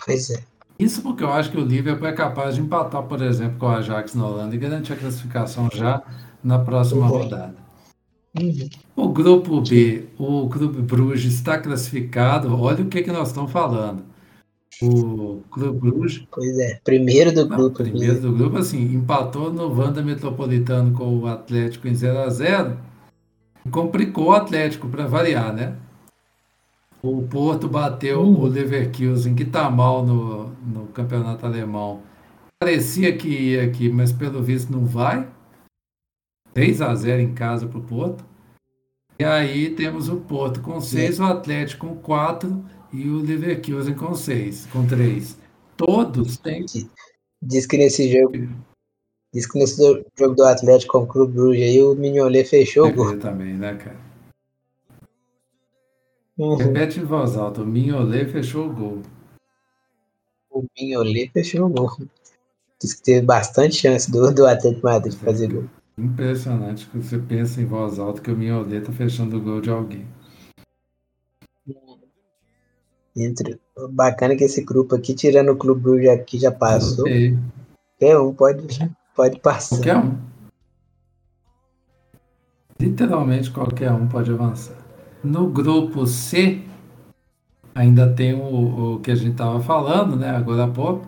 Pois 0.04 0.30
é. 0.30 0.42
Isso 0.78 1.02
porque 1.02 1.22
eu 1.22 1.32
acho 1.32 1.50
que 1.50 1.58
o 1.58 1.64
Liverpool 1.64 2.08
é 2.08 2.12
capaz 2.12 2.56
de 2.56 2.60
empatar, 2.60 3.04
por 3.04 3.22
exemplo, 3.22 3.58
com 3.58 3.66
o 3.66 3.68
Ajax 3.68 4.14
na 4.14 4.26
Holanda 4.26 4.54
e 4.54 4.58
garantir 4.58 4.94
a 4.94 4.96
classificação 4.96 5.68
já 5.72 6.02
na 6.42 6.58
próxima 6.58 7.06
rodada. 7.06 7.61
Uhum. 8.40 8.68
O 8.96 9.08
grupo 9.08 9.60
B, 9.60 10.06
o 10.18 10.48
Clube 10.48 10.80
Bruges 10.80 11.34
está 11.34 11.58
classificado. 11.58 12.58
Olha 12.58 12.82
o 12.82 12.88
que, 12.88 13.02
que 13.02 13.12
nós 13.12 13.28
estamos 13.28 13.52
falando. 13.52 14.04
O 14.80 15.42
Clube 15.50 15.78
Bruges. 15.78 16.26
Pois 16.30 16.58
é, 16.58 16.80
primeiro 16.82 17.32
do 17.32 17.46
grupo. 17.46 17.76
Primeiro 17.82 18.20
do 18.20 18.32
grupo, 18.32 18.58
assim, 18.58 18.94
empatou 18.94 19.52
no 19.52 19.68
Wanda 19.78 20.02
Metropolitano 20.02 20.92
com 20.96 21.18
o 21.18 21.26
Atlético 21.26 21.88
em 21.88 21.94
0 21.94 22.18
a 22.20 22.30
0 22.30 22.78
e 23.66 23.68
complicou 23.68 24.28
o 24.28 24.32
Atlético 24.32 24.88
para 24.88 25.06
variar, 25.06 25.52
né? 25.52 25.76
O 27.02 27.22
Porto 27.22 27.68
bateu 27.68 28.22
uhum. 28.22 28.40
o 28.40 28.46
Leverkusen, 28.46 29.34
que 29.34 29.42
está 29.42 29.68
mal 29.68 30.06
no, 30.06 30.48
no 30.64 30.86
campeonato 30.86 31.44
alemão. 31.44 32.00
Parecia 32.58 33.14
que 33.16 33.28
ia 33.28 33.64
aqui, 33.64 33.88
mas 33.88 34.12
pelo 34.12 34.42
visto 34.42 34.72
não 34.72 34.86
vai. 34.86 35.28
3 36.54 36.82
a 36.82 36.94
0 36.94 37.22
em 37.22 37.34
casa 37.34 37.66
para 37.66 37.78
o 37.78 37.82
Porto. 37.82 38.24
E 39.18 39.24
aí 39.24 39.70
temos 39.70 40.08
o 40.08 40.16
Porto 40.16 40.60
com 40.60 40.80
6, 40.80 41.20
o 41.20 41.24
Atlético 41.24 41.86
com 41.86 41.96
4 41.96 42.64
e 42.92 43.08
o 43.08 43.22
Leverkusen 43.22 43.94
com 43.94 44.14
6, 44.14 44.66
com 44.66 44.86
3. 44.86 45.38
Todos 45.76 46.36
têm. 46.38 46.64
Diz 47.40 47.66
que 47.66 47.76
nesse 47.76 48.10
jogo. 48.10 48.48
Diz 49.32 49.46
que 49.46 49.58
nesse 49.58 49.82
jogo 50.18 50.34
do 50.34 50.44
Atlético 50.44 50.98
com 50.98 51.04
o 51.04 51.06
Clube 51.06 51.32
Bruges 51.34 51.62
aí 51.62 51.82
o 51.82 51.94
Mignolet 51.94 52.44
fechou 52.44 52.88
o 52.88 52.92
gol. 52.92 53.18
também, 53.18 53.54
né, 53.54 53.74
cara? 53.76 53.96
Uhum. 56.36 56.56
Repete 56.56 57.00
em 57.00 57.04
voz 57.04 57.36
alta, 57.36 57.62
o 57.62 57.66
Mignolet 57.66 58.30
fechou 58.30 58.68
o 58.68 58.72
gol. 58.72 59.02
O 60.50 60.64
Mignolet 60.76 61.30
fechou 61.32 61.66
o 61.66 61.68
gol. 61.68 61.90
Diz 62.80 62.94
que 62.94 63.02
teve 63.02 63.24
bastante 63.24 63.76
chance 63.76 64.10
do, 64.10 64.32
do 64.34 64.46
Atlético 64.46 64.84
Madrid 64.84 65.14
fazer 65.14 65.46
gol. 65.52 65.64
Impressionante 66.02 66.86
que 66.86 66.98
você 66.98 67.16
pensa 67.16 67.62
em 67.62 67.64
voz 67.64 68.00
alta 68.00 68.20
que 68.20 68.28
o 68.28 68.36
Mignolet 68.36 68.78
está 68.78 68.92
fechando 68.92 69.36
o 69.36 69.40
gol 69.40 69.60
de 69.60 69.70
alguém. 69.70 70.04
Entre, 73.14 73.60
bacana 73.90 74.34
que 74.34 74.42
esse 74.42 74.64
grupo 74.64 74.96
aqui, 74.96 75.14
tirando 75.14 75.52
o 75.52 75.56
Clube 75.56 75.80
Bruges 75.80 76.10
aqui, 76.10 76.40
já 76.40 76.50
passou. 76.50 77.04
Okay. 77.04 77.38
Qualquer 78.00 78.18
um 78.18 78.34
pode, 78.34 78.92
pode 79.14 79.38
passar. 79.38 79.76
Qualquer 79.76 79.96
um. 79.98 80.18
Literalmente 82.80 83.52
qualquer 83.52 83.92
um 83.92 84.08
pode 84.08 84.32
avançar. 84.32 84.76
No 85.22 85.46
grupo 85.46 86.04
C, 86.04 86.62
ainda 87.72 88.12
tem 88.12 88.34
o, 88.34 88.94
o 88.94 89.00
que 89.00 89.12
a 89.12 89.14
gente 89.14 89.32
estava 89.32 89.60
falando, 89.60 90.16
né, 90.16 90.30
agora 90.30 90.64
há 90.64 90.68
pouco. 90.68 91.06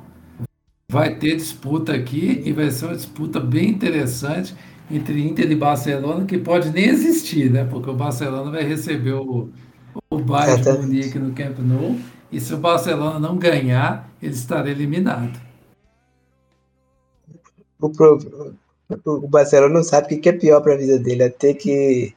Vai 0.89 1.17
ter 1.17 1.35
disputa 1.35 1.93
aqui 1.93 2.43
e 2.45 2.53
vai 2.53 2.71
ser 2.71 2.85
uma 2.85 2.95
disputa 2.95 3.41
bem 3.41 3.71
interessante 3.71 4.55
entre 4.91 5.27
Inter 5.27 5.51
e 5.51 5.57
Barcelona, 5.57 6.25
que 6.25 6.39
pode 6.39 6.71
nem 6.71 6.87
existir, 6.87 7.51
né? 7.51 7.65
Porque 7.65 7.91
o 7.91 7.95
Barcelona 7.95 8.51
vai 8.51 8.65
receber 8.65 9.13
o, 9.13 9.49
o 10.11 10.19
Bayern 10.19 10.63
de 10.63 10.73
Munique 10.73 11.19
no 11.19 11.33
Camp 11.33 11.59
Nou, 11.59 11.97
e 12.31 12.41
se 12.41 12.53
o 12.55 12.59
Barcelona 12.59 13.19
não 13.19 13.37
ganhar, 13.37 14.11
ele 14.21 14.35
estará 14.35 14.69
eliminado. 14.69 15.41
O, 17.81 17.91
o 19.05 19.29
Barcelona 19.29 19.75
não 19.75 19.83
sabe 19.83 20.15
o 20.15 20.21
que 20.21 20.29
é 20.29 20.33
pior 20.33 20.61
para 20.61 20.75
a 20.75 20.79
vida 20.79 20.99
dele, 20.99 21.25
é 21.25 21.29
ter 21.29 21.55
que, 21.55 22.15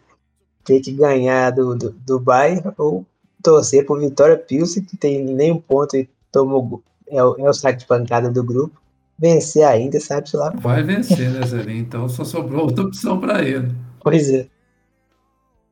ter 0.64 0.80
que 0.82 0.92
ganhar 0.92 1.52
do, 1.52 1.76
do, 1.76 1.92
do 1.92 2.20
Bayern 2.20 2.72
ou 2.78 3.06
torcer 3.42 3.86
por 3.86 4.00
Vitória 4.00 4.38
Pilsen, 4.38 4.84
que 4.84 4.98
tem 4.98 5.24
nenhum 5.24 5.60
ponto 5.60 5.96
e 5.96 6.10
tomou, 6.32 6.82
é, 7.08 7.24
o, 7.24 7.36
é 7.38 7.50
o 7.50 7.54
saco 7.54 7.80
de 7.80 7.86
pancada 7.86 8.30
do 8.30 8.44
grupo. 8.44 8.80
Vencer 9.20 9.66
ainda, 9.66 10.00
sabe 10.00 10.30
lá. 10.34 10.52
Vai 10.52 10.84
vencer, 10.84 11.32
né, 11.32 11.46
Zé? 11.46 11.64
Então 11.72 12.08
só 12.08 12.24
sobrou 12.24 12.66
outra 12.66 12.86
opção 12.86 13.20
para 13.20 13.44
ele. 13.44 13.74
Pois 14.00 14.30
é. 14.30 14.48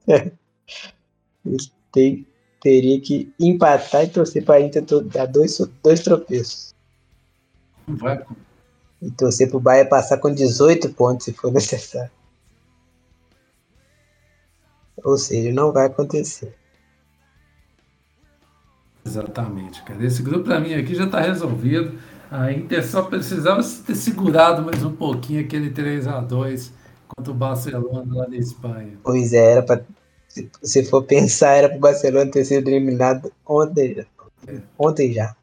é. 0.07 0.31
Ele 1.45 1.57
tem, 1.91 2.27
teria 2.59 2.99
que 2.99 3.31
empatar 3.39 4.03
e 4.03 4.09
torcer 4.09 4.43
para 4.43 4.55
a 4.55 4.61
Inter 4.61 4.83
dar 5.03 5.27
dois, 5.27 5.59
dois 5.83 5.99
tropeços. 5.99 6.73
Vai. 7.87 8.25
E 9.01 9.11
torcer 9.11 9.47
para 9.49 9.57
o 9.57 9.61
Bahia 9.61 9.85
passar 9.85 10.17
com 10.17 10.33
18 10.33 10.89
pontos 10.93 11.25
se 11.25 11.33
for 11.33 11.51
necessário. 11.51 12.11
Ou 15.03 15.17
seja, 15.17 15.51
não 15.51 15.71
vai 15.71 15.85
acontecer. 15.85 16.55
Exatamente, 19.05 19.83
cara. 19.83 20.03
Esse 20.03 20.23
grupo 20.23 20.45
para 20.45 20.59
mim 20.59 20.73
aqui 20.73 20.95
já 20.95 21.05
está 21.05 21.21
resolvido. 21.21 21.99
A 22.31 22.51
Inter 22.51 22.85
só 22.85 23.03
precisava 23.03 23.61
ter 23.85 23.95
segurado 23.95 24.61
mais 24.63 24.83
um 24.83 24.95
pouquinho 24.95 25.41
aquele 25.41 25.69
3 25.69 26.07
a 26.07 26.19
2 26.19 26.73
contra 27.07 27.31
o 27.31 27.35
Barcelona 27.35 28.15
lá 28.15 28.27
na 28.27 28.37
Espanha. 28.37 28.97
Pois 29.03 29.33
é, 29.33 29.51
era 29.51 29.63
para 29.63 29.83
se 30.61 30.83
for 30.85 31.03
pensar, 31.03 31.51
era 31.51 31.69
para 31.69 31.77
o 31.77 31.81
Barcelona 31.81 32.29
ter 32.29 32.43
sido 32.43 32.67
eliminado 32.67 33.31
ontem, 33.45 34.05
é. 34.47 34.61
ontem 34.77 35.13
já. 35.13 35.35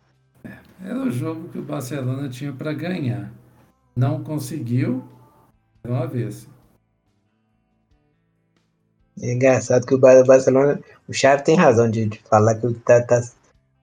É. 0.44 0.50
Era 0.84 0.98
o 0.98 1.10
jogo 1.10 1.48
que 1.48 1.58
o 1.58 1.62
Barcelona 1.62 2.28
tinha 2.28 2.52
para 2.52 2.72
ganhar. 2.72 3.32
Não 3.96 4.22
conseguiu, 4.22 5.02
uma 5.86 6.06
vez. 6.06 6.46
É 9.20 9.32
engraçado 9.32 9.86
que 9.86 9.94
o 9.94 9.98
Barcelona, 9.98 10.80
o 11.08 11.12
Xavi 11.12 11.44
tem 11.44 11.56
razão 11.56 11.90
de, 11.90 12.06
de 12.06 12.18
falar 12.28 12.54
que 12.56 12.72
tá, 12.80 13.02
tá, 13.02 13.22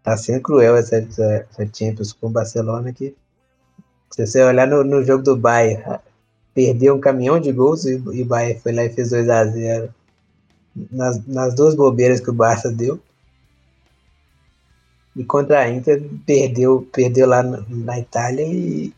tá 0.03 0.17
sendo 0.17 0.41
cruel 0.41 0.75
essa, 0.75 0.97
essa, 0.97 1.69
Champions 1.73 2.13
com 2.13 2.27
o 2.27 2.31
Barcelona 2.31 2.93
que 2.93 3.15
se 4.11 4.25
você 4.25 4.43
olhar 4.43 4.67
no, 4.67 4.83
no 4.83 5.03
jogo 5.03 5.23
do 5.23 5.37
Bayern, 5.37 5.99
perdeu 6.53 6.95
um 6.95 6.99
caminhão 6.99 7.39
de 7.39 7.51
gols 7.51 7.85
e 7.85 7.95
o 7.95 8.25
Bayern 8.25 8.59
foi 8.59 8.71
lá 8.71 8.83
e 8.83 8.89
fez 8.89 9.11
2 9.11 9.29
a 9.29 9.45
0 9.45 9.93
nas, 10.91 11.25
nas 11.27 11.53
duas 11.55 11.75
bobeiras 11.75 12.19
que 12.19 12.29
o 12.29 12.33
Barça 12.33 12.71
deu. 12.71 12.99
E 15.15 15.23
contra 15.23 15.59
a 15.59 15.69
Inter 15.69 16.03
perdeu, 16.25 16.87
perdeu 16.91 17.27
lá 17.27 17.43
na, 17.43 17.63
na 17.69 17.99
Itália 17.99 18.45
e, 18.45 18.93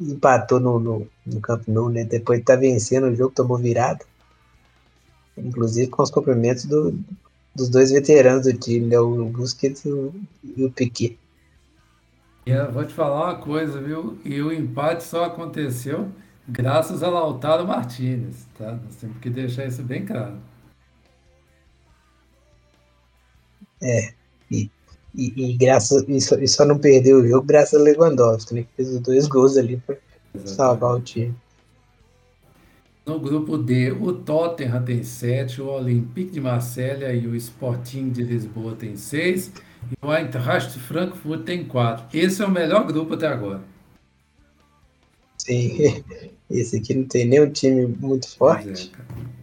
empatou 0.00 0.60
no, 0.60 0.78
no, 0.78 1.08
no 1.24 1.40
Camp 1.40 1.66
Nou, 1.68 1.88
né? 1.88 2.04
Depois 2.04 2.42
tá 2.44 2.56
vencendo 2.56 3.06
o 3.06 3.14
jogo, 3.14 3.34
tomou 3.34 3.58
virada. 3.58 4.04
Inclusive 5.36 5.88
com 5.88 6.02
os 6.02 6.10
cumprimentos 6.10 6.64
do, 6.64 6.98
dos 7.56 7.68
dois 7.68 7.90
veteranos 7.90 8.44
do 8.44 8.52
time, 8.52 8.86
né? 8.86 8.98
o 8.98 9.24
Busquets 9.26 9.84
e 9.84 9.90
o, 9.90 10.14
e 10.56 10.64
o 10.64 10.70
Piquet. 10.70 11.18
Eu 12.44 12.70
vou 12.70 12.84
te 12.84 12.94
falar 12.94 13.32
uma 13.32 13.36
coisa, 13.36 13.80
viu? 13.80 14.18
E 14.24 14.40
o 14.40 14.52
empate 14.52 15.02
só 15.02 15.24
aconteceu 15.24 16.08
graças 16.48 17.02
a 17.02 17.08
Lautaro 17.08 17.66
Martinez, 17.66 18.46
tá? 18.56 18.78
Nós 18.84 18.94
temos 18.96 19.18
que 19.18 19.28
deixar 19.28 19.66
isso 19.66 19.82
bem 19.82 20.06
claro. 20.06 20.36
É, 23.82 24.12
e, 24.50 24.70
e, 25.14 25.50
e 25.50 25.56
graças 25.56 26.04
e 26.06 26.20
só, 26.20 26.36
e 26.36 26.46
só 26.46 26.64
não 26.64 26.78
perdeu 26.78 27.18
o 27.18 27.26
jogo 27.26 27.46
graças 27.46 27.80
a 27.80 27.82
Lewandowski, 27.82 28.54
né, 28.54 28.62
que 28.62 28.68
fez 28.76 28.88
os 28.90 29.00
dois 29.00 29.26
gols 29.26 29.56
ali 29.56 29.76
para 29.78 29.96
salvar 30.44 30.94
o 30.94 31.00
time. 31.00 31.34
No 33.06 33.20
grupo 33.20 33.56
D, 33.56 33.92
o 33.92 34.12
Tottenham 34.12 34.82
tem 34.82 35.04
7, 35.04 35.62
o 35.62 35.68
Olympique 35.68 36.32
de 36.32 36.40
Marselha 36.40 37.12
e 37.12 37.24
o 37.24 37.36
Sporting 37.36 38.10
de 38.10 38.24
Lisboa 38.24 38.74
tem 38.74 38.96
6 38.96 39.52
e 39.92 40.04
o 40.04 40.12
Eintracht 40.12 40.76
Frankfurt 40.76 41.44
tem 41.44 41.64
4. 41.64 42.06
Esse 42.12 42.42
é 42.42 42.46
o 42.46 42.50
melhor 42.50 42.84
grupo 42.84 43.14
até 43.14 43.28
agora. 43.28 43.62
Sim, 45.38 46.02
esse 46.50 46.78
aqui 46.78 46.94
não 46.94 47.04
tem 47.04 47.26
nenhum 47.26 47.48
time 47.48 47.86
muito 47.86 48.28
forte. 48.36 48.90
É, 48.98 49.36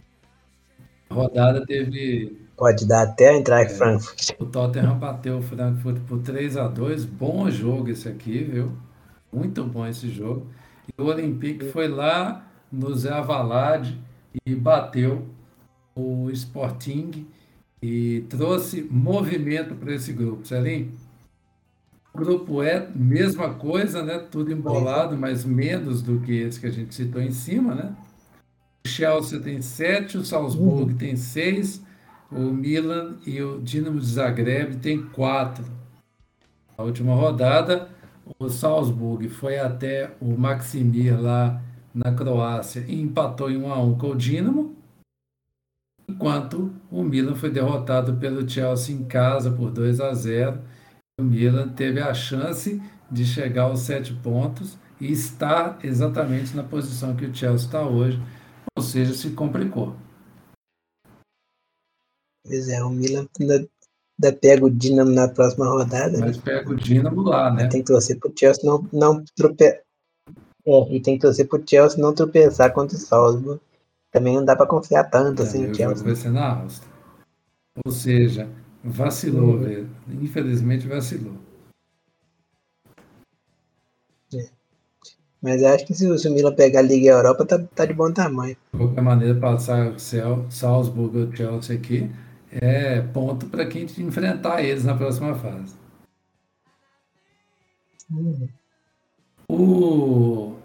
a 1.08 1.14
rodada 1.14 1.64
teve 1.64 2.36
Pode 2.58 2.86
dar 2.86 3.02
até 3.02 3.34
entrar 3.34 3.62
em 3.62 3.66
é, 3.66 3.68
Frankfurt. 3.70 4.30
O 4.38 4.44
Tottenham 4.44 4.98
bateu 4.98 5.38
o 5.38 5.42
Frankfurt 5.42 6.00
por 6.02 6.20
3 6.20 6.58
a 6.58 6.68
2 6.68 7.06
Bom 7.06 7.50
jogo 7.50 7.88
esse 7.88 8.10
aqui, 8.10 8.44
viu? 8.44 8.72
Muito 9.32 9.64
bom 9.64 9.86
esse 9.86 10.10
jogo. 10.10 10.46
E 10.86 11.00
o 11.00 11.06
Olympique 11.06 11.64
foi 11.70 11.88
lá 11.88 12.46
no 12.74 12.94
Zé 12.94 13.12
Avalade 13.12 13.98
e 14.44 14.54
bateu 14.54 15.26
o 15.94 16.30
Sporting 16.30 17.26
e 17.82 18.24
trouxe 18.28 18.86
movimento 18.90 19.74
para 19.74 19.94
esse 19.94 20.12
grupo. 20.12 20.46
Celim? 20.46 20.92
O 22.12 22.18
grupo 22.18 22.62
é 22.62 22.88
mesma 22.94 23.54
coisa, 23.54 24.02
né? 24.02 24.18
Tudo 24.18 24.52
embolado, 24.52 25.16
mas 25.16 25.44
menos 25.44 26.00
do 26.00 26.20
que 26.20 26.32
esse 26.32 26.60
que 26.60 26.66
a 26.66 26.70
gente 26.70 26.94
citou 26.94 27.20
em 27.20 27.32
cima, 27.32 27.74
né? 27.74 27.94
O 28.84 28.88
Chelsea 28.88 29.40
tem 29.40 29.60
7, 29.60 30.18
o 30.18 30.24
Salzburg 30.24 30.92
uhum. 30.92 30.98
tem 30.98 31.16
6, 31.16 31.82
o 32.30 32.40
Milan 32.40 33.16
e 33.26 33.42
o 33.42 33.60
Dinamo 33.60 33.98
de 33.98 34.06
Zagreb 34.06 34.76
têm 34.76 35.02
quatro. 35.02 35.64
Na 36.76 36.84
última 36.84 37.14
rodada, 37.14 37.88
o 38.38 38.48
Salzburg 38.48 39.28
foi 39.28 39.58
até 39.58 40.12
o 40.20 40.36
Maximir 40.36 41.20
lá 41.20 41.60
na 41.94 42.12
Croácia 42.12 42.84
e 42.88 43.00
empatou 43.00 43.50
em 43.50 43.56
1 43.56 43.72
a 43.72 43.80
1 43.80 43.98
com 43.98 44.10
o 44.10 44.16
Dinamo, 44.16 44.76
enquanto 46.08 46.74
o 46.90 47.02
Milan 47.04 47.36
foi 47.36 47.50
derrotado 47.50 48.16
pelo 48.16 48.48
Chelsea 48.48 48.94
em 48.94 49.04
casa 49.04 49.50
por 49.50 49.70
2 49.70 50.00
a 50.00 50.12
0. 50.12 50.60
O 51.20 51.22
Milan 51.22 51.68
teve 51.68 52.00
a 52.00 52.12
chance 52.12 52.82
de 53.10 53.24
chegar 53.24 53.64
aos 53.64 53.80
sete 53.80 54.12
pontos 54.12 54.76
e 55.00 55.12
estar 55.12 55.78
exatamente 55.84 56.56
na 56.56 56.64
posição 56.64 57.14
que 57.14 57.26
o 57.26 57.34
Chelsea 57.34 57.66
está 57.66 57.86
hoje, 57.86 58.20
ou 58.76 58.82
seja, 58.82 59.14
se 59.14 59.30
complicou. 59.30 59.94
Pois 62.44 62.68
é, 62.68 62.82
o 62.82 62.90
Milan 62.90 63.26
ainda, 63.40 63.54
ainda 63.54 64.36
pega 64.36 64.66
o 64.66 64.70
Dinamo 64.70 65.10
na 65.10 65.28
próxima 65.28 65.66
rodada. 65.66 66.18
Mas 66.18 66.36
né? 66.36 66.42
pega 66.44 66.70
o 66.70 66.76
Dinamo 66.76 67.22
lá, 67.22 67.52
né? 67.52 67.68
Tem 67.68 67.80
que 67.80 67.86
torcer 67.86 68.18
pro 68.18 68.32
Chelsea 68.36 68.64
não, 68.64 68.86
não 68.92 69.24
tropeçar. 69.36 69.84
É, 70.66 70.94
e 70.94 71.00
tem 71.00 71.16
que 71.16 71.22
torcer 71.22 71.46
pro 71.46 71.62
Chelsea 71.64 72.00
não 72.00 72.14
tropeçar 72.14 72.72
contra 72.72 72.96
o 72.96 73.00
Salzburg. 73.00 73.60
Também 74.10 74.36
não 74.36 74.44
dá 74.44 74.56
para 74.56 74.66
confiar 74.66 75.04
tanto 75.04 75.42
é, 75.42 75.44
assim 75.44 75.70
o 75.70 75.74
Chelsea. 75.74 76.04
Vai 76.04 76.14
ser 76.14 76.30
na 76.30 76.60
Áustria. 76.60 76.92
Ou 77.84 77.92
seja, 77.92 78.48
vacilou, 78.82 79.54
uhum. 79.54 79.58
velho. 79.58 79.90
Infelizmente 80.22 80.86
vacilou. 80.86 81.34
É. 84.32 84.48
Mas 85.42 85.62
acho 85.62 85.84
que 85.84 85.92
se 85.92 86.06
o 86.06 86.32
Milan 86.32 86.54
pegar 86.54 86.78
a 86.78 86.82
Liga 86.82 87.10
Europa, 87.10 87.44
tá, 87.44 87.58
tá 87.74 87.84
de 87.84 87.92
bom 87.92 88.10
tamanho. 88.12 88.56
De 88.72 88.78
qualquer 88.78 89.02
maneira, 89.02 89.38
passar 89.38 89.92
o 89.92 90.50
Salzburg 90.50 91.18
ou 91.18 91.24
o 91.26 91.36
Chelsea 91.36 91.76
aqui, 91.76 92.10
é 92.50 93.02
ponto 93.02 93.46
para 93.46 93.66
quem 93.66 93.82
enfrentar 93.98 94.62
eles 94.62 94.84
na 94.84 94.96
próxima 94.96 95.34
fase. 95.34 95.74
Uhum. 98.10 98.48
O, 99.54 100.56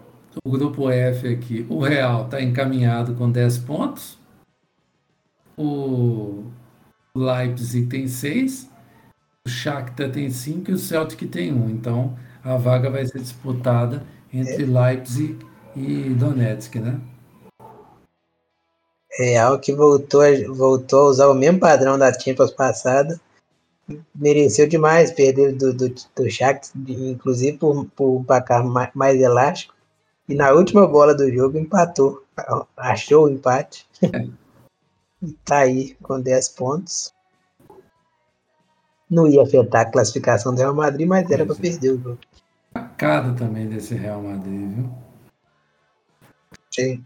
o 0.44 0.50
grupo 0.50 0.90
F 0.90 1.28
aqui, 1.28 1.64
o 1.68 1.78
Real 1.78 2.24
está 2.24 2.42
encaminhado 2.42 3.14
com 3.14 3.30
10 3.30 3.58
pontos. 3.58 4.18
O 5.56 6.44
Leipzig 7.14 7.86
tem 7.86 8.08
6. 8.08 8.68
O 9.46 9.48
Shakhtar 9.48 10.10
tem 10.10 10.28
5 10.28 10.72
e 10.72 10.74
o 10.74 10.78
Celtic 10.78 11.30
tem 11.30 11.52
1. 11.52 11.70
Então 11.70 12.16
a 12.42 12.56
vaga 12.56 12.90
vai 12.90 13.06
ser 13.06 13.20
disputada 13.20 14.04
entre. 14.32 14.66
Leipzig 14.66 15.38
e 15.76 16.10
Donetsk, 16.10 16.76
né? 16.76 17.00
Real 19.20 19.58
que 19.60 19.72
voltou, 19.72 20.22
voltou 20.52 21.06
a 21.06 21.10
usar 21.10 21.28
o 21.28 21.34
mesmo 21.34 21.60
padrão 21.60 21.96
da 21.96 22.12
Champions 22.12 22.50
passada. 22.50 23.20
Mereceu 24.14 24.68
demais 24.68 25.10
perder 25.10 25.52
do, 25.54 25.72
do, 25.72 25.88
do 25.88 26.30
Shakhtar, 26.30 26.72
inclusive 26.88 27.58
por, 27.58 27.86
por 27.86 28.18
um 28.18 28.24
placar 28.24 28.64
mais, 28.64 28.90
mais 28.94 29.20
elástico. 29.20 29.74
E 30.28 30.34
na 30.34 30.52
última 30.52 30.86
bola 30.86 31.14
do 31.14 31.30
jogo 31.32 31.58
empatou. 31.58 32.24
Achou 32.76 33.26
o 33.26 33.30
empate. 33.30 33.86
tá 35.44 35.58
aí 35.58 35.96
com 36.02 36.20
10 36.20 36.48
pontos. 36.50 37.12
Não 39.10 39.26
ia 39.26 39.42
afetar 39.42 39.82
a 39.82 39.90
classificação 39.90 40.54
do 40.54 40.58
Real 40.58 40.74
Madrid, 40.74 41.06
mas 41.06 41.28
era 41.30 41.44
para 41.44 41.56
é. 41.56 41.58
perder 41.58 41.90
o 41.90 42.00
jogo. 42.00 42.18
Sacada 42.72 43.32
também 43.34 43.68
desse 43.68 43.94
Real 43.94 44.22
Madrid, 44.22 44.74
viu? 44.74 44.90
Sim 46.70 47.04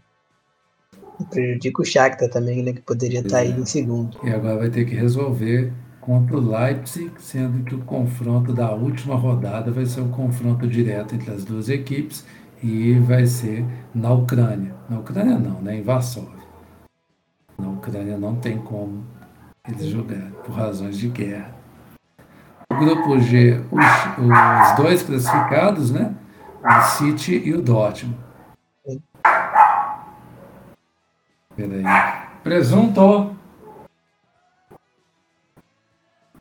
prejudica 1.23 1.81
o 1.81 1.85
Shakhtar 1.85 2.29
também, 2.29 2.61
né, 2.63 2.73
que 2.73 2.81
poderia 2.81 3.19
estar 3.19 3.37
tá 3.37 3.37
aí 3.37 3.51
é. 3.51 3.55
em 3.55 3.65
segundo. 3.65 4.17
E 4.23 4.29
agora 4.29 4.57
vai 4.57 4.69
ter 4.69 4.85
que 4.85 4.95
resolver 4.95 5.71
contra 6.05 6.37
o 6.37 6.39
Leipzig, 6.39 7.11
sendo 7.17 7.63
que 7.63 7.73
o 7.73 7.79
confronto 7.79 8.53
da 8.53 8.71
última 8.71 9.15
rodada 9.15 9.71
vai 9.71 9.85
ser 9.85 10.01
o 10.01 10.09
confronto 10.09 10.67
direto 10.67 11.15
entre 11.15 11.31
as 11.31 11.43
duas 11.43 11.67
equipes 11.67 12.25
e 12.61 12.93
vai 12.99 13.25
ser 13.25 13.65
na 13.93 14.11
Ucrânia. 14.13 14.75
Na 14.87 14.99
Ucrânia 14.99 15.39
não, 15.39 15.59
né? 15.61 15.77
Em 15.77 15.81
Varsóvia. 15.81 16.45
Na 17.57 17.69
Ucrânia 17.69 18.17
não 18.17 18.35
tem 18.35 18.59
como 18.59 19.03
eles 19.67 19.87
jogarem, 19.87 20.31
por 20.43 20.53
razões 20.53 20.97
de 20.97 21.07
guerra. 21.07 21.55
O 22.71 22.75
grupo 22.75 23.19
G, 23.19 23.61
os, 23.71 23.85
os 24.19 24.77
dois 24.77 25.01
classificados, 25.01 25.91
né? 25.91 26.13
O 26.63 26.81
City 26.81 27.41
e 27.45 27.53
o 27.53 27.61
Dortmund. 27.61 28.17
Peraí. 31.55 31.83
Presunto! 32.43 33.34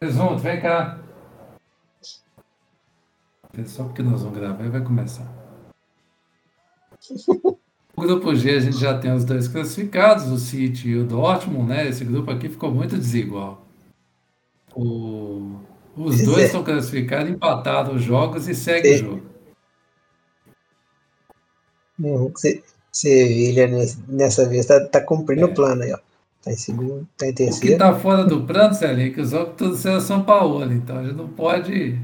Presunto, 0.04 0.36
vem 0.36 0.60
cá. 0.60 0.98
É 3.56 3.64
só 3.64 3.84
porque 3.84 4.02
nós 4.02 4.20
vamos 4.20 4.38
gravar 4.38 4.62
e 4.62 4.68
vai 4.68 4.82
começar. 4.82 5.26
O 7.96 8.02
grupo 8.02 8.34
G 8.34 8.56
a 8.56 8.58
gente 8.58 8.76
já 8.76 8.98
tem 8.98 9.12
os 9.12 9.24
dois 9.24 9.46
classificados, 9.46 10.26
o 10.26 10.36
City 10.36 10.88
e 10.88 10.98
o 10.98 11.04
Dortmund, 11.04 11.68
né? 11.68 11.88
Esse 11.88 12.04
grupo 12.04 12.28
aqui 12.28 12.48
ficou 12.48 12.68
muito 12.72 12.98
desigual. 12.98 13.64
O... 14.74 15.60
Os 15.96 16.20
dois 16.24 16.38
é. 16.38 16.46
estão 16.46 16.64
classificados, 16.64 17.30
empatados 17.30 17.94
os 17.94 18.02
jogos 18.02 18.48
e 18.48 18.54
segue 18.54 18.94
o 18.94 18.98
jogo. 18.98 19.22
Sevilha 22.90 23.68
nessa 24.08 24.48
vez 24.48 24.62
está 24.62 24.84
tá 24.88 25.00
cumprindo 25.00 25.42
é. 25.42 25.44
o 25.44 25.54
plano 25.54 25.84
aí, 25.84 25.92
ó. 25.92 25.98
Tá 26.44 26.52
em 26.52 26.56
segundo, 26.56 27.08
tá 27.16 27.26
em 27.26 27.32
terceiro. 27.32 27.66
O 27.66 27.70
que 27.70 27.76
tá 27.76 27.98
fora 27.98 28.24
do 28.24 28.42
plano, 28.42 28.74
Celinho, 28.74 29.08
é 29.08 29.10
que 29.10 29.20
os 29.20 29.32
outros 29.32 29.56
todos 29.56 29.80
são 29.80 29.98
São 29.98 30.22
Paulo, 30.22 30.70
então 30.70 30.98
a 30.98 31.02
gente 31.02 31.16
não 31.16 31.28
pode 31.28 31.98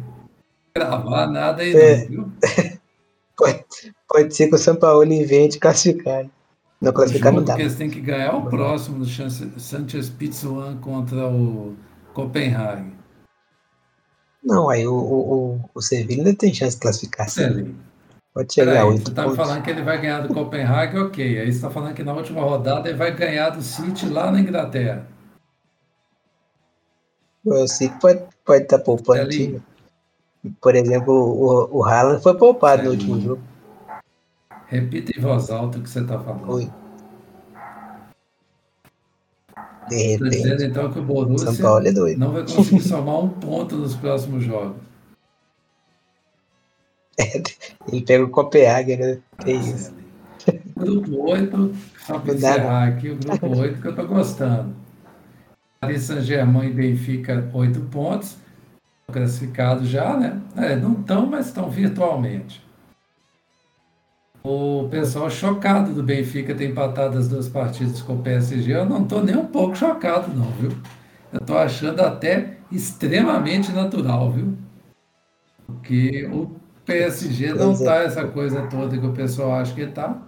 gravar 0.74 1.26
nada 1.26 1.62
aí, 1.62 1.76
é. 1.76 1.98
não, 2.04 2.08
viu? 2.08 2.32
pode, 3.36 3.64
pode 4.08 4.34
ser 4.34 4.48
que 4.48 4.54
o 4.54 4.58
São 4.58 4.76
Paulo 4.76 5.04
invente 5.04 5.58
classificar. 5.58 6.24
Não 6.80 6.90
classificar 6.90 7.34
não 7.34 7.44
dá. 7.44 7.52
Porque 7.52 7.64
eles 7.64 7.76
têm 7.76 7.90
que 7.90 8.00
ganhar 8.00 8.34
o 8.34 8.46
próximo 8.46 9.04
do 9.04 9.60
Sanchez 9.60 10.08
Pizjuan 10.08 10.78
contra 10.78 11.28
o 11.28 11.76
Copenhague. 12.14 12.94
Não, 14.42 14.70
aí 14.70 14.86
o, 14.86 14.94
o, 14.94 15.60
o 15.74 15.82
Sevilha 15.82 16.22
ainda 16.22 16.34
tem 16.34 16.54
chance 16.54 16.76
de 16.76 16.80
classificar. 16.80 17.28
Sim. 17.28 17.76
Pode 18.32 18.54
chegar 18.54 18.82
a 18.82 18.86
oito 18.86 19.02
Você 19.02 19.10
está 19.10 19.30
falando 19.30 19.62
que 19.62 19.70
ele 19.70 19.82
vai 19.82 20.00
ganhar 20.00 20.20
do 20.20 20.32
Copenhague, 20.32 20.98
ok. 20.98 21.40
Aí 21.40 21.46
você 21.46 21.50
está 21.50 21.70
falando 21.70 21.94
que 21.94 22.02
na 22.02 22.12
última 22.12 22.42
rodada 22.42 22.88
ele 22.88 22.96
vai 22.96 23.14
ganhar 23.14 23.50
do 23.50 23.62
City 23.62 24.08
lá 24.08 24.30
na 24.30 24.40
Inglaterra. 24.40 25.06
O 27.44 27.66
City 27.66 27.94
pode, 28.00 28.22
pode 28.44 28.62
estar 28.62 28.78
tá 28.78 28.84
poupando 28.84 29.28
time. 29.28 29.60
Por 30.60 30.74
exemplo, 30.74 31.12
o, 31.12 31.78
o 31.78 31.84
Haaland 31.84 32.22
foi 32.22 32.36
poupado 32.36 32.84
no 32.84 32.90
último 32.90 33.20
jogo. 33.20 33.42
Repita 34.66 35.18
em 35.18 35.20
voz 35.20 35.50
alta 35.50 35.78
o 35.78 35.82
que 35.82 35.90
você 35.90 36.00
está 36.00 36.18
falando. 36.18 36.52
Oi. 36.52 36.70
De 39.88 39.96
repente. 39.96 40.30
dizendo 40.30 40.62
então 40.62 40.92
que 40.92 41.00
o 41.00 41.02
Borussia 41.02 41.52
São 41.52 41.56
Paulo 41.56 41.86
é 41.86 41.92
doido. 41.92 42.18
não 42.18 42.32
vai 42.32 42.42
conseguir 42.42 42.80
somar 42.80 43.18
um 43.18 43.28
ponto 43.28 43.76
nos 43.76 43.96
próximos 43.96 44.44
jogos. 44.44 44.89
Ele 47.88 48.02
pega 48.02 48.24
o 48.24 48.30
Copenhague, 48.30 48.96
né? 48.96 49.18
Que 49.38 49.52
isso. 49.52 49.94
Grupo 50.76 51.30
8, 51.30 51.74
só 52.06 52.18
para 52.18 52.34
encerrar 52.34 52.88
aqui, 52.88 53.10
o 53.10 53.16
grupo 53.16 53.58
8 53.58 53.80
que 53.80 53.86
eu 53.86 53.90
estou 53.90 54.08
gostando. 54.08 54.74
Paris 55.80 56.02
Saint-Germain 56.02 56.68
e 56.68 56.72
Benfica, 56.72 57.48
8 57.52 57.80
pontos 57.82 58.36
classificados 59.10 59.88
já, 59.88 60.16
né? 60.16 60.40
É, 60.56 60.76
não 60.76 60.92
estão, 60.92 61.26
mas 61.26 61.46
estão 61.46 61.68
virtualmente. 61.68 62.62
O 64.42 64.88
pessoal 64.90 65.28
chocado 65.28 65.92
do 65.92 66.02
Benfica 66.02 66.54
ter 66.54 66.70
empatado 66.70 67.18
as 67.18 67.28
duas 67.28 67.48
partidas 67.48 68.00
com 68.00 68.14
o 68.14 68.22
PSG, 68.22 68.74
eu 68.74 68.86
não 68.86 69.02
estou 69.02 69.22
nem 69.22 69.36
um 69.36 69.46
pouco 69.46 69.76
chocado, 69.76 70.32
não, 70.34 70.50
viu? 70.52 70.70
Eu 71.32 71.40
estou 71.40 71.58
achando 71.58 72.00
até 72.00 72.56
extremamente 72.72 73.70
natural, 73.72 74.30
viu? 74.30 74.56
Porque 75.66 76.26
o 76.32 76.59
PSG 76.90 77.54
não 77.54 77.72
está 77.72 78.02
é. 78.02 78.06
essa 78.06 78.26
coisa 78.26 78.62
toda 78.66 78.98
que 78.98 79.06
o 79.06 79.12
pessoal 79.12 79.52
acha 79.52 79.74
que 79.74 79.82
está. 79.82 80.20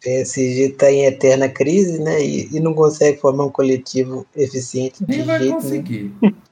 PSG 0.00 0.68
está 0.68 0.90
em 0.90 1.04
eterna 1.04 1.48
crise, 1.48 2.00
né? 2.00 2.22
E, 2.22 2.56
e, 2.56 2.60
não 2.60 2.74
consegue 2.74 3.18
formar 3.18 3.46
um 3.46 3.50
coletivo 3.50 4.26
eficiente. 4.36 5.04
Nem 5.06 5.22
vai 5.22 5.48
conseguir. 5.48 6.12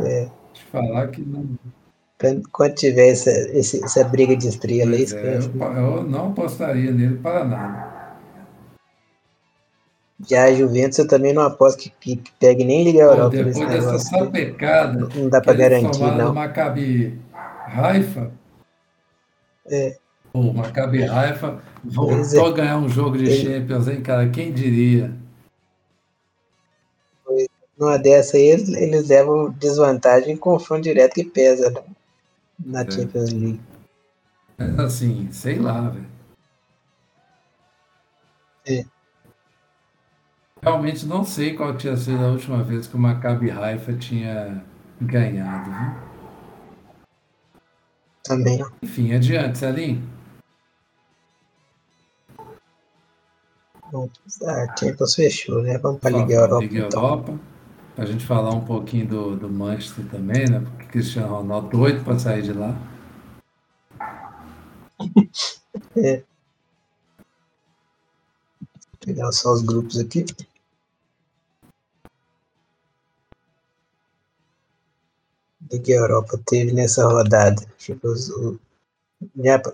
É. 0.00 0.28
Te 0.52 0.64
falar 0.72 1.06
que 1.06 1.20
não. 1.20 1.48
Quando 2.50 2.74
tiver 2.74 3.10
essa, 3.10 3.30
essa 3.30 4.02
briga 4.02 4.34
de 4.36 4.48
estrela, 4.48 4.96
isso 4.96 5.16
é, 5.16 5.36
eu, 5.36 5.62
eu, 5.62 6.02
não 6.02 6.30
apostaria 6.30 6.90
nele 6.90 7.18
para 7.18 7.44
nada. 7.44 7.93
Já 10.28 10.44
a 10.44 10.54
Juventus 10.54 10.98
eu 10.98 11.08
também 11.08 11.32
não 11.32 11.42
aposto 11.42 11.78
que, 11.78 11.90
que, 12.00 12.16
que 12.16 12.32
pegue 12.38 12.64
nem 12.64 12.84
Liga 12.84 13.00
Europa. 13.00 13.36
Depois 13.36 13.68
dessa 13.68 13.98
sapecada, 13.98 15.08
não 15.14 15.28
dá 15.28 15.40
para 15.40 15.54
garantir, 15.54 16.00
não. 16.00 16.34
Maccabi 16.34 17.18
Raifa. 17.66 18.30
É. 19.66 19.96
O 20.32 20.52
Maccabi 20.52 21.04
Raifa 21.04 21.60
voltou 21.84 22.46
é. 22.46 22.50
a 22.50 22.52
ganhar 22.52 22.78
um 22.78 22.88
jogo 22.88 23.16
de 23.18 23.30
Champions, 23.30 23.88
hein, 23.88 24.02
cara? 24.02 24.28
Quem 24.28 24.52
diria? 24.52 25.12
Numa 27.78 27.98
dessa 27.98 28.36
aí, 28.36 28.44
eles, 28.44 28.68
eles 28.68 29.08
levam 29.08 29.50
desvantagem 29.52 30.34
em 30.34 30.36
confronto 30.36 30.82
direto 30.82 31.14
que 31.14 31.24
pesa 31.24 31.70
né? 31.70 31.82
na 32.64 32.82
é. 32.82 32.90
Champions 32.90 33.32
League. 33.32 33.60
É 34.58 34.82
assim, 34.82 35.28
sei 35.32 35.58
lá, 35.58 35.88
velho. 35.88 36.06
É. 38.66 38.84
Realmente 40.64 41.04
não 41.04 41.22
sei 41.24 41.54
qual 41.54 41.76
tinha 41.76 41.94
sido 41.94 42.24
a 42.24 42.28
última 42.28 42.62
vez 42.62 42.86
que 42.86 42.96
o 42.96 42.98
Maccabi 42.98 43.50
Haifa 43.50 43.92
tinha 43.92 44.64
ganhado. 44.98 45.70
Viu? 45.70 46.14
Também. 48.22 48.64
Enfim, 48.82 49.12
adiante, 49.12 49.58
Salim. 49.58 50.02
Bom, 53.92 54.08
a 54.46 54.74
Champions 54.74 55.14
fechou, 55.14 55.62
né? 55.62 55.76
Vamos 55.76 56.00
para 56.00 56.16
a 56.16 56.20
Liga 56.20 56.34
Europa. 56.34 56.62
Liga 56.62 56.86
então. 56.86 57.02
Europa 57.02 57.38
para 57.94 58.04
a 58.04 58.06
gente 58.06 58.24
falar 58.24 58.54
um 58.54 58.64
pouquinho 58.64 59.06
do, 59.06 59.36
do 59.36 59.50
Manchester 59.50 60.04
também, 60.06 60.48
né? 60.48 60.60
Porque 60.60 60.86
Cristiano 60.86 61.28
Ronaldo 61.28 61.68
doido 61.68 62.02
para 62.02 62.18
sair 62.18 62.42
de 62.42 62.52
lá. 62.52 62.74
É. 65.96 66.22
Vou 68.60 68.98
pegar 69.04 69.32
só 69.32 69.52
os 69.52 69.62
grupos 69.62 69.98
aqui. 69.98 70.24
O 75.74 75.82
que 75.82 75.92
a 75.92 75.96
Europa 75.96 76.38
teve 76.46 76.72
nessa 76.72 77.06
rodada? 77.06 77.62
Os, 78.02 78.28
o, 78.30 78.58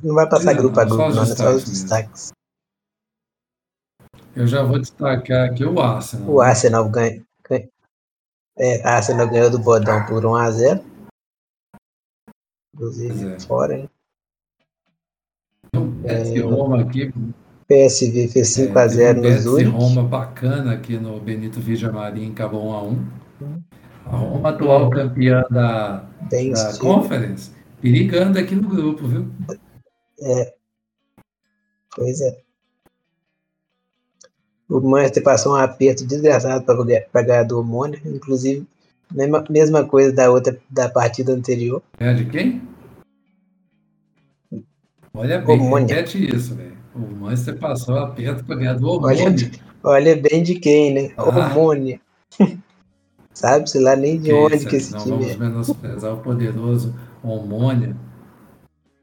não 0.02 0.14
vai 0.14 0.28
passar 0.28 0.54
não, 0.54 0.62
grupo 0.62 0.80
a 0.80 0.84
grupo, 0.84 1.08
não, 1.10 1.22
é 1.22 1.26
só 1.26 1.50
os 1.50 1.64
destaques. 1.64 2.32
Eu 4.34 4.46
já 4.46 4.62
vou 4.62 4.78
destacar 4.78 5.50
aqui 5.50 5.64
o 5.64 5.78
Arsenal. 5.80 6.30
O 6.30 6.40
Arsenal 6.40 6.88
ganha, 6.88 7.22
é, 8.58 8.86
Arsenal 8.86 9.28
ganhou 9.28 9.50
do 9.50 9.58
Bodão 9.58 10.04
por 10.06 10.22
1x0. 10.22 10.84
Inclusive, 12.74 13.32
é. 13.32 13.40
fora, 13.40 13.78
hein? 13.78 13.90
É, 16.04 16.40
Roma 16.40 16.82
aqui. 16.82 17.12
PSV 17.66 18.28
fez 18.28 18.48
5x0 18.48 19.00
é, 19.00 19.12
no 19.12 19.38
Zurich. 19.38 19.70
Roma 19.70 20.02
bacana 20.02 20.74
aqui 20.74 20.98
no 20.98 21.20
Benito 21.20 21.60
Villamarim, 21.60 22.32
acabou 22.32 22.64
1x1. 22.64 23.19
A 24.06 24.16
Roma, 24.16 24.50
atual 24.50 24.90
campeã 24.90 25.44
da, 25.50 26.04
da 26.30 26.78
Conference, 26.78 27.50
perigando 27.80 28.38
aqui 28.38 28.54
no 28.54 28.68
grupo, 28.68 29.06
viu? 29.06 29.28
É. 30.20 30.54
Pois 31.94 32.20
é. 32.20 32.38
O 34.68 34.80
Manchester 34.80 35.22
passou 35.22 35.52
um 35.52 35.56
aperto 35.56 36.06
desgraçado 36.06 36.64
para 36.64 37.22
ganhar 37.22 37.42
do 37.42 37.58
Omônia, 37.58 38.00
inclusive, 38.04 38.64
mesma, 39.12 39.44
mesma 39.50 39.84
coisa 39.84 40.12
da 40.12 40.30
outra 40.30 40.56
da 40.70 40.88
partida 40.88 41.32
anterior. 41.32 41.82
É 41.98 42.14
de 42.14 42.24
quem? 42.26 42.62
Olha 45.12 45.40
bem, 45.40 45.60
Omônia. 45.60 45.96
repete 45.96 46.36
isso, 46.36 46.54
velho. 46.54 46.78
O 46.94 47.00
Manchester 47.00 47.58
passou 47.58 47.98
aperto 47.98 48.44
para 48.44 48.56
ganhar 48.56 48.74
do 48.74 48.88
Omônia. 48.88 49.26
Olha, 49.26 49.50
olha, 49.82 50.16
bem 50.16 50.42
de 50.42 50.54
quem, 50.54 50.94
né? 50.94 51.12
Ah. 51.16 51.24
Omônia. 51.24 52.00
Sabe-se 53.40 53.78
lá 53.78 53.96
nem 53.96 54.20
de 54.20 54.34
onde 54.34 54.56
isso, 54.56 54.68
que 54.68 54.76
esse 54.76 54.92
não 54.92 54.98
time 55.00 55.16
vamos 55.16 55.32
é. 55.32 55.36
menosprezar 55.38 56.12
o 56.12 56.18
poderoso 56.18 56.94
Omônia. 57.22 57.96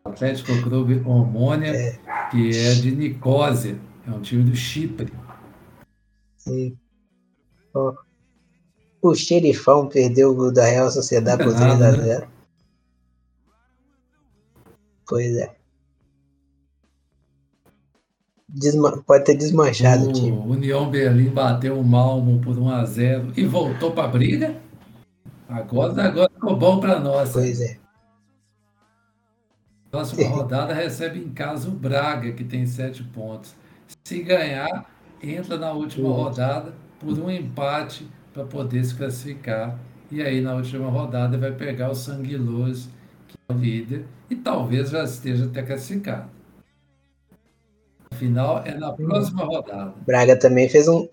Atlético 0.05 0.61
Clube 0.61 1.01
Omônia, 1.03 1.71
é. 1.71 1.99
que 2.29 2.51
é 2.55 2.75
de 2.75 2.95
Nicósia, 2.95 3.79
é 4.07 4.11
um 4.11 4.21
time 4.21 4.43
do 4.43 4.55
Chipre. 4.55 5.11
O 9.01 9.15
xerifão 9.15 9.89
perdeu 9.89 10.37
o 10.37 10.51
da 10.51 10.65
Real 10.65 10.91
Sociedade 10.91 11.43
por 11.43 11.55
3 11.55 11.81
a 11.81 11.91
0 11.93 11.97
né? 12.03 12.27
Pois 15.07 15.35
é. 15.35 15.56
Desma 18.49 19.03
pode 19.03 19.25
ter 19.25 19.35
desmanchado 19.35 20.05
o, 20.05 20.09
o 20.09 20.13
time. 20.13 20.37
União 20.37 20.89
Berlim 20.89 21.29
bateu 21.29 21.77
o 21.77 21.83
Malmo 21.83 22.39
por 22.39 22.57
1 22.57 22.69
a 22.69 22.85
0 22.85 23.33
e 23.35 23.45
voltou 23.45 23.91
para 23.91 24.05
a 24.05 24.07
briga. 24.07 24.55
Agora, 25.49 26.03
agora 26.03 26.29
ficou 26.33 26.55
bom 26.55 26.79
para 26.79 26.99
nós. 26.99 27.33
Pois 27.33 27.59
é. 27.59 27.77
Próxima 29.91 30.27
rodada 30.29 30.73
recebe 30.73 31.19
em 31.19 31.29
casa 31.29 31.67
o 31.67 31.71
Braga, 31.71 32.31
que 32.33 32.43
tem 32.43 32.65
sete 32.65 33.03
pontos. 33.03 33.55
Se 34.03 34.21
ganhar, 34.21 34.85
entra 35.21 35.57
na 35.57 35.71
última 35.71 36.09
rodada 36.09 36.73
por 36.99 37.17
um 37.17 37.29
empate 37.29 38.07
para 38.33 38.45
poder 38.45 38.83
se 38.83 38.95
classificar. 38.95 39.77
E 40.11 40.21
aí, 40.21 40.39
na 40.41 40.55
última 40.55 40.89
rodada, 40.89 41.37
vai 41.37 41.51
pegar 41.51 41.89
o 41.89 41.95
Sanguiloso, 41.95 42.89
que 43.27 43.37
é 43.47 43.53
o 43.53 43.57
líder, 43.57 44.05
e 44.29 44.35
talvez 44.35 44.89
já 44.89 45.03
esteja 45.03 45.45
até 45.45 45.63
classificado. 45.63 46.36
Afinal, 48.17 48.63
é 48.65 48.73
na 48.73 48.91
próxima 48.93 49.45
rodada. 49.45 49.93
Braga 50.05 50.35
também 50.35 50.67
fez 50.67 50.87
um. 50.87 51.07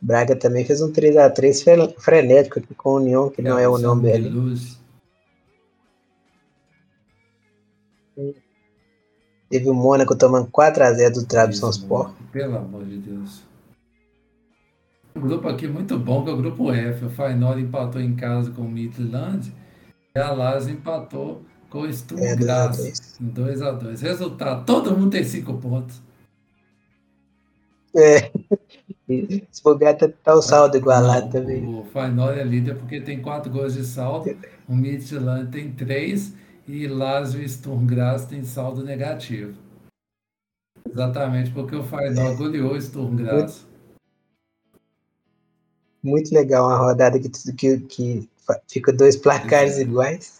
Braga 0.00 0.34
também 0.34 0.64
fez 0.64 0.80
um 0.80 0.90
3x3 0.90 1.94
frenético 1.98 2.58
aqui 2.58 2.74
com 2.74 2.90
a 2.90 2.94
União, 2.94 3.28
que 3.28 3.42
é, 3.42 3.44
não 3.44 3.58
é 3.58 3.68
o 3.68 3.74
União 3.74 3.98
Berlim. 3.98 4.56
Teve 9.50 9.68
o 9.68 9.74
Mônaco 9.74 10.16
tomando 10.16 10.48
4x0 10.48 11.12
do 11.12 11.26
Trabzonspor. 11.26 12.14
Pelo 12.32 12.56
amor 12.56 12.84
de 12.84 12.96
Deus. 12.96 13.42
Um 15.14 15.20
grupo 15.20 15.48
aqui 15.48 15.68
muito 15.68 15.98
bom, 15.98 16.24
que 16.24 16.30
é 16.30 16.32
o 16.32 16.36
grupo 16.36 16.72
F. 16.72 17.04
O 17.04 17.10
Feyenoord 17.10 17.62
empatou 17.62 18.00
em 18.00 18.16
casa 18.16 18.50
com 18.50 18.62
o 18.62 18.68
Midland 18.68 19.52
e 20.14 20.18
a 20.18 20.32
Lazio 20.32 20.74
empatou 20.74 21.42
com 21.70 21.90
Sturm 21.92 22.22
é, 22.22 22.36
Graz 22.36 23.18
em 23.20 23.28
2x2. 23.30 24.00
Resultado, 24.00 24.64
todo 24.64 24.96
mundo 24.96 25.10
tem 25.10 25.24
5 25.24 25.54
pontos. 25.54 26.00
É. 27.94 28.30
Se 29.50 29.62
bobear, 29.62 29.96
tá, 29.96 30.08
tá 30.08 30.34
o 30.34 30.42
saldo 30.42 30.76
igualado 30.76 31.30
também. 31.30 31.64
O 31.64 31.84
Feyenoord 31.84 32.40
é 32.40 32.44
líder 32.44 32.76
porque 32.76 33.00
tem 33.00 33.22
4 33.22 33.50
gols 33.50 33.74
de 33.74 33.84
saldo, 33.84 34.36
o 34.68 34.74
Midland 34.74 35.50
tem 35.50 35.72
3 35.72 36.34
e 36.66 36.86
Lazio 36.88 37.40
e 37.40 37.48
Sturm 37.48 37.86
Graz 37.86 38.26
tem 38.26 38.44
saldo 38.44 38.82
negativo. 38.82 39.54
Exatamente 40.88 41.50
porque 41.52 41.76
o 41.76 41.84
Feyenoord 41.84 42.34
é. 42.34 42.36
goleou 42.36 42.72
o 42.72 42.80
Sturm 42.80 43.16
Graz. 43.16 43.64
Muito 46.02 46.32
legal 46.34 46.66
uma 46.66 46.76
rodada 46.76 47.18
que, 47.18 47.28
que, 47.52 47.78
que 47.80 48.28
fica 48.68 48.92
dois 48.92 49.16
placares 49.16 49.78
iguais. 49.78 50.35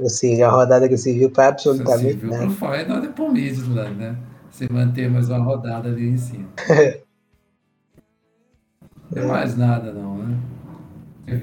Ou 0.00 0.08
seja, 0.08 0.46
a 0.46 0.50
rodada 0.50 0.88
que 0.88 0.96
se 0.96 1.12
viu 1.12 1.30
para 1.30 1.48
absolutamente 1.48 2.24
nada. 2.24 2.38
Para 2.38 2.46
o 2.46 2.50
Feyenoord 2.50 3.06
e 3.06 3.10
para 3.10 3.24
o 3.24 3.32
Midland, 3.32 3.94
né? 3.96 4.16
Se 4.50 4.72
manter 4.72 5.10
mais 5.10 5.28
uma 5.28 5.38
rodada 5.38 5.88
ali 5.88 6.08
em 6.08 6.16
cima. 6.16 6.48
Não 9.14 9.22
é 9.22 9.26
mais 9.26 9.56
nada 9.56 9.92
não, 9.92 10.18
né? 10.18 10.38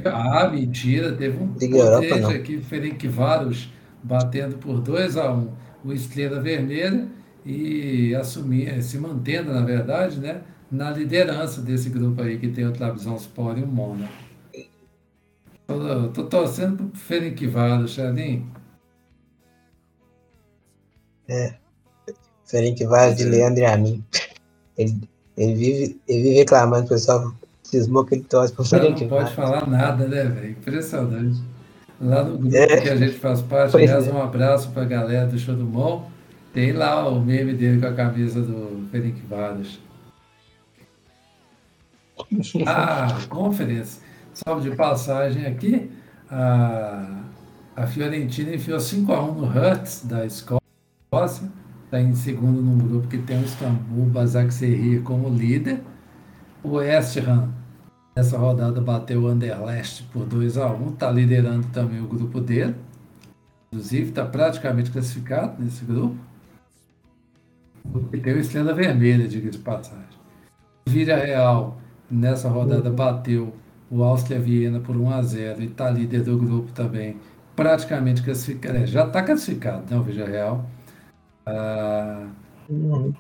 Ah, 0.06 0.50
mentira, 0.50 1.12
teve 1.14 1.38
um 1.38 1.50
protejo 1.50 2.30
aqui, 2.30 2.62
Ferencváros 2.62 3.70
batendo 4.02 4.58
por 4.58 4.80
2 4.80 5.18
a 5.18 5.34
1 5.34 5.38
um, 5.38 5.50
o 5.84 5.94
Estrela 5.94 6.40
Vermelha 6.40 7.08
e 7.46 8.16
assumir, 8.16 8.82
se 8.82 8.98
mantendo, 8.98 9.54
na 9.54 9.62
verdade, 9.62 10.20
né, 10.20 10.42
na 10.72 10.92
liderança 10.92 11.62
desse 11.62 11.90
grupo 11.90 12.22
aí 12.22 12.38
que 12.38 12.48
tem 12.48 12.66
o 12.66 12.72
Trabzonspor 12.72 13.58
e 13.58 13.64
o 13.64 13.68
Mônaco. 13.68 14.27
Tô, 15.68 16.08
tô 16.10 16.24
torcendo 16.24 16.78
pro 16.78 16.98
Ferencváros, 16.98 17.92
Charlinho. 17.92 18.50
É. 21.28 21.56
Ferencváros 22.46 23.18
de. 23.18 23.26
Leandro 23.26 23.62
e 23.62 23.66
a 23.66 23.78
mim. 23.78 24.02
Ele, 24.78 25.10
ele, 25.36 25.54
vive, 25.56 26.02
ele 26.08 26.24
vive 26.24 26.36
reclamando, 26.36 26.86
o 26.86 26.90
pessoal 26.90 27.34
cismou 27.64 28.06
que 28.06 28.16
ele 28.16 28.24
torce 28.24 28.54
pro 28.54 28.64
Ferencváros. 28.64 29.02
Não 29.02 29.10
pode 29.10 29.36
falar 29.36 29.68
nada, 29.68 30.08
né, 30.08 30.24
velho? 30.24 30.52
Impressionante. 30.52 31.42
Lá 32.00 32.24
no 32.24 32.38
grupo 32.38 32.56
é. 32.56 32.82
que 32.82 32.90
a 32.90 32.96
gente 32.96 33.18
faz 33.18 33.42
parte, 33.42 33.76
aliás, 33.76 34.08
é. 34.08 34.12
um 34.14 34.22
abraço 34.22 34.70
para 34.72 34.84
a 34.84 34.86
galera 34.86 35.28
do 35.28 35.38
Show 35.38 35.56
do 35.56 35.66
Mol. 35.66 36.10
Tem 36.54 36.72
lá 36.72 37.08
o 37.10 37.20
meme 37.20 37.54
dele 37.54 37.82
com 37.82 37.88
a 37.88 37.94
camisa 37.94 38.42
do 38.42 38.88
Ferencváros. 38.90 39.80
Ah, 42.66 43.16
conferência. 43.30 44.07
Salve 44.46 44.70
de 44.70 44.76
passagem 44.76 45.48
aqui. 45.48 45.90
A, 46.30 47.24
a 47.76 47.88
Fiorentina 47.88 48.54
enfiou 48.54 48.78
5x1 48.78 49.36
no 49.36 49.48
Hertz 49.48 50.06
da 50.06 50.26
Escócia. 50.28 50.62
Está 51.86 52.00
em 52.00 52.14
segundo 52.14 52.62
num 52.62 52.78
grupo 52.78 53.08
que 53.08 53.18
tem 53.18 53.40
o 53.40 53.44
Istambul 53.44 54.06
Basaksehir 54.06 55.02
como 55.02 55.28
líder. 55.30 55.82
O 56.64 56.74
West 56.74 57.18
Ham 57.18 57.52
Nessa 58.16 58.38
rodada 58.38 58.82
bateu 58.82 59.24
o 59.24 59.28
Anderlecht 59.28 60.04
por 60.12 60.26
2 60.26 60.58
a 60.58 60.72
1 60.72 60.90
está 60.90 61.12
liderando 61.12 61.68
também 61.68 62.02
o 62.02 62.08
grupo 62.08 62.40
dele. 62.40 62.76
Inclusive, 63.72 64.10
está 64.10 64.26
praticamente 64.26 64.92
classificado 64.92 65.62
nesse 65.62 65.86
grupo. 65.86 66.16
E 68.12 68.18
tem 68.18 68.34
o 68.34 68.40
Estrela 68.40 68.74
Vermelha, 68.74 69.28
diga 69.28 69.50
de 69.50 69.60
passagem. 69.60 70.18
Vila 70.88 71.16
Real, 71.16 71.80
nessa 72.10 72.50
rodada, 72.50 72.90
bateu 72.90 73.54
o 73.90 74.04
Áustria 74.04 74.40
Viena 74.40 74.80
por 74.80 74.96
1 74.96 75.10
a 75.12 75.22
0 75.22 75.62
e 75.62 75.66
está 75.66 75.90
líder 75.90 76.24
do 76.24 76.38
grupo 76.38 76.72
também. 76.72 77.18
Praticamente 77.56 78.22
classificado. 78.22 78.78
É, 78.78 78.86
já 78.86 79.06
está 79.06 79.24
classificado, 79.24 79.84
né? 79.90 79.98
O 79.98 80.04
Vila 80.04 80.28
Real. 80.28 80.66
Ah, 81.46 82.28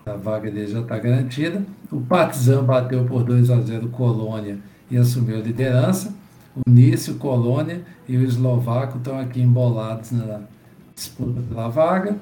a 0.06 0.14
vaga 0.14 0.52
dele 0.52 0.68
já 0.68 0.81
está 0.81 0.99
garantida. 0.99 1.64
O 1.91 2.02
Partizan 2.02 2.64
bateu 2.64 3.06
por 3.06 3.23
2 3.23 3.49
a 3.49 3.61
0 3.61 3.88
Colônia 3.89 4.60
e 4.91 4.98
assumiu 4.98 5.38
a 5.38 5.41
liderança. 5.41 6.14
O 6.56 6.69
Nice, 6.69 7.11
o 7.11 7.15
Colônia 7.15 7.81
e 8.07 8.18
o 8.18 8.23
Eslovaco 8.23 8.98
estão 8.98 9.18
aqui 9.19 9.41
embolados 9.41 10.11
na 10.11 10.41
disputa 10.94 11.41
pela 11.41 11.69
vaga. 11.69 12.18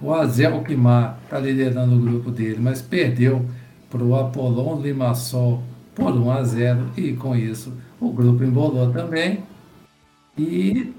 O 0.00 0.12
Azel 0.12 0.62
Kimar 0.62 1.18
está 1.24 1.38
liderando 1.38 1.96
o 1.96 2.00
grupo 2.00 2.30
dele, 2.30 2.58
mas 2.60 2.80
perdeu 2.80 3.44
para 3.90 4.02
o 4.02 4.16
Apollon 4.16 4.80
Limassol 4.80 5.62
por 5.94 6.12
1 6.12 6.30
a 6.30 6.42
0 6.42 6.90
e 6.96 7.12
com 7.14 7.36
isso 7.36 7.72
o 8.00 8.10
grupo 8.10 8.42
embolou 8.42 8.90
também. 8.92 9.40
E 10.38 10.92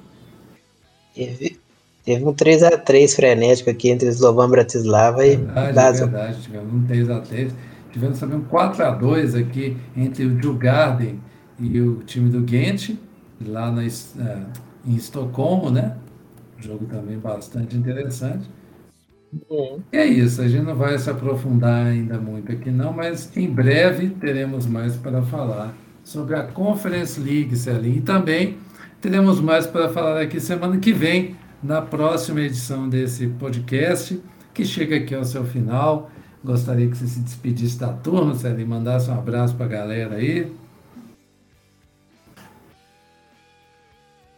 teve, 1.16 1.60
teve 2.06 2.26
um 2.26 2.34
3 2.34 2.64
a 2.64 2.78
3 2.78 3.16
frenético 3.16 3.70
aqui 3.70 3.90
entre 3.90 4.08
Slovan 4.10 4.50
Bratislava 4.50 5.26
e 5.26 5.38
verdade, 5.38 5.98
É 5.98 6.06
verdade, 6.06 6.42
tivemos 6.42 6.74
um 6.74 6.86
3 6.86 7.10
a 7.10 7.20
3 7.20 7.54
Tivemos 7.92 8.20
também 8.20 8.38
um 8.40 8.44
4 8.46 8.84
a 8.84 8.92
2 8.92 9.36
aqui 9.36 9.78
entre 9.96 10.26
o 10.26 10.36
Djurgården 10.36 11.20
e 11.60 11.80
o 11.80 11.98
time 11.98 12.32
do 12.32 12.42
Ghent, 12.42 12.98
lá 13.46 13.72
na, 13.72 13.84
uh, 13.84 14.46
em 14.84 14.96
Estocolmo, 14.96 15.70
né? 15.70 15.96
jogo 16.60 16.86
também 16.86 17.20
bastante 17.20 17.76
interessante. 17.76 18.50
E 19.92 19.98
é 19.98 20.06
isso, 20.06 20.42
a 20.42 20.48
gente 20.48 20.64
não 20.64 20.76
vai 20.76 20.98
se 20.98 21.10
aprofundar 21.10 21.88
ainda 21.88 22.18
muito 22.20 22.52
aqui 22.52 22.70
não, 22.70 22.94
mas 22.94 23.36
em 23.36 23.50
breve 23.50 24.10
teremos 24.10 24.66
mais 24.66 24.96
para 24.96 25.22
falar 25.22 25.74
sobre 26.04 26.36
a 26.36 26.44
Conference 26.44 27.20
League, 27.20 27.56
Celinho, 27.56 27.98
e 27.98 28.02
também 28.02 28.58
teremos 29.02 29.40
mais 29.40 29.66
para 29.66 29.90
falar 29.90 30.22
aqui 30.22 30.40
semana 30.40 30.78
que 30.78 30.94
vem, 30.94 31.36
na 31.62 31.82
próxima 31.82 32.42
edição 32.42 32.90
desse 32.90 33.28
podcast, 33.28 34.22
que 34.54 34.66
chega 34.66 34.98
aqui 34.98 35.16
ao 35.16 35.24
seu 35.24 35.46
final. 35.46 36.12
Gostaria 36.44 36.90
que 36.90 36.98
você 36.98 37.08
se 37.08 37.20
despedisse 37.22 37.80
da 37.80 37.94
turma, 37.94 38.36
Célio, 38.36 38.60
e 38.60 38.66
mandasse 38.66 39.10
um 39.10 39.14
abraço 39.14 39.56
para 39.56 39.66
a 39.66 39.70
galera 39.70 40.16
aí. 40.16 40.52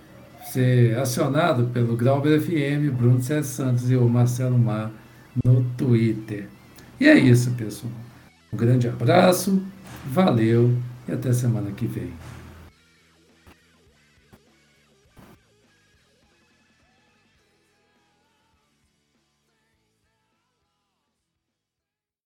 ser 0.43 0.95
acionado 0.99 1.65
pelo 1.73 1.97
Grauber 1.97 2.39
FM, 2.39 2.95
Bruno 2.95 3.23
César 3.23 3.43
Santos 3.43 3.89
e 3.89 3.95
o 3.95 4.07
Marcelo 4.07 4.59
Mar 4.59 4.91
no 5.43 5.63
Twitter. 5.75 6.47
E 6.99 7.07
é 7.07 7.17
isso, 7.17 7.49
pessoal. 7.51 7.91
Um 8.53 8.57
grande 8.57 8.87
abraço, 8.87 9.63
valeu 10.05 10.77
e 11.07 11.11
até 11.11 11.33
semana 11.33 11.71
que 11.71 11.87
vem. 11.87 12.11